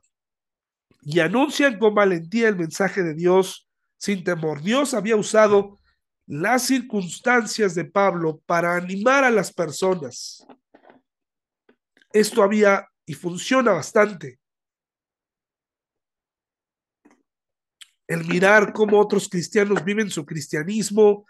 y 1.02 1.20
anuncian 1.20 1.78
con 1.78 1.94
valentía 1.94 2.48
el 2.48 2.56
mensaje 2.56 3.04
de 3.04 3.14
Dios 3.14 3.70
sin 3.98 4.24
temor. 4.24 4.64
Dios 4.64 4.96
había 4.96 5.16
usado 5.16 5.80
las 6.26 6.64
circunstancias 6.64 7.76
de 7.76 7.86
Pablo 7.86 8.42
para 8.46 8.76
animar 8.76 9.24
a 9.24 9.32
las 9.32 9.54
personas. 9.54 10.46
Esto 12.12 12.42
había 12.42 12.88
y 13.06 13.14
funciona 13.14 13.74
bastante. 13.74 14.40
El 18.14 18.26
mirar 18.26 18.74
cómo 18.74 19.00
otros 19.00 19.28
cristianos 19.28 19.84
viven 19.84 20.10
su 20.10 20.26
cristianismo, 20.26 21.26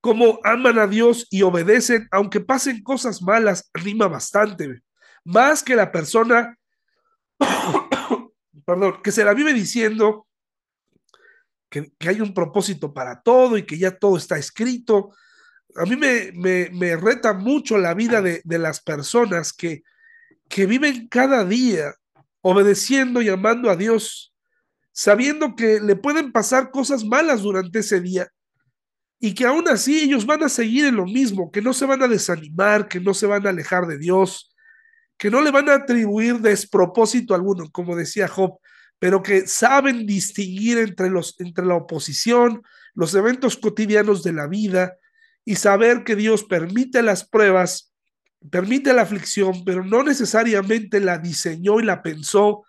cómo 0.00 0.38
aman 0.44 0.78
a 0.78 0.86
Dios 0.86 1.26
y 1.30 1.42
obedecen, 1.42 2.08
aunque 2.10 2.40
pasen 2.40 2.82
cosas 2.82 3.22
malas, 3.22 3.70
rima 3.72 4.06
bastante. 4.06 4.82
Más 5.24 5.62
que 5.62 5.74
la 5.74 5.90
persona, 5.90 6.56
perdón, 8.66 9.00
que 9.02 9.12
se 9.12 9.24
la 9.24 9.34
vive 9.34 9.52
diciendo 9.52 10.26
que, 11.68 11.92
hay 12.00 12.20
un 12.20 12.34
propósito 12.34 12.92
para 12.92 13.20
todo 13.22 13.56
y 13.58 13.64
que 13.64 13.78
ya 13.78 13.98
todo 13.98 14.16
está 14.16 14.38
escrito. 14.38 15.12
A 15.74 15.84
mí 15.84 15.96
me, 15.96 16.32
me, 16.70 16.96
reta 16.96 17.32
mucho 17.32 17.78
la 17.78 17.94
vida 17.94 18.22
de, 18.22 18.42
de 18.44 18.58
las 18.58 18.80
personas 18.80 19.52
que, 19.52 19.82
que 20.48 20.66
viven 20.66 21.08
cada 21.08 21.44
día 21.44 21.94
obedeciendo 22.42 23.22
y 23.22 23.28
amando 23.28 23.70
a 23.70 23.76
Dios 23.76 24.35
sabiendo 24.96 25.54
que 25.54 25.78
le 25.78 25.94
pueden 25.94 26.32
pasar 26.32 26.70
cosas 26.70 27.04
malas 27.04 27.42
durante 27.42 27.80
ese 27.80 28.00
día 28.00 28.32
y 29.20 29.34
que 29.34 29.44
aún 29.44 29.68
así 29.68 30.00
ellos 30.00 30.24
van 30.24 30.42
a 30.42 30.48
seguir 30.48 30.86
en 30.86 30.96
lo 30.96 31.04
mismo, 31.04 31.50
que 31.50 31.60
no 31.60 31.74
se 31.74 31.84
van 31.84 32.02
a 32.02 32.08
desanimar, 32.08 32.88
que 32.88 32.98
no 32.98 33.12
se 33.12 33.26
van 33.26 33.46
a 33.46 33.50
alejar 33.50 33.86
de 33.86 33.98
Dios, 33.98 34.56
que 35.18 35.30
no 35.30 35.42
le 35.42 35.50
van 35.50 35.68
a 35.68 35.74
atribuir 35.74 36.38
despropósito 36.38 37.34
alguno, 37.34 37.70
como 37.70 37.94
decía 37.94 38.26
Job, 38.26 38.58
pero 38.98 39.22
que 39.22 39.46
saben 39.46 40.06
distinguir 40.06 40.78
entre, 40.78 41.10
los, 41.10 41.38
entre 41.40 41.66
la 41.66 41.74
oposición, 41.74 42.62
los 42.94 43.14
eventos 43.14 43.58
cotidianos 43.58 44.22
de 44.22 44.32
la 44.32 44.46
vida 44.46 44.96
y 45.44 45.56
saber 45.56 46.04
que 46.04 46.16
Dios 46.16 46.42
permite 46.42 47.02
las 47.02 47.28
pruebas, 47.28 47.92
permite 48.50 48.94
la 48.94 49.02
aflicción, 49.02 49.62
pero 49.66 49.84
no 49.84 50.02
necesariamente 50.02 51.00
la 51.00 51.18
diseñó 51.18 51.80
y 51.80 51.84
la 51.84 52.02
pensó, 52.02 52.64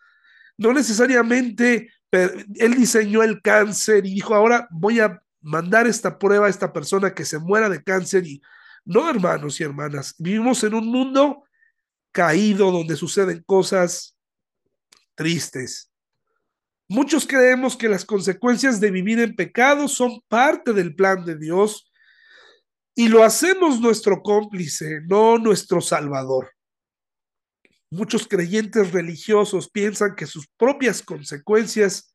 no 0.57 0.73
necesariamente 0.73 1.89
él 2.11 2.75
diseñó 2.75 3.23
el 3.23 3.41
cáncer 3.41 4.05
y 4.05 4.13
dijo, 4.13 4.33
ahora 4.33 4.67
voy 4.71 4.99
a 4.99 5.21
mandar 5.41 5.87
esta 5.87 6.17
prueba 6.17 6.47
a 6.47 6.49
esta 6.49 6.71
persona 6.73 7.13
que 7.13 7.25
se 7.25 7.39
muera 7.39 7.69
de 7.69 7.83
cáncer 7.83 8.25
y 8.25 8.41
no, 8.85 9.09
hermanos 9.09 9.59
y 9.59 9.63
hermanas, 9.63 10.15
vivimos 10.17 10.63
en 10.63 10.73
un 10.73 10.87
mundo 10.87 11.43
caído 12.13 12.71
donde 12.71 12.95
suceden 12.95 13.43
cosas 13.45 14.17
tristes. 15.13 15.91
Muchos 16.87 17.27
creemos 17.27 17.75
que 17.75 17.89
las 17.89 18.05
consecuencias 18.05 18.79
de 18.79 18.91
vivir 18.91 19.19
en 19.19 19.35
pecado 19.35 19.89
son 19.89 20.21
parte 20.29 20.71
del 20.71 20.95
plan 20.95 21.25
de 21.25 21.37
Dios 21.37 21.91
y 22.95 23.09
lo 23.09 23.23
hacemos 23.23 23.81
nuestro 23.81 24.21
cómplice, 24.21 25.01
no 25.05 25.37
nuestro 25.37 25.81
salvador. 25.81 26.49
Muchos 27.89 28.27
creyentes 28.27 28.91
religiosos 28.91 29.69
piensan 29.69 30.15
que 30.15 30.25
sus 30.25 30.47
propias 30.57 31.01
consecuencias 31.01 32.13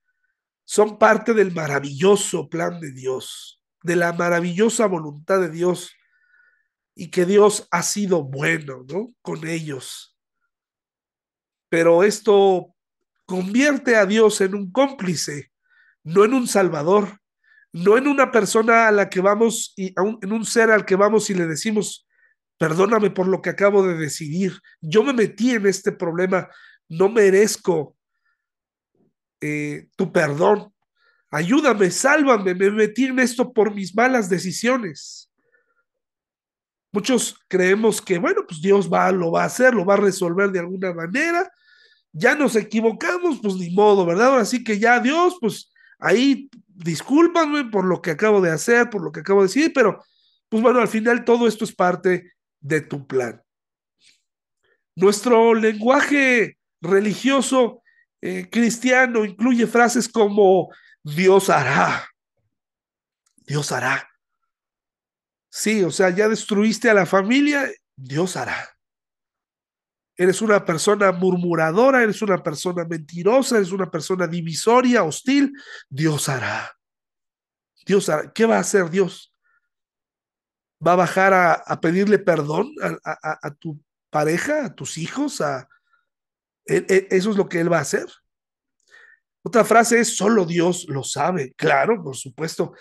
son 0.64 0.98
parte 0.98 1.32
del 1.32 1.52
maravilloso 1.52 2.48
plan 2.48 2.78
de 2.80 2.92
Dios, 2.92 3.62
de 3.82 3.96
la 3.96 4.12
maravillosa 4.12 4.86
voluntad 4.86 5.40
de 5.40 5.50
Dios 5.50 5.92
y 6.94 7.08
que 7.10 7.24
Dios 7.24 7.66
ha 7.70 7.82
sido 7.82 8.22
bueno, 8.22 8.84
¿no? 8.88 9.14
Con 9.22 9.46
ellos. 9.46 10.16
Pero 11.68 12.04
esto 12.04 12.74
convierte 13.24 13.96
a 13.96 14.04
Dios 14.04 14.42
en 14.42 14.54
un 14.54 14.70
cómplice, 14.70 15.52
no 16.04 16.24
en 16.24 16.34
un 16.34 16.46
salvador, 16.46 17.20
no 17.72 17.96
en 17.96 18.06
una 18.06 18.30
persona 18.30 18.88
a 18.88 18.92
la 18.92 19.08
que 19.08 19.20
vamos 19.20 19.72
y 19.74 19.94
en 19.96 20.32
un 20.32 20.44
ser 20.44 20.70
al 20.70 20.84
que 20.84 20.96
vamos 20.96 21.30
y 21.30 21.34
le 21.34 21.46
decimos, 21.46 22.06
perdóname 22.62 23.10
por 23.10 23.26
lo 23.26 23.42
que 23.42 23.50
acabo 23.50 23.84
de 23.84 23.96
decidir, 23.96 24.60
yo 24.80 25.02
me 25.02 25.12
metí 25.12 25.50
en 25.50 25.66
este 25.66 25.90
problema, 25.90 26.48
no 26.88 27.08
merezco 27.08 27.96
eh, 29.40 29.88
tu 29.96 30.12
perdón, 30.12 30.72
ayúdame, 31.32 31.90
sálvame, 31.90 32.54
me 32.54 32.70
metí 32.70 33.06
en 33.06 33.18
esto 33.18 33.52
por 33.52 33.74
mis 33.74 33.96
malas 33.96 34.28
decisiones. 34.28 35.28
Muchos 36.92 37.36
creemos 37.48 38.00
que, 38.00 38.18
bueno, 38.18 38.42
pues 38.46 38.62
Dios 38.62 38.88
va, 38.88 39.10
lo 39.10 39.32
va 39.32 39.42
a 39.42 39.46
hacer, 39.46 39.74
lo 39.74 39.84
va 39.84 39.94
a 39.94 39.96
resolver 39.96 40.52
de 40.52 40.60
alguna 40.60 40.94
manera. 40.94 41.50
Ya 42.12 42.36
nos 42.36 42.54
equivocamos, 42.54 43.40
pues 43.42 43.56
ni 43.56 43.74
modo, 43.74 44.06
¿verdad? 44.06 44.38
Así 44.38 44.62
que 44.62 44.78
ya 44.78 45.00
Dios, 45.00 45.36
pues 45.40 45.72
ahí 45.98 46.48
discúlpame 46.68 47.64
por 47.64 47.84
lo 47.84 48.00
que 48.00 48.12
acabo 48.12 48.40
de 48.40 48.52
hacer, 48.52 48.88
por 48.88 49.02
lo 49.02 49.10
que 49.10 49.18
acabo 49.18 49.40
de 49.40 49.48
decir, 49.48 49.72
pero 49.74 50.00
pues 50.48 50.62
bueno, 50.62 50.78
al 50.78 50.86
final 50.86 51.24
todo 51.24 51.48
esto 51.48 51.64
es 51.64 51.74
parte 51.74 52.30
de 52.62 52.80
tu 52.80 53.06
plan. 53.06 53.42
Nuestro 54.96 55.54
lenguaje 55.54 56.58
religioso 56.80 57.82
eh, 58.20 58.48
cristiano 58.50 59.24
incluye 59.24 59.66
frases 59.66 60.08
como 60.08 60.70
Dios 61.02 61.50
hará, 61.50 62.08
Dios 63.44 63.72
hará, 63.72 64.08
Sí, 65.54 65.84
o 65.84 65.90
sea, 65.90 66.08
ya 66.08 66.30
destruiste 66.30 66.88
a 66.88 66.94
la 66.94 67.04
familia, 67.04 67.70
Dios 67.94 68.38
hará. 68.38 68.70
Eres 70.16 70.40
una 70.40 70.64
persona 70.64 71.12
murmuradora, 71.12 72.02
eres 72.02 72.22
una 72.22 72.42
persona 72.42 72.86
mentirosa, 72.86 73.56
eres 73.56 73.70
una 73.70 73.90
persona 73.90 74.26
divisoria, 74.26 75.04
hostil, 75.04 75.52
Dios 75.90 76.30
hará. 76.30 76.74
Dios 77.84 78.08
hará. 78.08 78.32
¿Qué 78.32 78.46
va 78.46 78.56
a 78.56 78.60
hacer 78.60 78.88
Dios? 78.88 79.31
¿Va 80.84 80.92
a 80.92 80.96
bajar 80.96 81.32
a, 81.34 81.80
pedirle 81.80 82.18
perdón 82.18 82.74
a, 83.04 83.54
tu 83.54 83.80
pareja, 84.10 84.66
a 84.66 84.74
tus 84.74 84.98
hijos? 84.98 85.40
A, 85.40 85.68
eso 86.66 87.30
es 87.30 87.36
lo 87.36 87.48
que 87.48 87.60
Él 87.60 87.72
va 87.72 87.78
a 87.78 87.82
hacer. 87.82 88.06
Otra 89.44 89.64
frase 89.64 90.00
es, 90.00 90.16
solo 90.16 90.44
Dios 90.44 90.86
lo 90.88 91.04
sabe. 91.04 91.52
Claro, 91.56 92.02
por 92.02 92.16
supuesto 92.16 92.72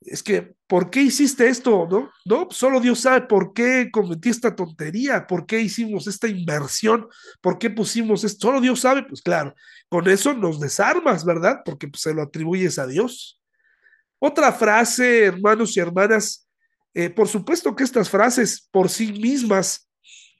es 0.00 0.22
que, 0.22 0.54
¿por 0.66 0.88
qué 0.90 1.02
hiciste 1.02 1.48
esto? 1.48 1.86
No, 1.90 2.10
no, 2.24 2.48
solo 2.50 2.80
Dios 2.80 3.00
sabe 3.00 3.26
por 3.26 3.52
qué 3.52 3.90
cometí 3.92 4.30
esta 4.30 4.56
tontería, 4.56 5.26
por 5.26 5.44
qué 5.44 5.60
hicimos 5.60 6.06
esta 6.06 6.26
inversión, 6.26 7.06
por 7.42 7.58
qué 7.58 7.68
pusimos 7.68 8.24
esto, 8.24 8.48
solo 8.48 8.60
Dios 8.60 8.80
sabe, 8.80 9.02
pues 9.02 9.20
claro, 9.20 9.54
con 9.88 10.08
eso 10.08 10.32
nos 10.32 10.58
desarmas, 10.58 11.24
¿verdad? 11.24 11.60
Porque 11.64 11.88
pues, 11.88 12.02
se 12.02 12.14
lo 12.14 12.22
atribuyes 12.22 12.78
a 12.78 12.86
Dios. 12.86 13.40
Otra 14.18 14.52
frase, 14.52 15.24
hermanos 15.24 15.76
y 15.76 15.80
hermanas, 15.80 16.48
eh, 16.94 17.10
por 17.10 17.28
supuesto 17.28 17.74
que 17.76 17.84
estas 17.84 18.10
frases 18.10 18.68
por 18.70 18.88
sí 18.88 19.12
mismas, 19.12 19.88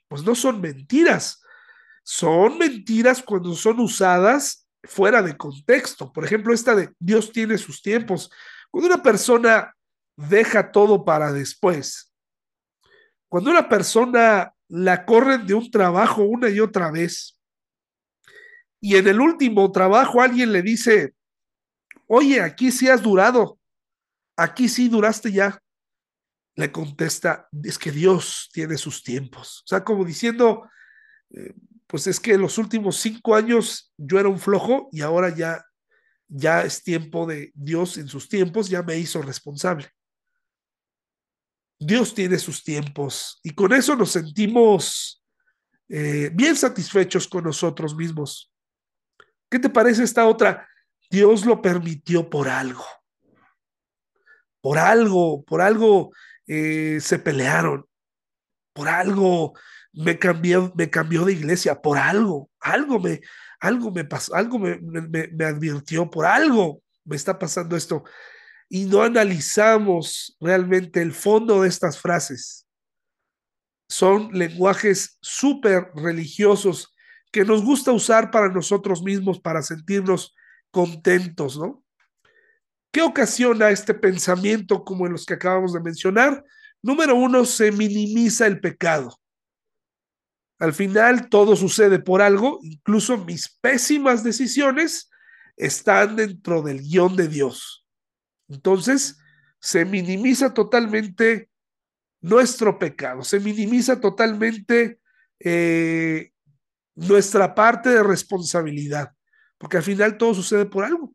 pues 0.07 0.23
no 0.23 0.35
son 0.35 0.59
mentiras, 0.59 1.41
son 2.03 2.57
mentiras 2.57 3.21
cuando 3.21 3.53
son 3.55 3.79
usadas 3.79 4.67
fuera 4.83 5.21
de 5.21 5.37
contexto. 5.37 6.11
Por 6.11 6.25
ejemplo, 6.25 6.53
esta 6.53 6.75
de 6.75 6.93
Dios 6.99 7.31
tiene 7.31 7.57
sus 7.57 7.81
tiempos. 7.81 8.29
Cuando 8.69 8.87
una 8.93 9.03
persona 9.03 9.73
deja 10.17 10.71
todo 10.71 11.05
para 11.05 11.31
después, 11.31 12.13
cuando 13.29 13.51
una 13.51 13.69
persona 13.69 14.53
la 14.67 15.05
corren 15.05 15.45
de 15.45 15.53
un 15.53 15.69
trabajo 15.71 16.23
una 16.23 16.49
y 16.49 16.59
otra 16.59 16.91
vez, 16.91 17.39
y 18.81 18.95
en 18.97 19.07
el 19.07 19.21
último 19.21 19.71
trabajo 19.71 20.21
alguien 20.21 20.51
le 20.51 20.61
dice, 20.61 21.13
oye, 22.07 22.41
aquí 22.41 22.71
sí 22.71 22.89
has 22.89 23.01
durado, 23.01 23.59
aquí 24.35 24.67
sí 24.67 24.89
duraste 24.89 25.31
ya, 25.31 25.61
le 26.55 26.71
contesta, 26.71 27.47
es 27.63 27.77
que 27.77 27.91
Dios 27.91 28.49
tiene 28.53 28.77
sus 28.77 29.03
tiempos. 29.03 29.61
O 29.65 29.67
sea, 29.67 29.83
como 29.83 30.05
diciendo, 30.05 30.69
eh, 31.29 31.53
pues 31.87 32.07
es 32.07 32.19
que 32.19 32.33
en 32.33 32.41
los 32.41 32.57
últimos 32.57 32.97
cinco 32.97 33.35
años 33.35 33.93
yo 33.97 34.19
era 34.19 34.29
un 34.29 34.39
flojo 34.39 34.89
y 34.91 35.01
ahora 35.01 35.33
ya 35.33 35.65
ya 36.33 36.63
es 36.63 36.81
tiempo 36.81 37.25
de 37.25 37.51
Dios 37.53 37.97
en 37.97 38.07
sus 38.07 38.29
tiempos, 38.29 38.69
ya 38.69 38.81
me 38.81 38.97
hizo 38.97 39.21
responsable. 39.21 39.89
Dios 41.77 42.13
tiene 42.15 42.39
sus 42.39 42.63
tiempos 42.63 43.39
y 43.43 43.53
con 43.53 43.73
eso 43.73 43.95
nos 43.95 44.11
sentimos 44.11 45.21
eh, 45.89 46.31
bien 46.33 46.55
satisfechos 46.55 47.27
con 47.27 47.43
nosotros 47.43 47.95
mismos. 47.95 48.53
¿Qué 49.49 49.59
te 49.59 49.69
parece 49.69 50.03
esta 50.03 50.25
otra? 50.25 50.69
Dios 51.09 51.45
lo 51.45 51.61
permitió 51.61 52.29
por 52.29 52.47
algo. 52.47 52.85
Por 54.61 54.77
algo, 54.77 55.43
por 55.43 55.61
algo 55.61 56.11
eh, 56.53 56.99
se 56.99 57.17
pelearon. 57.17 57.85
Por 58.73 58.89
algo 58.89 59.53
me 59.93 60.19
cambió, 60.19 60.73
me 60.75 60.89
cambió 60.89 61.23
de 61.23 61.31
iglesia. 61.31 61.81
Por 61.81 61.97
algo, 61.97 62.49
algo 62.59 62.99
me, 62.99 63.21
algo 63.61 63.89
me 63.89 64.03
pasó, 64.03 64.35
algo 64.35 64.59
me, 64.59 64.77
me, 64.81 65.45
advirtió, 65.45 66.09
por 66.09 66.25
algo 66.25 66.83
me 67.05 67.15
está 67.15 67.39
pasando 67.39 67.77
esto. 67.77 68.03
Y 68.67 68.83
no 68.83 69.01
analizamos 69.01 70.35
realmente 70.41 71.01
el 71.01 71.13
fondo 71.13 71.61
de 71.61 71.69
estas 71.69 71.97
frases. 71.97 72.67
Son 73.87 74.29
lenguajes 74.33 75.17
súper 75.21 75.89
religiosos 75.95 76.93
que 77.31 77.45
nos 77.45 77.63
gusta 77.63 77.93
usar 77.93 78.29
para 78.29 78.49
nosotros 78.49 79.01
mismos, 79.03 79.39
para 79.39 79.61
sentirnos 79.61 80.35
contentos, 80.69 81.57
¿no? 81.57 81.81
¿Qué 82.91 83.01
ocasiona 83.01 83.69
este 83.69 83.93
pensamiento 83.93 84.83
como 84.83 85.05
en 85.05 85.13
los 85.13 85.25
que 85.25 85.35
acabamos 85.35 85.73
de 85.73 85.79
mencionar? 85.79 86.43
Número 86.81 87.15
uno, 87.15 87.45
se 87.45 87.71
minimiza 87.71 88.47
el 88.47 88.59
pecado. 88.59 89.17
Al 90.59 90.73
final 90.73 91.29
todo 91.29 91.55
sucede 91.55 91.99
por 91.99 92.21
algo, 92.21 92.59
incluso 92.61 93.17
mis 93.17 93.49
pésimas 93.61 94.23
decisiones 94.23 95.09
están 95.55 96.15
dentro 96.15 96.61
del 96.61 96.81
guion 96.81 97.15
de 97.15 97.27
Dios. 97.27 97.85
Entonces, 98.47 99.17
se 99.59 99.85
minimiza 99.85 100.53
totalmente 100.53 101.49
nuestro 102.19 102.77
pecado, 102.77 103.23
se 103.23 103.39
minimiza 103.39 103.99
totalmente 103.99 104.99
eh, 105.39 106.31
nuestra 106.95 107.55
parte 107.55 107.89
de 107.89 108.03
responsabilidad, 108.03 109.13
porque 109.57 109.77
al 109.77 109.83
final 109.83 110.17
todo 110.17 110.33
sucede 110.33 110.65
por 110.65 110.83
algo. 110.83 111.13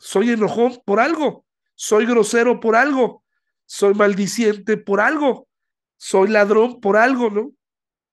Soy 0.00 0.30
enojón 0.30 0.82
por 0.84 0.98
algo, 0.98 1.46
soy 1.76 2.06
grosero 2.06 2.58
por 2.58 2.74
algo, 2.74 3.22
soy 3.66 3.94
maldiciente 3.94 4.76
por 4.76 5.00
algo, 5.00 5.46
soy 5.96 6.28
ladrón 6.28 6.80
por 6.80 6.96
algo, 6.96 7.30
¿no? 7.30 7.52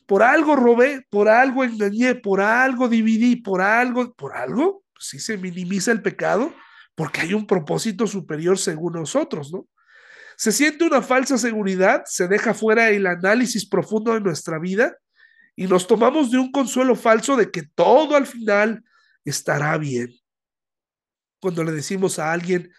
por 0.07 0.23
algo 0.23 0.55
robé, 0.55 1.05
por 1.09 1.27
algo 1.27 1.63
engañé, 1.63 2.15
por 2.15 2.39
algo 2.39 2.87
dividí, 2.87 3.35
por 3.35 3.61
algo, 3.61 4.13
por 4.13 4.35
algo, 4.35 4.83
sí 4.97 5.19
se 5.19 5.37
minimiza 5.37 5.91
el 5.91 6.01
pecado, 6.01 6.53
porque 6.95 7.21
hay 7.21 7.33
un 7.33 7.45
propósito 7.45 8.07
superior 8.07 8.57
según 8.57 8.93
nosotros, 8.93 9.51
¿no? 9.51 9.67
Se 10.37 10.51
siente 10.51 10.85
una 10.85 11.01
falsa 11.01 11.37
seguridad, 11.37 12.03
se 12.05 12.27
deja 12.27 12.53
fuera 12.53 12.89
el 12.89 13.05
análisis 13.05 13.67
profundo 13.67 14.13
de 14.13 14.21
nuestra 14.21 14.59
vida 14.59 14.95
y 15.55 15.67
nos 15.67 15.87
tomamos 15.87 16.31
de 16.31 16.37
un 16.37 16.51
consuelo 16.51 16.95
falso 16.95 17.35
de 17.35 17.51
que 17.51 17.63
todo 17.63 18.15
al 18.15 18.27
final 18.27 18.83
estará 19.25 19.77
bien. 19.77 20.09
Cuando 21.39 21.63
le 21.63 21.71
decimos 21.71 22.19
a 22.19 22.31
alguien, 22.31 22.71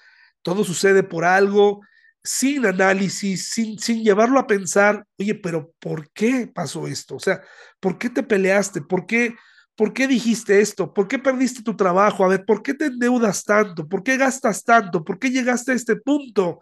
todo 0.43 0.65
sucede 0.65 1.03
por 1.03 1.25
algo, 1.25 1.81
sin 2.23 2.67
análisis, 2.67 3.51
sin, 3.51 3.79
sin 3.79 4.03
llevarlo 4.03 4.39
a 4.39 4.47
pensar, 4.47 5.05
oye, 5.19 5.35
pero 5.35 5.73
¿por 5.79 6.11
qué 6.13 6.51
pasó 6.53 6.87
esto? 6.87 7.17
O 7.17 7.21
sea, 7.21 7.43
¿por 7.81 7.99
qué 7.99 8.11
te 8.11 8.23
peleaste? 8.23 8.83
¿Por 8.83 9.07
qué, 9.07 9.35
¿Por 9.77 9.93
qué 9.93 10.09
dijiste 10.09 10.61
esto? 10.61 10.93
¿Por 10.93 11.07
qué 11.09 11.19
perdiste 11.19 11.63
tu 11.63 11.77
trabajo? 11.77 12.25
A 12.25 12.29
ver, 12.29 12.45
¿por 12.45 12.63
qué 12.63 12.75
te 12.75 12.87
endeudas 12.87 13.45
tanto? 13.45 13.89
¿Por 13.89 14.03
qué 14.03 14.17
gastas 14.17 14.65
tanto? 14.65 15.05
¿Por 15.05 15.19
qué 15.19 15.31
llegaste 15.31 15.73
a 15.73 15.75
este 15.77 15.97
punto? 15.97 16.61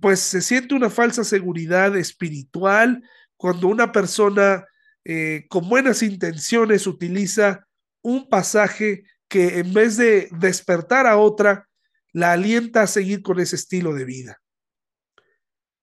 Pues 0.00 0.20
se 0.20 0.42
siente 0.42 0.74
una 0.74 0.90
falsa 0.90 1.24
seguridad 1.24 1.96
espiritual 1.96 3.02
cuando 3.36 3.68
una 3.68 3.92
persona 3.92 4.64
eh, 5.04 5.46
con 5.48 5.68
buenas 5.68 6.02
intenciones 6.02 6.86
utiliza 6.86 7.66
un 8.02 8.28
pasaje 8.28 9.04
que 9.28 9.58
en 9.58 9.72
vez 9.72 9.96
de 9.96 10.28
despertar 10.32 11.06
a 11.06 11.16
otra, 11.16 11.68
la 12.12 12.32
alienta 12.32 12.82
a 12.82 12.86
seguir 12.86 13.22
con 13.22 13.40
ese 13.40 13.56
estilo 13.56 13.92
de 13.92 14.04
vida. 14.04 14.40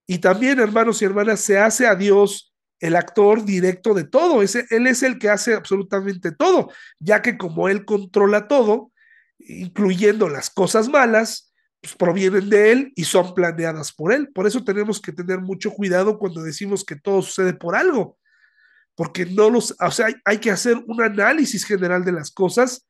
Y 0.08 0.20
también, 0.20 0.60
hermanos 0.60 1.02
y 1.02 1.06
hermanas, 1.06 1.42
se 1.42 1.58
hace 1.58 1.88
a 1.88 1.96
Dios 1.96 2.54
el 2.80 2.96
actor 2.96 3.46
directo 3.46 3.94
de 3.94 4.04
todo. 4.04 4.42
Él 4.42 4.88
es 4.88 5.04
el 5.04 5.20
que 5.20 5.30
hace 5.30 5.54
absolutamente 5.54 6.32
todo, 6.32 6.72
ya 7.00 7.22
que 7.22 7.38
como 7.38 7.70
Él 7.70 7.86
controla 7.86 8.48
todo, 8.48 8.92
incluyendo 9.40 10.28
las 10.30 10.50
cosas 10.50 10.90
malas, 10.90 11.54
pues 11.80 11.96
provienen 11.96 12.50
de 12.50 12.72
Él 12.72 12.94
y 12.96 13.06
son 13.06 13.34
planeadas 13.34 13.94
por 13.94 14.14
Él. 14.14 14.32
Por 14.34 14.48
eso 14.48 14.64
tenemos 14.64 15.02
que 15.02 15.12
tener 15.12 15.40
mucho 15.40 15.72
cuidado 15.72 16.18
cuando 16.18 16.42
decimos 16.42 16.84
que 16.84 16.96
todo 16.96 17.22
sucede 17.22 17.54
por 17.54 17.76
algo, 17.76 18.18
porque 18.96 19.26
no 19.26 19.50
los, 19.50 19.76
o 19.80 19.92
sea, 19.92 20.08
hay 20.26 20.38
que 20.38 20.52
hacer 20.52 20.78
un 20.88 21.02
análisis 21.02 21.66
general 21.66 22.04
de 22.04 22.12
las 22.12 22.32
cosas 22.32 22.88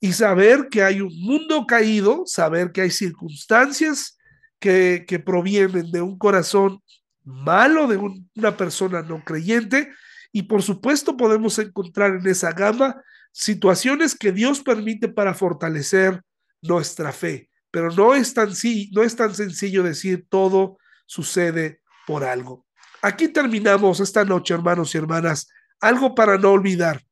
y 0.00 0.12
saber 0.12 0.68
que 0.70 0.82
hay 0.82 1.00
un 1.00 1.12
mundo 1.20 1.66
caído, 1.66 2.24
saber 2.26 2.72
que 2.72 2.82
hay 2.82 2.90
circunstancias 2.90 4.18
que, 4.58 5.04
que 5.06 5.18
provienen 5.18 5.90
de 5.90 6.02
un 6.02 6.18
corazón 6.18 6.82
malo, 7.24 7.86
de 7.86 7.96
un, 7.96 8.30
una 8.36 8.56
persona 8.56 9.02
no 9.02 9.24
creyente, 9.24 9.90
y 10.32 10.42
por 10.42 10.62
supuesto 10.62 11.16
podemos 11.16 11.58
encontrar 11.58 12.16
en 12.16 12.26
esa 12.26 12.52
gama 12.52 13.02
situaciones 13.32 14.14
que 14.14 14.32
Dios 14.32 14.60
permite 14.60 15.08
para 15.08 15.34
fortalecer 15.34 16.22
nuestra 16.62 17.12
fe. 17.12 17.50
Pero 17.70 17.90
no 17.90 18.14
es 18.14 18.32
tan, 18.32 18.50
no 18.92 19.02
es 19.02 19.16
tan 19.16 19.34
sencillo 19.34 19.82
decir 19.82 20.26
todo 20.28 20.78
sucede 21.06 21.80
por 22.06 22.24
algo. 22.24 22.66
Aquí 23.02 23.28
terminamos 23.28 24.00
esta 24.00 24.24
noche, 24.24 24.54
hermanos 24.54 24.94
y 24.94 24.98
hermanas. 24.98 25.48
Algo 25.80 26.14
para 26.14 26.38
no 26.38 26.52
olvidar. 26.52 27.02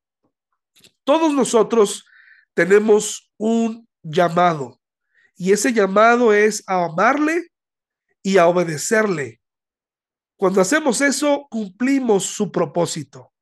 Todos 1.05 1.35
nosotros 1.35 2.07
tenemos 2.55 3.33
un 3.37 3.89
llamado 4.03 4.81
y 5.37 5.53
ese 5.53 5.73
llamado 5.73 6.33
es 6.33 6.63
a 6.67 6.85
amarle 6.85 7.49
y 8.23 8.39
a 8.39 8.47
obedecerle. 8.47 9.41
Cuando 10.37 10.61
hacemos 10.61 11.01
eso, 11.01 11.47
cumplimos 11.51 12.25
su 12.25 12.51
propósito. 12.51 13.33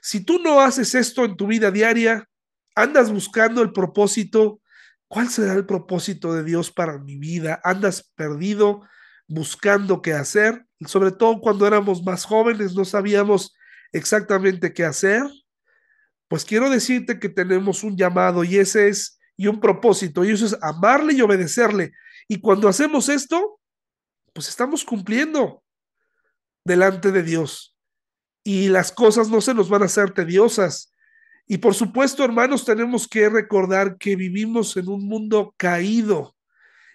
Si 0.00 0.24
tú 0.24 0.38
no 0.38 0.60
haces 0.60 0.94
esto 0.94 1.24
en 1.24 1.36
tu 1.36 1.46
vida 1.46 1.70
diaria, 1.70 2.28
andas 2.74 3.10
buscando 3.10 3.62
el 3.62 3.72
propósito, 3.72 4.60
¿cuál 5.08 5.28
será 5.28 5.54
el 5.54 5.66
propósito 5.66 6.34
de 6.34 6.44
Dios 6.44 6.70
para 6.70 6.98
mi 6.98 7.16
vida? 7.16 7.60
Andas 7.64 8.12
perdido 8.14 8.82
buscando 9.26 10.00
qué 10.00 10.14
hacer, 10.14 10.66
sobre 10.86 11.12
todo 11.12 11.40
cuando 11.40 11.66
éramos 11.66 12.02
más 12.02 12.24
jóvenes, 12.24 12.74
no 12.74 12.84
sabíamos 12.84 13.54
exactamente 13.92 14.72
qué 14.72 14.84
hacer. 14.84 15.22
Pues 16.28 16.44
quiero 16.44 16.70
decirte 16.70 17.18
que 17.18 17.28
tenemos 17.28 17.82
un 17.82 17.96
llamado 17.96 18.44
y 18.44 18.58
ese 18.58 18.88
es, 18.88 19.18
y 19.36 19.46
un 19.46 19.60
propósito, 19.60 20.24
y 20.24 20.30
eso 20.30 20.46
es 20.46 20.56
amarle 20.62 21.14
y 21.14 21.22
obedecerle. 21.22 21.92
Y 22.28 22.40
cuando 22.40 22.68
hacemos 22.68 23.08
esto, 23.08 23.60
pues 24.34 24.48
estamos 24.48 24.84
cumpliendo 24.84 25.62
delante 26.64 27.10
de 27.10 27.22
Dios. 27.22 27.76
Y 28.44 28.68
las 28.68 28.92
cosas 28.92 29.28
no 29.30 29.40
se 29.40 29.54
nos 29.54 29.68
van 29.68 29.82
a 29.82 29.86
hacer 29.86 30.12
tediosas. 30.12 30.92
Y 31.46 31.58
por 31.58 31.74
supuesto, 31.74 32.24
hermanos, 32.24 32.64
tenemos 32.64 33.08
que 33.08 33.28
recordar 33.30 33.96
que 33.96 34.16
vivimos 34.16 34.76
en 34.76 34.88
un 34.88 35.06
mundo 35.08 35.54
caído. 35.56 36.36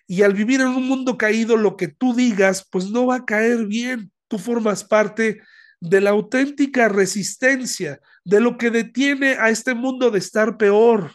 Y 0.06 0.22
al 0.22 0.34
vivir 0.34 0.62
en 0.62 0.68
un 0.68 0.88
mundo 0.88 1.18
caído, 1.18 1.58
lo 1.58 1.76
que 1.76 1.88
tú 1.88 2.14
digas, 2.14 2.68
pues 2.72 2.92
no 2.92 3.08
va 3.08 3.16
a 3.16 3.26
caer 3.26 3.66
bien. 3.66 4.12
Tú 4.28 4.38
formas 4.38 4.84
parte 4.84 5.42
de 5.84 6.00
la 6.00 6.12
auténtica 6.12 6.88
resistencia, 6.88 8.00
de 8.24 8.40
lo 8.40 8.58
que 8.58 8.72
detiene 8.72 9.34
a 9.34 9.50
este 9.50 9.74
mundo 9.74 10.12
de 10.12 10.20
estar 10.20 10.58
peor. 10.58 11.12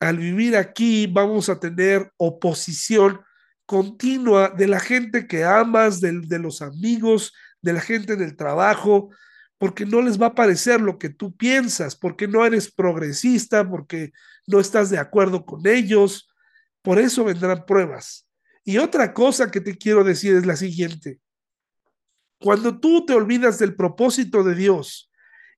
Al 0.00 0.16
vivir 0.16 0.56
aquí 0.56 1.06
vamos 1.06 1.50
a 1.50 1.60
tener 1.60 2.10
oposición 2.16 3.20
continua 3.66 4.48
de 4.48 4.68
la 4.68 4.80
gente 4.80 5.26
que 5.26 5.44
amas, 5.44 6.00
de, 6.00 6.20
de 6.20 6.38
los 6.38 6.62
amigos, 6.62 7.34
de 7.60 7.74
la 7.74 7.80
gente 7.80 8.16
del 8.16 8.36
trabajo, 8.36 9.10
porque 9.58 9.84
no 9.84 10.00
les 10.00 10.20
va 10.20 10.28
a 10.28 10.34
parecer 10.34 10.80
lo 10.80 10.98
que 10.98 11.10
tú 11.10 11.36
piensas, 11.36 11.96
porque 11.96 12.26
no 12.26 12.44
eres 12.44 12.72
progresista, 12.72 13.68
porque 13.68 14.12
no 14.46 14.60
estás 14.60 14.88
de 14.88 14.98
acuerdo 14.98 15.44
con 15.44 15.66
ellos. 15.66 16.26
Por 16.80 16.98
eso 16.98 17.24
vendrán 17.24 17.66
pruebas. 17.66 18.26
Y 18.64 18.78
otra 18.78 19.12
cosa 19.12 19.50
que 19.50 19.60
te 19.60 19.76
quiero 19.76 20.04
decir 20.04 20.34
es 20.34 20.46
la 20.46 20.56
siguiente. 20.56 21.20
Cuando 22.40 22.78
tú 22.78 23.06
te 23.06 23.14
olvidas 23.14 23.58
del 23.58 23.74
propósito 23.74 24.42
de 24.42 24.54
Dios 24.54 25.10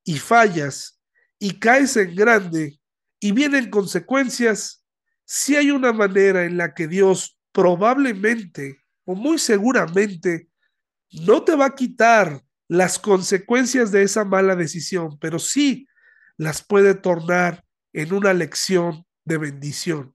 y 0.05 0.19
fallas 0.19 1.01
y 1.39 1.59
caes 1.59 1.97
en 1.97 2.15
grande 2.15 2.79
y 3.21 3.33
vienen 3.33 3.71
consecuencias, 3.71 4.85
si 5.25 5.57
hay 5.57 5.71
una 5.71 5.93
manera 5.93 6.45
en 6.45 6.57
la 6.57 6.75
que 6.75 6.87
Dios 6.87 7.39
probablemente 7.53 8.79
o 9.05 9.15
muy 9.15 9.39
seguramente 9.39 10.49
no 11.11 11.43
te 11.43 11.57
va 11.57 11.67
a 11.67 11.75
quitar 11.75 12.43
las 12.69 12.99
consecuencias 12.99 13.93
de 13.93 14.03
esa 14.03 14.25
mala 14.25 14.57
decisión, 14.57 15.19
pero 15.19 15.39
sí 15.39 15.87
las 16.37 16.63
puede 16.63 16.95
tornar 16.95 17.65
en 17.93 18.13
una 18.13 18.35
lección 18.35 19.07
de 19.25 19.39
bendición. 19.39 20.15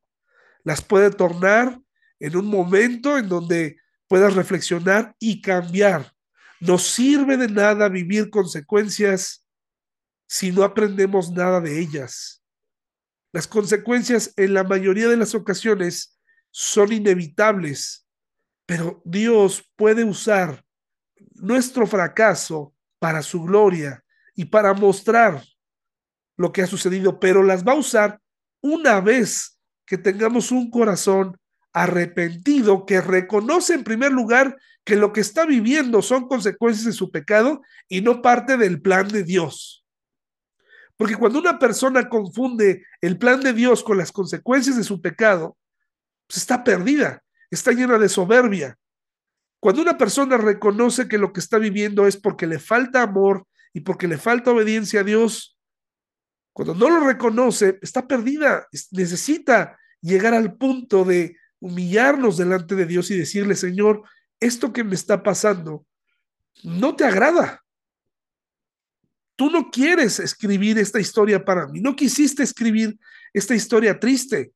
Las 0.64 0.82
puede 0.82 1.10
tornar 1.10 1.80
en 2.20 2.38
un 2.38 2.46
momento 2.46 3.18
en 3.18 3.28
donde 3.28 3.78
puedas 4.08 4.36
reflexionar 4.36 5.16
y 5.20 5.42
cambiar 5.42 6.14
no 6.62 6.78
sirve 6.78 7.38
de 7.38 7.48
nada 7.48 7.90
vivir 7.90 8.30
consecuencias 8.30 9.44
si 10.28 10.52
no 10.52 10.64
aprendemos 10.64 11.32
nada 11.32 11.60
de 11.60 11.80
ellas. 11.80 12.44
Las 13.34 13.48
consecuencias 13.48 14.32
en 14.38 14.54
la 14.54 14.64
mayoría 14.64 15.08
de 15.08 15.18
las 15.18 15.34
ocasiones 15.34 16.20
son 16.52 16.94
inevitables, 16.94 18.08
pero 18.68 19.02
Dios 19.04 19.72
puede 19.76 20.04
usar 20.04 20.64
nuestro 21.34 21.88
fracaso 21.88 22.76
para 23.00 23.24
su 23.24 23.42
gloria 23.42 24.04
y 24.36 24.46
para 24.46 24.74
mostrar 24.74 25.44
lo 26.38 26.52
que 26.52 26.62
ha 26.62 26.68
sucedido, 26.68 27.20
pero 27.20 27.42
las 27.42 27.66
va 27.66 27.72
a 27.72 27.80
usar 27.80 28.22
una 28.62 29.02
vez 29.02 29.60
que 29.86 29.98
tengamos 29.98 30.52
un 30.52 30.70
corazón 30.70 31.40
arrepentido 31.74 32.86
que 32.86 33.02
reconoce 33.02 33.74
en 33.74 33.84
primer 33.84 34.12
lugar 34.12 34.58
que 34.84 34.96
lo 34.96 35.14
que 35.14 35.22
está 35.22 35.46
viviendo 35.46 36.02
son 36.02 36.28
consecuencias 36.28 36.86
de 36.86 36.94
su 36.94 37.12
pecado 37.12 37.62
y 37.88 38.02
no 38.02 38.22
parte 38.22 38.58
del 38.58 38.82
plan 38.82 39.08
de 39.08 39.24
Dios. 39.24 39.86
Porque 40.98 41.16
cuando 41.16 41.40
una 41.40 41.60
persona 41.60 42.10
confunde 42.10 42.86
el 43.02 43.18
plan 43.18 43.42
de 43.42 43.54
Dios 43.54 43.84
con 43.84 43.98
las 43.98 44.12
consecuencias 44.12 44.78
de 44.78 44.84
su 44.84 45.02
pecado, 45.02 45.58
pues 46.28 46.38
está 46.38 46.64
perdida, 46.64 47.24
está 47.50 47.72
llena 47.72 47.98
de 47.98 48.10
soberbia. 48.10 48.78
Cuando 49.60 49.82
una 49.82 49.98
persona 49.98 50.38
reconoce 50.38 51.08
que 51.08 51.18
lo 51.18 51.34
que 51.34 51.40
está 51.40 51.58
viviendo 51.58 52.08
es 52.08 52.18
porque 52.18 52.48
le 52.48 52.60
falta 52.60 53.02
amor 53.02 53.48
y 53.74 53.82
porque 53.82 54.08
le 54.08 54.18
falta 54.18 54.52
obediencia 54.52 55.02
a 55.02 55.04
Dios, 55.04 55.58
cuando 56.54 56.76
no 56.76 56.90
lo 56.90 57.06
reconoce, 57.06 57.80
está 57.82 58.08
perdida, 58.08 58.68
necesita 58.92 59.78
llegar 60.02 60.34
al 60.34 60.56
punto 60.56 61.06
de 61.06 61.38
humillarnos 61.62 62.38
delante 62.38 62.76
de 62.76 62.86
Dios 62.86 63.10
y 63.12 63.18
decirle, 63.18 63.56
Señor, 63.56 64.04
esto 64.40 64.74
que 64.74 64.84
me 64.84 64.96
está 64.96 65.24
pasando 65.24 65.86
no 66.64 66.96
te 66.96 67.06
agrada. 67.06 67.64
Tú 69.38 69.50
no 69.50 69.72
quieres 69.72 70.20
escribir 70.20 70.78
esta 70.78 71.00
historia 71.00 71.46
para 71.46 71.68
mí, 71.68 71.80
no 71.80 71.96
quisiste 71.96 72.44
escribir 72.44 73.00
esta 73.32 73.56
historia 73.56 74.00
triste. 74.00 74.52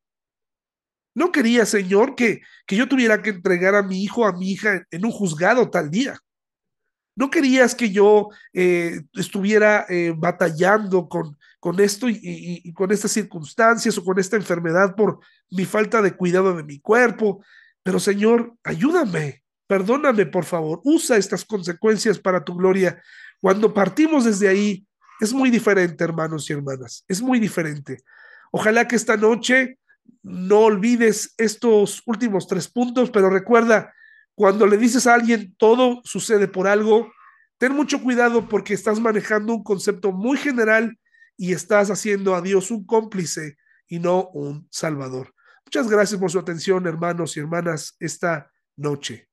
No 1.13 1.31
quería, 1.31 1.65
Señor, 1.65 2.15
que, 2.15 2.41
que 2.65 2.75
yo 2.75 2.89
tuviera 2.89 3.21
que 3.21 3.29
entregar 3.29 3.73
a 3.75 3.83
mi 3.83 4.03
hijo, 4.03 4.25
a 4.25 4.33
mi 4.33 4.51
hija 4.51 4.85
en 4.91 5.05
un 5.05 5.11
juzgado 5.11 5.69
tal 5.69 5.89
día. 5.89 6.19
No 7.15 7.29
querías 7.29 7.73
que 7.73 7.91
yo 7.91 8.29
eh, 8.51 9.01
estuviera 9.13 9.85
eh, 9.87 10.13
batallando 10.15 11.07
con, 11.07 11.37
con 11.65 11.79
esto 11.79 12.05
y, 12.07 12.71
con 12.73 12.91
estas 12.91 13.11
circunstancias 13.11 13.97
o 13.97 14.03
con 14.03 14.19
esta 14.19 14.35
enfermedad 14.35 14.95
por 14.95 15.17
mi 15.49 15.65
falta 15.65 15.99
de 15.99 16.15
cuidado 16.15 16.55
de 16.55 16.63
mi 16.63 16.79
cuerpo. 16.79 17.43
Pero 17.81 17.99
Señor, 17.99 18.53
ayúdame, 18.63 19.41
perdóname 19.65 20.27
por 20.27 20.45
favor, 20.45 20.79
usa 20.83 21.17
estas 21.17 21.43
consecuencias 21.43 22.19
para 22.19 22.43
tu 22.43 22.53
gloria. 22.53 23.01
Cuando 23.41 23.73
partimos 23.73 24.25
desde 24.25 24.47
ahí, 24.47 24.85
es 25.19 25.33
muy 25.33 25.49
diferente, 25.49 26.03
hermanos 26.03 26.47
y 26.51 26.53
hermanas, 26.53 27.03
es 27.07 27.19
muy 27.19 27.39
diferente. 27.39 27.97
Ojalá 28.51 28.87
que 28.87 28.95
esta 28.95 29.17
noche 29.17 29.79
no 30.21 30.59
olvides 30.59 31.33
estos 31.35 32.03
últimos 32.05 32.45
tres 32.45 32.67
puntos, 32.67 33.09
pero 33.09 33.31
recuerda, 33.31 33.91
cuando 34.35 34.67
le 34.67 34.77
dices 34.77 35.07
a 35.07 35.15
alguien 35.15 35.55
todo 35.57 36.01
sucede 36.03 36.47
por 36.47 36.67
algo, 36.67 37.11
ten 37.57 37.73
mucho 37.73 38.03
cuidado 38.03 38.47
porque 38.47 38.75
estás 38.75 38.99
manejando 38.99 39.55
un 39.55 39.63
concepto 39.63 40.11
muy 40.11 40.37
general 40.37 40.95
y 41.37 41.53
estás 41.53 41.89
haciendo 41.89 42.35
a 42.35 42.41
Dios 42.41 42.71
un 42.71 42.85
cómplice 42.85 43.57
y 43.87 43.99
no 43.99 44.29
un 44.33 44.67
salvador. 44.71 45.33
Muchas 45.65 45.89
gracias 45.89 46.19
por 46.19 46.31
su 46.31 46.39
atención, 46.39 46.85
hermanos 46.87 47.35
y 47.37 47.39
hermanas, 47.39 47.95
esta 47.99 48.51
noche. 48.75 49.29